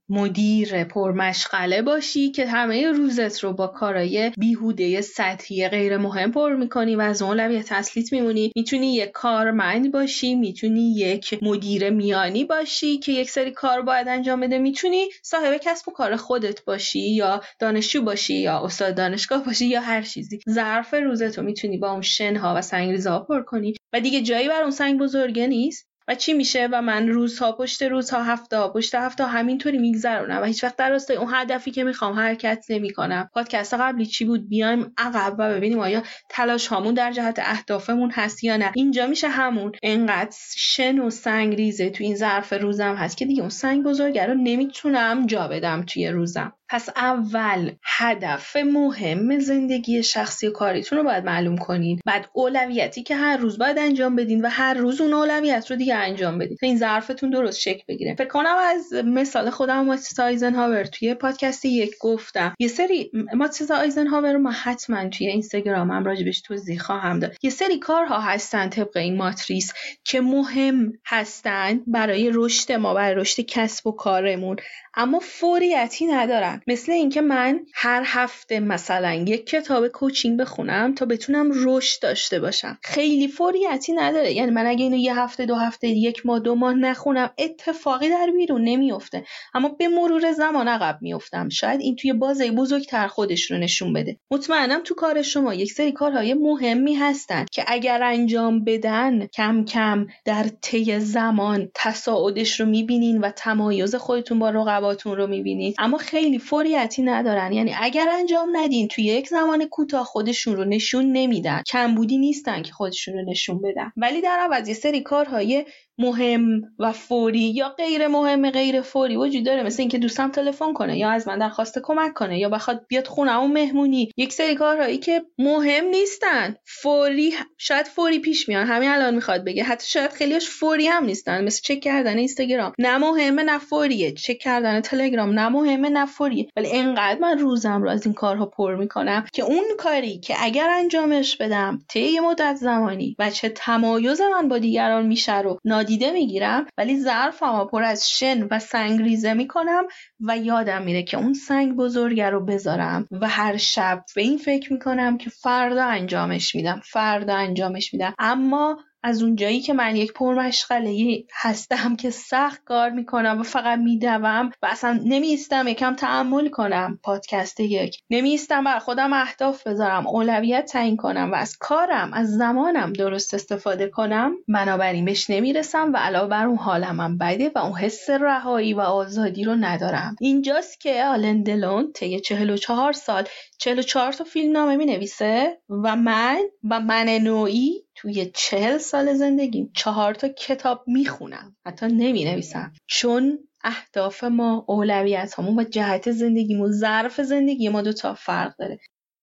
مدیر 0.09 0.85
پرمشغله 0.85 1.83
باشی 1.83 2.31
که 2.31 2.47
همه 2.47 2.93
روزت 2.93 3.45
رو 3.45 3.53
با 3.53 3.67
کارای 3.67 4.33
بیهوده 4.39 5.01
سطحی 5.01 5.69
غیر 5.69 5.97
مهم 5.97 6.33
پر 6.33 6.55
می‌کنی 6.55 6.97
و 6.97 7.01
از 7.01 7.23
اولویت 7.23 7.67
تسلیت 7.67 8.13
میمونی. 8.13 8.53
می‌تونی 8.57 8.95
یک 8.95 9.11
کارمند 9.11 9.93
باشی 9.93 10.35
می‌تونی 10.35 10.95
یک 10.95 11.39
مدیر 11.43 11.91
میانی 11.91 12.45
باشی 12.45 12.99
که 12.99 13.13
یک 13.13 13.31
سری 13.31 13.51
کار 13.51 13.83
باید 13.83 14.09
انجام 14.09 14.41
بده. 14.41 14.59
می‌تونی 14.59 15.09
صاحب 15.23 15.57
کسب 15.57 15.89
و 15.89 15.93
کار 15.93 16.17
خودت 16.17 16.65
باشی 16.65 17.11
یا 17.15 17.41
دانشجو 17.59 18.03
باشی 18.03 18.35
یا 18.35 18.65
استاد 18.65 18.95
دانشگاه 18.95 19.45
باشی 19.45 19.67
یا 19.67 19.81
هر 19.81 20.03
چیزی. 20.03 20.41
ظرف 20.51 20.95
روزتو 20.95 21.43
می‌تونی 21.43 21.79
با 21.79 21.93
اون 21.93 22.03
شنها 22.03 22.55
و 22.57 22.63
سنگریزها 22.63 23.21
پر 23.21 23.43
کنی 23.43 23.75
و 23.93 24.01
دیگه 24.01 24.21
جایی 24.21 24.49
بر 24.49 24.63
اون 24.63 24.71
سنگ 24.71 25.01
بزرگه 25.01 25.47
نیست. 25.47 25.89
و 26.09 26.15
چی 26.15 26.33
میشه؟ 26.33 26.69
و 26.73 26.83
من 26.83 27.09
روزها 27.09 27.53
پشت 27.53 27.83
روزها 27.83 28.23
هفته 28.23 28.69
پشت 28.69 28.95
هفته 28.95 29.25
همینطوری 29.25 29.79
میگذرونم 29.79 30.43
و 30.43 30.45
هیچ 30.45 30.65
وقت 30.65 30.77
در 30.77 30.91
راستای 30.91 31.17
اون 31.17 31.29
هدفی 31.35 31.71
که 31.71 31.85
می‌خوام 31.85 32.15
حرکت 32.15 32.65
نمی‌کنم. 32.69 33.31
پادکست 33.35 33.75
قبلی 33.75 34.07
چی 34.07 34.25
بود؟ 34.25 34.49
بیایم 34.49 34.93
عقب 34.99 35.35
و 35.39 35.55
ببینیم 35.55 35.79
آیا 35.79 36.03
تلاش 36.29 36.67
هامون 36.67 36.95
در 36.95 37.13
جهت 37.13 37.39
اهدافمون 37.39 38.11
هست 38.11 38.45
یا 38.45 38.57
نه. 38.57 38.73
اینجا 38.75 39.07
میشه 39.07 39.29
همون 39.29 39.73
انقدر 39.83 40.37
شن 40.57 40.99
و 40.99 41.11
سنگ 41.11 41.55
ریزه 41.55 41.91
تو 41.91 42.05
این 42.05 42.17
ظرف 42.17 42.53
روزم 42.53 42.95
هست 42.95 43.17
که 43.17 43.25
دیگه 43.25 43.41
اون 43.41 43.51
سنگ 43.51 43.85
بزرگه 43.85 44.27
رو 44.27 44.35
نمی‌تونم 44.35 45.27
جا 45.27 45.49
بدم 45.49 45.83
توی 45.83 46.09
روزم. 46.09 46.53
پس 46.71 46.89
اول 46.97 47.71
هدف 47.85 48.57
مهم 48.57 49.39
زندگی 49.39 50.03
شخصی 50.03 50.47
و 50.47 50.51
کاریتون 50.51 50.99
رو 50.99 51.05
باید 51.05 51.25
معلوم 51.25 51.59
کنید 51.59 52.01
بعد 52.07 52.29
اولویتی 52.33 53.03
که 53.03 53.17
هر 53.17 53.37
روز 53.37 53.59
باید 53.59 53.79
انجام 53.79 54.17
بدین 54.17 54.45
و 54.45 54.49
هر 54.49 54.75
روز 54.75 55.01
اون 55.01 55.13
اولویت 55.13 55.71
رو 55.71 55.77
دیگه 55.77 55.95
انجام 55.95 56.39
بدین. 56.39 56.57
این 56.63 56.79
ظرفتون 56.79 57.31
درست 57.31 57.61
شکل 57.61 57.83
بگیره. 57.89 58.15
فکر 58.15 58.29
کنم 58.29 58.57
از 58.59 58.93
مثال 59.05 59.51
خودم 59.51 59.85
ماتیتا 59.85 60.25
آیزنهاور 60.25 60.85
توی 60.85 61.15
پادکست 61.15 61.65
یک 61.65 61.95
گفتم. 62.01 62.55
یه 62.59 62.69
سری 62.69 63.11
ماتیتا 63.35 63.77
آیزنهاور 63.77 64.33
رو 64.33 64.39
ما 64.39 64.51
حتما 64.51 65.09
توی 65.09 65.27
اینستاگرام 65.27 65.91
هم 65.91 66.05
راجبش 66.05 66.41
توضیح 66.41 66.79
خواهم 66.79 67.19
داد. 67.19 67.37
یه 67.43 67.51
سری 67.51 67.79
کارها 67.79 68.21
هستن 68.21 68.69
طبق 68.69 68.97
این 68.97 69.17
ماتریس 69.17 69.73
که 70.05 70.21
مهم 70.21 70.93
هستند 71.07 71.83
برای 71.87 72.31
رشد 72.35 72.73
ما 72.73 72.95
برای 72.95 73.15
رشد 73.15 73.43
کسب 73.43 73.87
و 73.87 73.93
کارمون. 73.93 74.57
اما 74.95 75.19
فوریتی 75.19 76.07
ندارن. 76.07 76.58
مثل 76.67 76.93
اینکه 76.93 77.21
من 77.21 77.61
هر 77.75 78.03
هفته 78.07 78.61
مثلا 78.61 79.15
یک 79.15 79.47
کتاب 79.47 79.89
coaching 79.89 80.41
بخونم 80.41 80.95
تا 80.95 81.07
بتونم 81.07 81.51
رشد 81.55 82.03
داشته 82.03 82.41
باشم. 82.41 82.79
خیلی 82.83 83.29
فوریتی 83.29 83.93
نداره. 83.93 84.33
یعنی 84.33 84.51
من 84.51 84.67
اگه 84.67 84.85
اینو 84.85 84.97
یه 84.97 85.19
هفته 85.19 85.47
دو 85.47 85.55
هفته 85.55 85.89
یک 85.89 86.27
ماه 86.27 86.41
دو 86.41 86.55
ماه 86.55 86.75
نخونم 86.75 87.31
اتفاقی 87.39 88.09
در 88.09 88.31
بیرون 88.37 88.65
نمیفته 88.65 89.25
اما 89.55 89.69
به 89.69 89.89
مرور 89.89 90.33
زمان 90.33 90.69
عقب 90.69 90.99
میفتم 91.01 91.49
شاید 91.49 91.81
این 91.81 91.97
توی 91.97 92.13
بازه 92.13 92.51
بزرگتر 92.51 93.07
خودش 93.07 93.51
رو 93.51 93.59
نشون 93.59 93.93
بده. 93.93 94.17
مطمئنم 94.31 94.81
تو 94.85 94.95
کار 94.95 95.23
شما 95.23 95.55
یک 95.55 95.73
سری 95.73 95.93
کارهای 95.93 96.35
مهمی 96.35 96.95
هستن 96.95 97.47
که 97.53 97.65
اگر 97.67 98.03
انجام 98.03 98.65
بدن 98.65 99.27
کم 99.27 99.65
کم 99.65 100.07
در 100.25 100.47
طی 100.63 101.01
زمان 101.01 101.71
تصاعدش 101.75 102.61
رو 102.61 102.67
می‌بینین 102.67 103.21
و 103.21 103.31
تمایز 103.31 103.95
خودتون 103.95 104.39
با 104.39 104.51
رقبا 104.51 104.97
رو 105.05 105.27
می‌بینید 105.27 105.75
اما 105.79 105.99
خیلی 105.99 106.39
فوریتی 106.49 107.03
ندارن. 107.03 107.53
یعنی 107.53 107.75
اگر 107.81 108.09
انجام 108.09 108.49
ندین 108.53 108.89
توی 108.89 109.05
یک 109.05 109.29
زمان 109.29 109.67
کوتاه 109.67 110.05
خودشون 110.05 110.57
رو 110.57 110.65
نشون 110.65 111.13
نمیدن. 111.13 111.63
کمبودی 111.67 112.19
نیستن 112.19 112.63
که 112.63 112.73
خودشون 112.73 113.15
رو 113.15 113.31
نشون 113.31 113.61
بدن. 113.63 113.93
ولی 113.97 114.21
در 114.21 114.39
عوض 114.41 114.69
یه 114.69 114.75
سری 114.75 115.01
کارهای 115.01 115.65
مهم 115.99 116.63
و 116.79 116.93
فوری 116.93 117.41
یا 117.41 117.69
غیر 117.69 118.09
مهم 118.09 118.51
غیر 118.51 118.81
فوری. 118.81 119.17
وجود 119.17 119.45
داره. 119.45 119.63
مثل 119.63 119.83
اینکه 119.83 119.99
دوستم 119.99 120.31
تلفن 120.31 120.73
کنه 120.73 120.99
یا 120.99 121.11
از 121.11 121.29
من 121.29 121.39
درخواست 121.39 121.79
کمک 121.83 122.15
کنه 122.15 122.39
یا 122.39 122.49
بخواد 122.49 122.85
بیاد 122.89 123.07
خونه. 123.07 123.39
اون 123.39 123.53
مهمونی. 123.53 124.13
یک 124.17 124.33
سری 124.33 124.55
کارهایی 124.55 124.99
که 124.99 125.23
مهم 125.39 125.85
نیستن. 125.85 126.57
فوری 126.67 127.35
شاید 127.59 127.87
فوری 127.87 128.19
پیش 128.19 128.49
میان. 128.49 128.67
همین 128.67 128.89
الان 128.89 129.15
می‌خواد 129.15 129.45
بگه. 129.45 129.65
حتی 129.65 129.87
شاید 129.87 130.11
خیلیش 130.11 130.49
فوری 130.49 130.87
هم 130.87 131.05
نیستن. 131.05 131.45
مثل 131.45 131.63
چک 131.63 131.81
کردن 131.81 132.19
اینستاگرام. 132.19 132.73
نه 132.79 132.99
مهمه 132.99 133.43
نه 133.43 133.59
فوریه. 133.59 134.13
چک 134.13 134.39
کردن 134.39 134.81
تلگرام. 134.81 135.31
نه 135.31 135.49
مهمه 135.49 135.89
نه 135.89 136.07
فوریه. 136.07 136.49
ولی 136.57 136.73
انقدر 136.73 137.19
من 137.21 137.39
روزم 137.39 137.83
رو 137.83 137.91
از 137.91 138.07
این 138.07 138.15
کارها 138.15 138.47
پر 138.47 138.75
می‌کنم 138.75 139.25
که 139.33 139.43
اون 139.43 139.65
کاری 139.79 140.19
که 140.19 140.35
اگر 140.39 140.69
انجامش 140.71 141.37
بدم 141.37 141.79
طی 141.89 142.21
مدت 142.21 142.57
زمانی 142.57 143.17
و 143.19 143.31
چه 143.31 143.49
تمایز 143.49 144.21
من 144.21 144.49
با 144.49 144.59
دیگران 144.59 145.07
میشه 145.07 145.41
رو 145.41 145.59
نادیده 145.89 146.11
می‌گیرم 146.11 146.67
ولی 146.79 147.01
ظرفم 147.01 147.65
پر 147.73 147.83
از 147.83 148.11
شن 148.11 148.43
و 148.51 148.59
سنگ 148.59 149.03
ریزه 149.03 149.35
می‌کنم 149.35 149.85
و 150.21 150.39
یادم 150.39 150.83
میره 150.83 151.03
که 151.03 151.17
اون 151.17 151.35
سنگ 151.35 151.77
بزرگه 151.77 152.31
رو 152.31 152.45
بذارم 152.45 153.09
و 153.13 153.29
هر 153.29 153.57
شب 153.57 154.05
به 154.17 154.23
این 154.23 154.39
فکر 154.39 154.73
می‌کنم 154.73 155.19
که 155.19 155.31
فردا 155.31 155.85
انجامش 155.85 156.55
میدم 156.55 156.81
فردا 156.85 157.35
انجامش 157.35 157.95
میدم. 157.95 158.15
اما 158.19 158.79
از 159.03 159.23
اونجایی 159.23 159.61
که 159.61 159.73
من 159.73 159.97
یک 159.97 160.13
پرمشغله 160.13 161.25
هستم 161.35 161.97
که 161.97 162.11
سخت 162.11 162.65
کار 162.65 162.91
می‌کنم 162.91 163.41
و 163.41 163.43
فقط 163.43 163.79
میدوم 163.79 164.51
و 164.63 164.67
اصلا 164.67 165.01
نمیستم 165.05 165.69
یکم 165.69 165.95
تعمل 165.95 166.49
کنم 166.49 166.99
پادکست 167.03 167.61
یک. 167.61 167.97
نمیستم 168.11 168.65
بر 168.65 168.79
خودم 168.79 169.13
اهداف 169.13 169.67
بذارم 169.67 170.07
اولویت 170.07 170.65
تعیین 170.65 170.97
کنم 170.97 171.33
و 171.33 171.35
از 171.35 171.57
کارم 171.61 172.13
از 172.13 172.37
زمانم 172.37 172.93
درست 172.93 173.35
استفاده 173.35 173.89
کنم 173.89 174.33
بنابراین 174.49 175.05
بهش 175.05 175.31
نمی‌رسم 175.31 175.93
و 175.93 175.97
علاوه 175.97 176.29
بر 176.29 176.47
اون 176.47 176.59
حالم 176.59 177.01
هم 177.01 177.19
بده 177.19 177.51
و 177.55 177.59
اون 177.59 177.79
حس 177.79 178.11
رهایی 178.11 178.75
و 178.75 178.81
آزادی 178.81 179.45
رو 179.45 179.55
ندارم. 179.55 180.17
اینجاست 180.21 180.81
که 180.81 181.05
آلن 181.05 181.43
دلون 181.43 181.93
طی 181.93 182.21
44 182.21 182.93
سال 182.93 183.25
44 183.59 184.13
تا 184.13 184.25
فیلم 184.25 184.53
نامه 184.53 184.77
می 184.77 184.87
نویسه 184.87 185.59
و 185.69 185.97
من 185.97 186.39
و 186.71 186.81
من 186.81 187.09
نوعی 187.09 187.88
توی 188.01 188.31
چهل 188.35 188.79
سال 188.79 189.15
زندگیم 189.15 189.71
چهار 189.77 190.15
تا 190.15 190.29
کتاب 190.29 190.85
می‌خونم 190.87 191.57
حتی 191.67 191.87
نمی 191.87 192.25
نویسم 192.25 192.73
چون 192.87 193.39
اهداف 193.65 194.25
ما 194.25 194.65
اولویت 194.69 195.35
همون 195.39 195.59
و 195.61 195.65
جهت 195.65 196.11
زندگیمون 196.11 196.73
ظرف 196.73 197.21
زندگی 197.21 197.69
ما 197.69 197.83
دوتا 197.83 198.15
فرق 198.15 198.57
داره. 198.59 198.79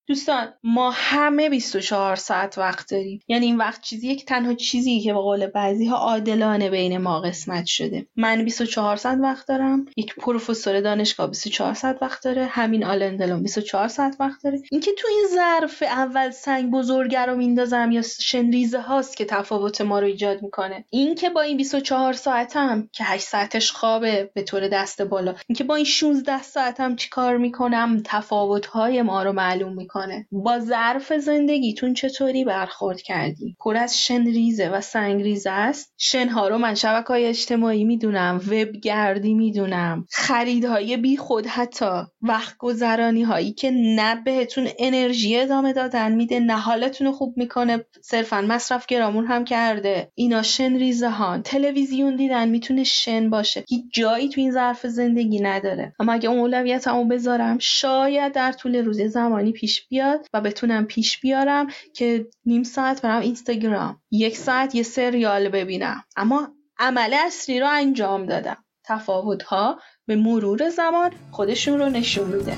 دوستان 0.07 0.53
ما 0.63 0.91
همه 0.91 1.49
24 1.49 2.15
ساعت 2.15 2.57
وقت 2.57 2.91
داریم. 2.91 3.19
یعنی 3.27 3.45
این 3.45 3.57
وقت 3.57 3.81
چیزی 3.81 4.07
یک 4.07 4.25
تنها 4.25 4.53
چیزی 4.53 4.99
که 4.99 5.13
به 5.13 5.19
قول 5.19 5.47
بعضی 5.47 5.85
ها 5.85 5.97
عادلانه 5.97 6.69
بین 6.69 6.97
ما 6.97 7.21
قسمت 7.21 7.65
شده. 7.65 8.05
من 8.15 8.45
24 8.45 8.95
ساعت 8.95 9.17
وقت 9.21 9.47
دارم 9.47 9.85
یک 9.97 10.15
پروفسور 10.15 10.81
دانشگاه 10.81 11.27
24 11.27 11.73
ساعت 11.73 11.97
وقت 12.01 12.23
داره 12.23 12.45
همین 12.45 12.85
آلندلون 12.85 13.41
24 13.41 13.87
ساعت 13.87 14.15
وقت 14.19 14.43
داره. 14.43 14.61
اینکه 14.71 14.91
تو 14.97 15.07
این 15.07 15.25
ظرف 15.35 15.83
اول 15.83 16.31
سنگ 16.31 16.71
بزرگه 16.71 17.25
رو 17.25 17.35
میندازم 17.35 17.91
یا 17.91 18.01
شنریزه 18.01 18.79
هاست 18.79 19.17
که 19.17 19.25
تفاوت 19.25 19.81
ما 19.81 19.99
رو 19.99 20.05
ایجاد 20.05 20.41
می‌کنه. 20.41 20.85
اینکه 20.89 21.29
با 21.29 21.41
این 21.41 21.57
24 21.57 22.13
ساعتم 22.13 22.89
که 22.91 23.03
8 23.03 23.25
ساعتش 23.25 23.71
خوابه 23.71 24.31
به 24.33 24.43
طور 24.43 24.67
دست 24.67 25.01
بالا 25.01 25.35
اینکه 25.47 25.63
با 25.63 25.75
این 25.75 25.85
16 25.85 26.43
ساعتم 26.43 26.95
چیکار 26.95 27.37
می‌کنم 27.37 28.01
تفاوت 28.05 28.65
های 28.65 29.01
ما 29.01 29.23
رو 29.23 29.31
معلوم 29.31 29.73
می‌کنه. 29.73 29.94
با 30.31 30.59
ظرف 30.59 31.13
زندگیتون 31.13 31.93
چطوری 31.93 32.43
برخورد 32.43 33.01
کردی؟ 33.01 33.55
پر 33.59 33.77
از 33.77 33.99
شنریزه 33.99 34.69
و 34.69 34.81
سنگریزه 34.81 35.49
است؟ 35.49 35.93
شنها 35.97 36.47
رو 36.47 36.57
من 36.57 36.75
شبکه 36.75 37.07
های 37.07 37.25
اجتماعی 37.25 37.83
می‌دونم 37.83 38.41
وبگردی 38.47 39.33
می‌دونم 39.33 40.05
خریدهای 40.11 40.97
بی 40.97 41.17
خود 41.17 41.47
حتی 41.47 41.91
وقت 42.21 42.57
گذرانی 42.57 43.23
هایی 43.23 43.53
که 43.53 43.71
نه 43.71 44.15
بهتون 44.15 44.67
انرژی 44.79 45.39
ادامه 45.39 45.73
دادن 45.73 46.11
میده 46.11 46.39
نه 46.39 46.57
حالتون 46.57 47.11
خوب 47.11 47.37
می‌کنه. 47.37 47.85
صرفا 48.01 48.41
مصرف 48.41 48.85
گرامون 48.85 49.25
هم 49.25 49.45
کرده. 49.45 50.11
اینا 50.15 50.41
شنریزه 50.41 51.09
ها 51.09 51.37
تلویزیون 51.37 52.15
دیدن 52.15 52.49
می‌تونه 52.49 52.83
شن 52.83 53.29
باشه. 53.29 53.63
هیچ 53.69 53.85
جایی 53.93 54.29
تو 54.29 54.41
این 54.41 54.51
ظرف 54.51 54.87
زندگی 54.87 55.39
نداره. 55.39 55.93
اما 55.99 56.13
اگه 56.13 56.29
اون 56.29 56.39
اولویتمو 56.39 57.05
بذارم 57.05 57.57
شاید 57.59 58.31
در 58.31 58.51
طول 58.51 58.75
روز 58.75 59.01
زمانی 59.01 59.51
پیش 59.51 59.84
بیاد 59.89 60.27
و 60.33 60.41
بتونم 60.41 60.85
پیش 60.85 61.19
بیارم 61.19 61.67
که 61.93 62.27
نیم 62.45 62.63
ساعت 62.63 63.01
برم 63.01 63.21
اینستاگرام. 63.21 64.01
یک 64.11 64.37
ساعت 64.37 64.75
یه 64.75 64.83
سریال 64.83 65.49
ببینم. 65.49 66.03
اما 66.17 66.47
عمل 66.79 67.13
اصلی 67.13 67.59
رو 67.59 67.67
انجام 67.69 68.25
دادم. 68.25 68.57
تفاوت 68.83 69.43
ها 69.43 69.79
به 70.07 70.15
مرور 70.15 70.69
زمان 70.69 71.11
خودشون 71.31 71.79
رو 71.79 71.89
نشون 71.89 72.27
میده. 72.27 72.57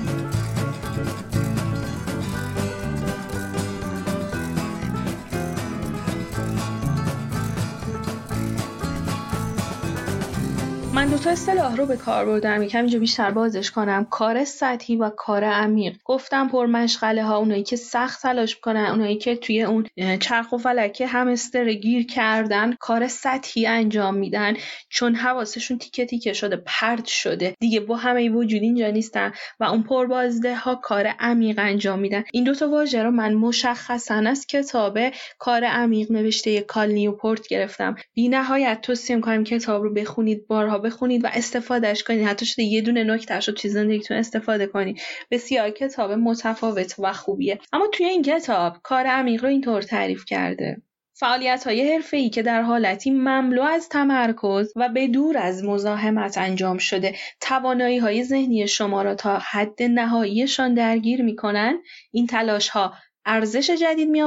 من 10.98 11.08
دو 11.08 11.18
تا 11.18 11.30
اصطلاح 11.30 11.76
رو 11.76 11.86
به 11.86 11.96
کار 11.96 12.24
بردم. 12.24 12.62
یکم 12.62 12.78
اینجا 12.78 12.98
بیشتر 12.98 13.30
بازش 13.30 13.70
کنم. 13.70 14.04
کار 14.04 14.44
سطحی 14.44 14.96
و 14.96 15.10
کار 15.10 15.44
عمیق. 15.44 15.96
گفتم 16.04 16.48
پر 16.48 16.66
مشغله 16.66 17.24
ها 17.24 17.36
اونایی 17.36 17.62
که 17.62 17.76
سخت 17.76 18.22
تلاش 18.22 18.56
کنن 18.56 18.86
اونایی 18.90 19.16
که 19.16 19.36
توی 19.36 19.62
اون 19.62 19.86
چرخ 20.20 20.52
و 20.52 20.56
فلکه 20.58 21.06
همستر 21.06 21.72
گیر 21.72 22.06
کردن 22.06 22.72
کار 22.72 23.08
سطحی 23.08 23.66
انجام 23.66 24.14
میدن. 24.14 24.54
چون 24.88 25.14
حواسشون 25.14 25.78
تیکه 25.78 26.06
تیکه 26.06 26.32
شده 26.32 26.56
پرد 26.66 27.04
شده. 27.04 27.54
دیگه 27.60 27.80
با 27.80 27.96
همه 27.96 28.30
وجود 28.30 28.62
اینجا 28.62 28.90
نیستن 28.90 29.32
و 29.60 29.64
اون 29.64 29.82
پر 29.82 30.06
بازده 30.06 30.56
ها 30.56 30.74
کار 30.74 31.06
عمیق 31.06 31.58
انجام 31.58 31.98
میدن. 31.98 32.24
این 32.32 32.44
دو 32.44 32.54
تا 32.54 32.70
واژه 32.70 33.02
رو 33.02 33.10
من 33.10 33.34
مشخصا 33.34 34.14
از 34.14 34.46
کتاب 34.46 34.98
کار 35.38 35.64
عمیق 35.64 36.12
نوشته 36.12 36.60
کال 36.60 36.92
نیوپورت 36.92 37.48
گرفتم. 37.48 37.94
بی 38.14 38.28
نهایت 38.28 38.80
توصیه 38.82 39.16
می‌کنم 39.16 39.44
کتاب 39.44 39.82
رو 39.82 39.94
بخونید. 39.94 40.46
بارها 40.46 40.87
بخونید 40.88 41.24
و 41.24 41.28
استفادهش 41.32 42.02
کنید. 42.02 42.26
حتی 42.26 42.46
شده 42.46 42.62
یه 42.62 42.80
دونه 42.80 43.04
نکته 43.04 43.34
رو 43.34 43.52
توی 43.52 43.70
زندگیتون 43.70 44.16
استفاده 44.16 44.66
کنید. 44.66 45.00
بسیار 45.30 45.70
کتاب 45.70 46.10
متفاوت 46.12 46.94
و 46.98 47.12
خوبیه. 47.12 47.58
اما 47.72 47.86
توی 47.92 48.06
این 48.06 48.22
کتاب 48.22 48.76
کار 48.82 49.06
عمیق 49.06 49.42
رو 49.42 49.48
اینطور 49.48 49.82
تعریف 49.82 50.24
کرده. 50.24 50.82
فعالیت 51.20 51.66
های 51.66 52.02
ای 52.12 52.30
که 52.30 52.42
در 52.42 52.62
حالتی 52.62 53.10
مملو 53.10 53.62
از 53.62 53.88
تمرکز 53.88 54.72
و 54.76 54.88
به 54.88 55.08
دور 55.08 55.38
از 55.38 55.64
مزاحمت 55.64 56.38
انجام 56.38 56.78
شده. 56.78 57.14
توانایی 57.40 57.98
های 57.98 58.24
ذهنی 58.24 58.68
شما 58.68 59.02
را 59.02 59.14
تا 59.14 59.38
حد 59.38 59.82
نهاییشان 59.82 60.74
درگیر 60.74 61.22
می 61.22 61.36
کنند 61.36 61.78
این 62.10 62.26
تلاش 62.26 62.68
ها 62.68 62.94
ارزش 63.26 63.70
جدید 63.70 64.08
می 64.08 64.22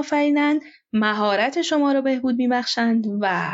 مهارت 0.93 1.61
شما 1.61 1.91
را 1.91 2.01
بهبود 2.01 2.35
می 2.35 2.47
بخشند 2.47 3.05
و 3.21 3.51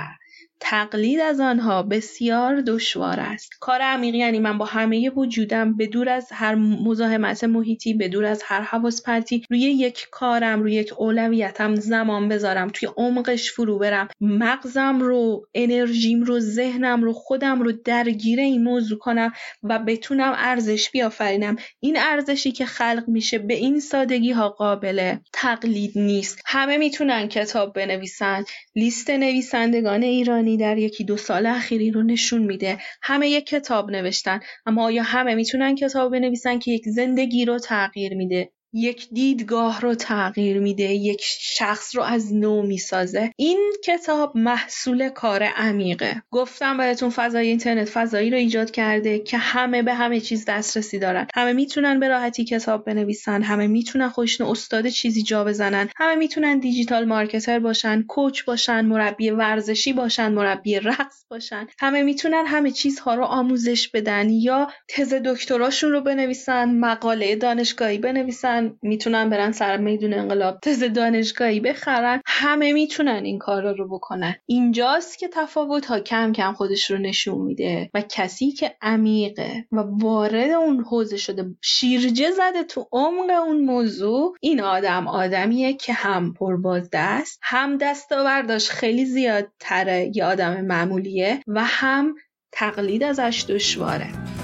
تقلید 0.60 1.20
از 1.20 1.39
آنها 1.39 1.84
بسیار 1.84 2.62
دشوار 2.62 3.20
است. 3.20 3.49
کار 3.60 3.82
عمیق 3.82 4.16
یعنی 4.16 4.39
من 4.39 4.58
با 4.58 4.66
همه 4.66 5.10
وجودم 5.10 5.78
به 5.78 5.88
دور 5.88 6.10
از 6.10 6.30
هر 6.32 6.55
مزاحمت 6.55 7.43
محیطی 7.43 7.93
به 7.93 8.08
دور 8.08 8.26
از 8.26 8.43
هر 8.45 8.62
حواس 8.62 9.03
پرتی 9.03 9.43
روی 9.49 9.60
یک 9.60 10.08
کارم 10.12 10.64
روی 10.64 10.74
یک 10.74 10.93
اولویتم 10.97 11.76
زمان 11.76 12.30
بذارم 12.30 12.68
توی 12.68 12.89
عمقش 12.97 13.51
فرو 13.51 13.78
برم. 13.78 14.08
مغزم 14.22 14.99
رو 14.99 15.47
انرژیم 15.53 16.24
رو 16.24 16.39
ذهنم 16.39 17.03
رو 17.03 17.14
خودم 17.14 17.62
رو 17.62 17.72
درگیر 17.72 18.39
این 18.39 18.64
موضوع 18.64 18.97
کنم 18.97 19.32
و 19.64 19.80
بتونم 19.80 20.34
ارزش 20.38 20.91
بیافرینم. 20.91 21.55
این 21.80 21.97
ارزشی 21.99 22.51
که 22.51 22.66
خلق 22.66 23.03
میشه 23.08 23.39
به 23.39 23.53
این 23.53 23.80
سادگی 23.80 24.32
ها 24.32 24.49
قابل 24.49 25.16
تقلید 25.34 25.91
نیست. 25.95 26.41
همه 26.45 26.78
می‌تونن 26.78 27.28
کتاب 27.28 27.74
بنویسن. 27.74 28.43
لیست 28.76 29.10
نویسندگان 29.10 30.03
ایرانی 30.03 30.47
در 30.56 30.78
یکی 30.78 31.04
دو 31.04 31.18
سال 31.18 31.45
اخیری 31.45 31.91
رو 31.91 32.04
نشون 32.04 32.43
میده. 32.43 32.78
همه 33.02 33.30
یک 33.30 33.45
کتاب 33.45 33.91
نوشتن 33.91 34.39
اما 34.66 34.84
آیا 34.84 35.04
همه 35.04 35.36
می‌تونن 35.36 35.76
کتاب 35.76 36.12
بنویسن 36.12 36.60
که 36.60 36.72
یک 36.72 36.84
زندگی 36.89 37.45
رو 37.45 37.60
تغییر 37.60 38.14
میده؟ 38.16 38.52
یک 38.74 39.07
دیدگاه 39.11 39.82
رو 39.82 39.95
تغییر 39.95 40.59
میده 40.59 40.84
یک 40.84 41.22
شخص 41.39 41.95
رو 41.95 42.03
از 42.03 42.34
نو 42.34 42.61
می‌سازه. 42.61 43.32
این 43.36 43.74
کتاب 43.84 44.38
محصول 44.38 45.09
کار 45.09 45.43
عمیقه. 45.43 46.22
گفتم 46.32 46.78
بهتون 46.78 47.09
فضای 47.09 47.47
اینترنت 47.47 47.89
فضایی 47.89 48.30
رو 48.30 48.38
ایجاد 48.38 48.72
کرده 48.72 49.20
که 49.20 49.38
همه 49.38 49.82
به 49.82 49.93
همه 49.93 50.20
چیز 50.20 50.45
دسترسی 50.47 50.99
دارن. 50.99 51.28
همه 51.36 51.53
می‌تونن 51.53 51.99
به 51.99 52.07
راحتی 52.07 52.43
کتاب 52.43 52.86
بنویسن 52.86 53.41
همه 53.41 53.68
می‌تونن 53.68 54.09
خودشون 54.09 54.47
استاد 54.47 54.88
چیزی 54.88 55.24
جا 55.24 55.43
بزنن 55.43 55.89
همه 55.97 56.15
می‌تونن 56.15 56.59
دیجیتال 56.59 57.05
مارکتر 57.05 57.59
باشن 57.59 58.01
کوچ 58.01 58.43
باشن 58.45 58.86
مربی 58.86 59.30
ورزشی 59.30 59.93
باشن 59.93 60.32
مربی 60.32 60.80
رقص 60.80 61.26
باشن. 61.30 61.68
همه 61.80 62.03
می‌تونن 62.03 62.43
همه 62.47 62.72
چیزها 62.72 63.15
رو 63.15 63.24
آموزش 63.24 63.88
بدن 63.88 64.30
یا 64.30 64.68
تز 64.88 65.13
دکتراشون 65.13 65.91
رو 65.91 66.01
بنویسن 66.01 66.80
مقاله 66.80 67.36
دانشگاهی 67.36 67.97
بنویسن 67.97 68.57
می‌تونن 68.82 69.30
برن 69.30 69.51
سر 69.51 69.78
میدون 69.78 70.14
انقلاب 70.14 70.60
تز 70.60 70.84
دانشگاهی 70.84 71.60
بخرن. 71.60 72.22
همه 72.26 72.74
می‌تونن 72.74 73.22
این 73.24 73.39
کار 73.39 73.78
رو 73.78 73.88
بکنن. 73.88 74.36
اینجاست 74.45 75.20
که 75.20 75.28
تفاوت 75.28 75.86
ها 75.86 75.99
کم 75.99 76.32
کم 76.32 76.53
خودش 76.53 76.91
رو 76.91 76.97
نشون 76.97 77.41
میده 77.41 77.89
و 77.93 78.03
کسی 78.10 78.51
که 78.51 78.76
عمیقه 78.82 79.66
و 79.72 79.84
وارد 79.88 80.51
اون 80.51 80.84
حوزه 80.84 81.18
شده 81.18 81.45
شیرجه 81.62 82.32
زده 82.32 82.64
تو 82.64 82.88
عمق 82.91 83.30
اون 83.45 83.62
موضوع 83.62 84.36
این 84.41 84.62
آدم 84.62 85.08
آدمیه 85.08 85.74
که 85.74 85.93
هم 85.93 86.34
پربازده 86.34 86.99
است 86.99 87.39
هم 87.43 87.78
دستاورداش 87.78 88.70
خیلی 88.70 89.05
زیاد 89.05 89.47
تره 89.60 90.12
یه 90.16 90.26
آدم 90.26 90.62
معمولیه 90.62 91.39
و 91.47 91.64
هم 91.64 92.16
تقلید 92.51 93.03
ازش 93.03 93.45
دشواره. 93.49 94.36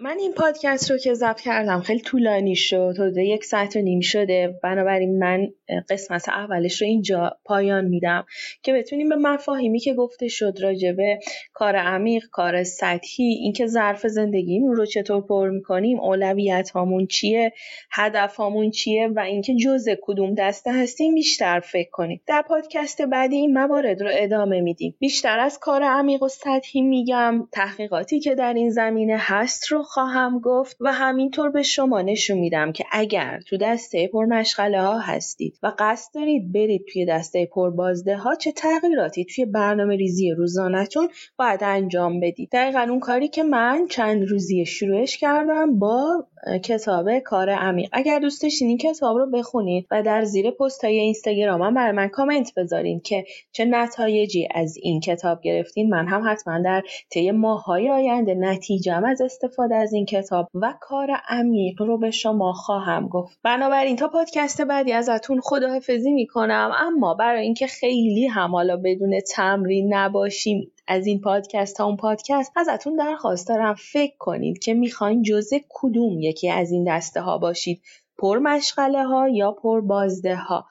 من 0.00 0.18
این 0.18 0.32
پادکست 0.32 0.90
رو 0.90 0.98
که 0.98 1.14
ضبط 1.14 1.40
کردم 1.40 1.80
خیلی 1.80 2.00
طولانی 2.00 2.56
شد 2.56 2.94
حدود 2.98 3.16
یک 3.16 3.44
ساعت 3.44 3.76
و 3.76 3.80
نیم 3.80 4.00
شده. 4.00 4.58
بنابراین 4.62 5.18
من 5.18 5.48
قسمت 5.88 6.28
اولش 6.28 6.82
رو 6.82 6.88
اینجا 6.88 7.36
پایان 7.44 7.84
میدم 7.84 8.24
که 8.62 8.72
بتونیم 8.72 9.08
به 9.08 9.16
مفاهیمی 9.16 9.80
که 9.80 9.94
گفته 9.94 10.28
شد 10.28 10.58
راجبه 10.62 11.18
کار 11.52 11.76
عمیق 11.76 12.24
کار 12.32 12.64
سطحی 12.64 13.24
اینکه 13.24 13.66
ظرف 13.66 14.06
زندگیمون 14.06 14.76
رو 14.76 14.86
چطور 14.86 15.20
پر 15.20 15.48
می‌کنیم 15.50 16.00
اولویت 16.00 16.70
هامون 16.70 17.06
چیه 17.06 17.52
هدف 17.90 18.36
هامون 18.36 18.70
چیه 18.70 19.08
و 19.08 19.20
اینکه 19.20 19.54
جزء 19.54 19.94
کدوم 20.02 20.34
دسته 20.34 20.72
هستیم 20.72 21.14
بیشتر 21.14 21.60
فکر 21.60 21.90
کنیم. 21.90 22.20
در 22.26 22.42
پادکست 22.48 23.02
بعدی 23.02 23.36
این 23.36 23.52
موارد 23.58 24.02
رو 24.02 24.10
ادامه 24.12 24.60
میدیم. 24.60 24.94
بیشتر 24.98 25.38
از 25.38 25.58
کار 25.58 25.82
عمیق 25.82 26.22
و 26.22 26.28
سطحی 26.28 26.82
میگم. 26.82 27.48
تحقیقاتی 27.52 28.20
که 28.20 28.34
در 28.34 28.54
این 28.54 28.70
زمینه 28.70 29.16
هست 29.18 29.72
رو 29.72 29.82
خواهم 29.96 30.40
گفت 30.40 30.76
و 30.80 30.92
همینطور 30.92 31.50
به 31.50 31.62
شما 31.62 32.02
نشون 32.02 32.38
میدم 32.38 32.72
که 32.72 32.84
اگر 32.92 33.40
تو 33.46 33.56
دسته 33.56 34.08
پرمشغله 34.08 34.82
ها 34.82 34.98
هستید 34.98 35.58
و 35.62 35.72
قصد 35.78 36.14
دارید 36.14 36.52
برید 36.52 36.84
توی 36.92 37.06
دسته 37.06 37.46
پربازده 37.46 38.16
ها 38.16 38.34
چه 38.34 38.52
تغییراتی 38.52 39.24
توی 39.24 39.44
برنامه 39.44 39.96
ریزی 39.96 40.30
روزانهتون 40.30 41.08
باید 41.38 41.60
انجام 41.64 42.20
بدید؟ 42.20 42.48
دقیقا 42.52 42.86
اون 42.90 43.00
کاری 43.00 43.28
که 43.28 43.42
من 43.42 43.86
چند 43.90 44.28
روزی 44.28 44.66
شروعش 44.66 45.16
کردم 45.16 45.78
با 45.78 46.26
کتاب 46.62 47.18
کار 47.18 47.50
عمیق. 47.50 47.88
اگر 47.92 48.18
دوست 48.18 48.42
داشتین 48.42 48.68
این 48.68 48.78
کتاب 48.78 49.16
رو 49.16 49.30
بخونید 49.30 49.86
و 49.90 50.02
در 50.02 50.24
زیر 50.24 50.50
پست 50.50 50.84
های 50.84 50.98
اینستاگرام 50.98 51.74
برای 51.74 51.92
من 51.92 52.08
کامنت 52.08 52.54
بذارین 52.56 53.00
که 53.00 53.24
چه 53.52 53.64
نتایجی 53.64 54.48
از 54.54 54.76
این 54.82 55.00
کتاب 55.00 55.40
گرفتین 55.42 55.90
من 55.90 56.08
هم 56.08 56.22
حتما 56.30 56.58
در 56.64 56.82
طی 57.10 57.30
ماهای 57.30 57.90
آینده 57.90 58.34
نتیجم 58.34 59.04
از 59.04 59.20
استفاده 59.20 59.75
از 59.76 59.92
این 59.92 60.06
کتاب 60.06 60.48
و 60.54 60.74
کار 60.80 61.10
عمیق 61.28 61.82
رو 61.82 61.98
به 61.98 62.10
شما 62.10 62.52
خواهم 62.52 63.08
گفت. 63.08 63.38
بنابراین 63.42 63.96
تا 63.96 64.08
پادکست 64.08 64.62
بعدی 64.62 64.92
ازتون 64.92 65.40
خداحافظی 65.40 66.12
می‌کنم 66.12 66.70
اما 66.78 67.14
برای 67.14 67.42
اینکه 67.42 67.66
خیلی 67.66 68.26
هم 68.26 68.50
حالا 68.50 68.76
بدون 68.76 69.20
تمرین 69.34 69.94
نباشیم 69.94 70.72
از 70.88 71.06
این 71.06 71.20
پادکست 71.20 71.76
تا 71.76 71.84
اون 71.84 71.96
پادکست 71.96 72.52
ازتون 72.56 72.96
درخواست 72.96 73.48
دارم 73.48 73.74
فکر 73.74 74.16
کنید 74.18 74.58
که 74.58 74.74
می‌خواین 74.74 75.22
جزء 75.22 75.56
کدوم 75.68 76.20
یکی 76.20 76.50
از 76.50 76.72
این 76.72 76.96
دسته 76.96 77.20
ها 77.20 77.38
باشید. 77.38 77.82
پر 78.18 78.38
مشغله 78.38 79.04
ها 79.04 79.28
یا 79.28 79.52
پر 79.52 79.80
بازده 79.80 80.36
ها 80.36 80.66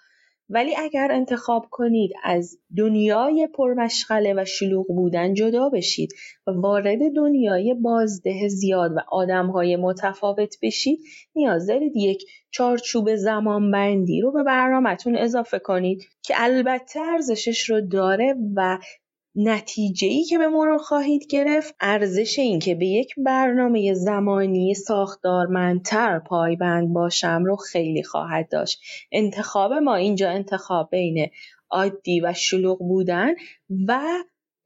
ولی 0.50 0.76
اگر 0.78 1.12
انتخاب 1.12 1.66
کنید 1.72 2.12
از 2.24 2.58
دنیای 2.78 3.50
پرمشغله 3.54 4.34
و 4.34 4.46
شلوغ 4.46 4.88
بودن 4.88 5.34
جدا 5.34 5.70
بشید 5.70 6.14
و 6.48 6.52
وارد 6.52 7.00
دنیای 7.16 7.74
بازده 7.74 8.48
زیاد 8.48 8.92
و 8.92 9.00
آدمهای 9.12 9.76
متفاوت 9.76 10.56
بشید 10.62 11.00
نیاز 11.36 11.68
دارید 11.68 11.96
یک 11.96 12.26
چارچوب 12.52 13.16
زمان 13.16 13.72
بندی 13.72 14.22
رو 14.22 14.32
به 14.32 14.44
برنامهتون 14.44 15.18
اضافه 15.18 15.60
کنید 15.60 16.04
که 16.22 16.34
البته 16.38 17.00
ارزشش 17.00 17.70
رو 17.70 17.82
داره 17.82 18.36
و 18.56 18.78
نتیجه 19.36 20.08
ای 20.08 20.24
که 20.24 20.38
به 20.38 20.48
مرور 20.48 20.78
خواهید 20.78 21.28
گرفت 21.28 21.76
ارزش 21.80 22.40
این 22.40 22.60
که 22.60 22.76
به 22.76 22.86
یک 22.86 23.14
برنامه 23.18 23.94
زمانی 23.94 24.74
ساختارمندتر 24.74 26.20
پایبند 26.20 26.94
باشم 26.94 27.44
رو 27.46 27.56
خیلی 27.56 28.04
خواهد 28.04 28.50
داشت. 28.52 28.82
انتخاب 29.12 29.74
ما 29.74 29.96
اینجا 29.96 30.30
انتخاب 30.30 30.90
بین 30.92 31.30
عادی 31.70 32.22
و 32.22 32.34
شلوغ 32.34 32.80
بودن 32.80 33.34
و 33.88 34.00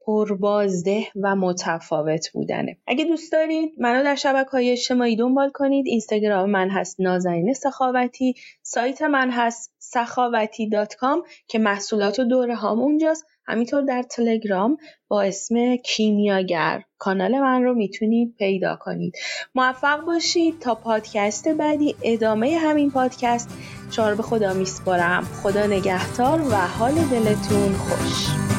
پربازده 0.06 1.06
و 1.22 1.36
متفاوت 1.36 2.32
بودنه. 2.32 2.76
اگه 2.86 3.04
دوست 3.04 3.32
دارید 3.32 3.72
منو 3.78 4.04
در 4.04 4.14
شبکه 4.14 4.50
های 4.50 4.70
اجتماعی 4.70 5.16
دنبال 5.16 5.50
کنید 5.50 5.86
اینستاگرام 5.86 6.50
من 6.50 6.70
هست 6.70 7.00
نازنین 7.00 7.52
سخاوتی 7.52 8.34
سایت 8.62 9.02
من 9.02 9.30
هست 9.30 9.74
سخاوتی 9.78 10.68
دات 10.68 10.94
کام 10.94 11.22
که 11.48 11.58
محصولات 11.58 12.18
و 12.18 12.24
دوره 12.24 12.54
هام 12.54 12.80
اونجاست. 12.80 13.24
همینطور 13.46 13.82
در 13.82 14.02
تلگرام 14.02 14.76
با 15.08 15.22
اسم 15.22 15.76
کیمیاگر 15.76 16.82
کانال 16.98 17.38
من 17.38 17.62
رو 17.62 17.74
می‌تونید 17.74 18.34
پیدا 18.38 18.76
کنید. 18.76 19.14
موفق 19.54 20.00
باشید 20.00 20.58
تا 20.58 20.74
پادکست 20.74 21.48
بعدی 21.48 21.94
ادامه 22.02 22.58
همین 22.58 22.90
پادکست. 22.90 23.48
شما 23.90 24.14
به 24.14 24.22
خدا 24.22 24.54
میسپارم. 24.54 25.22
خدا 25.42 25.66
نگهدار 25.66 26.40
و 26.40 26.54
حال 26.54 26.94
دلتون 26.94 27.72
خوش. 27.72 28.49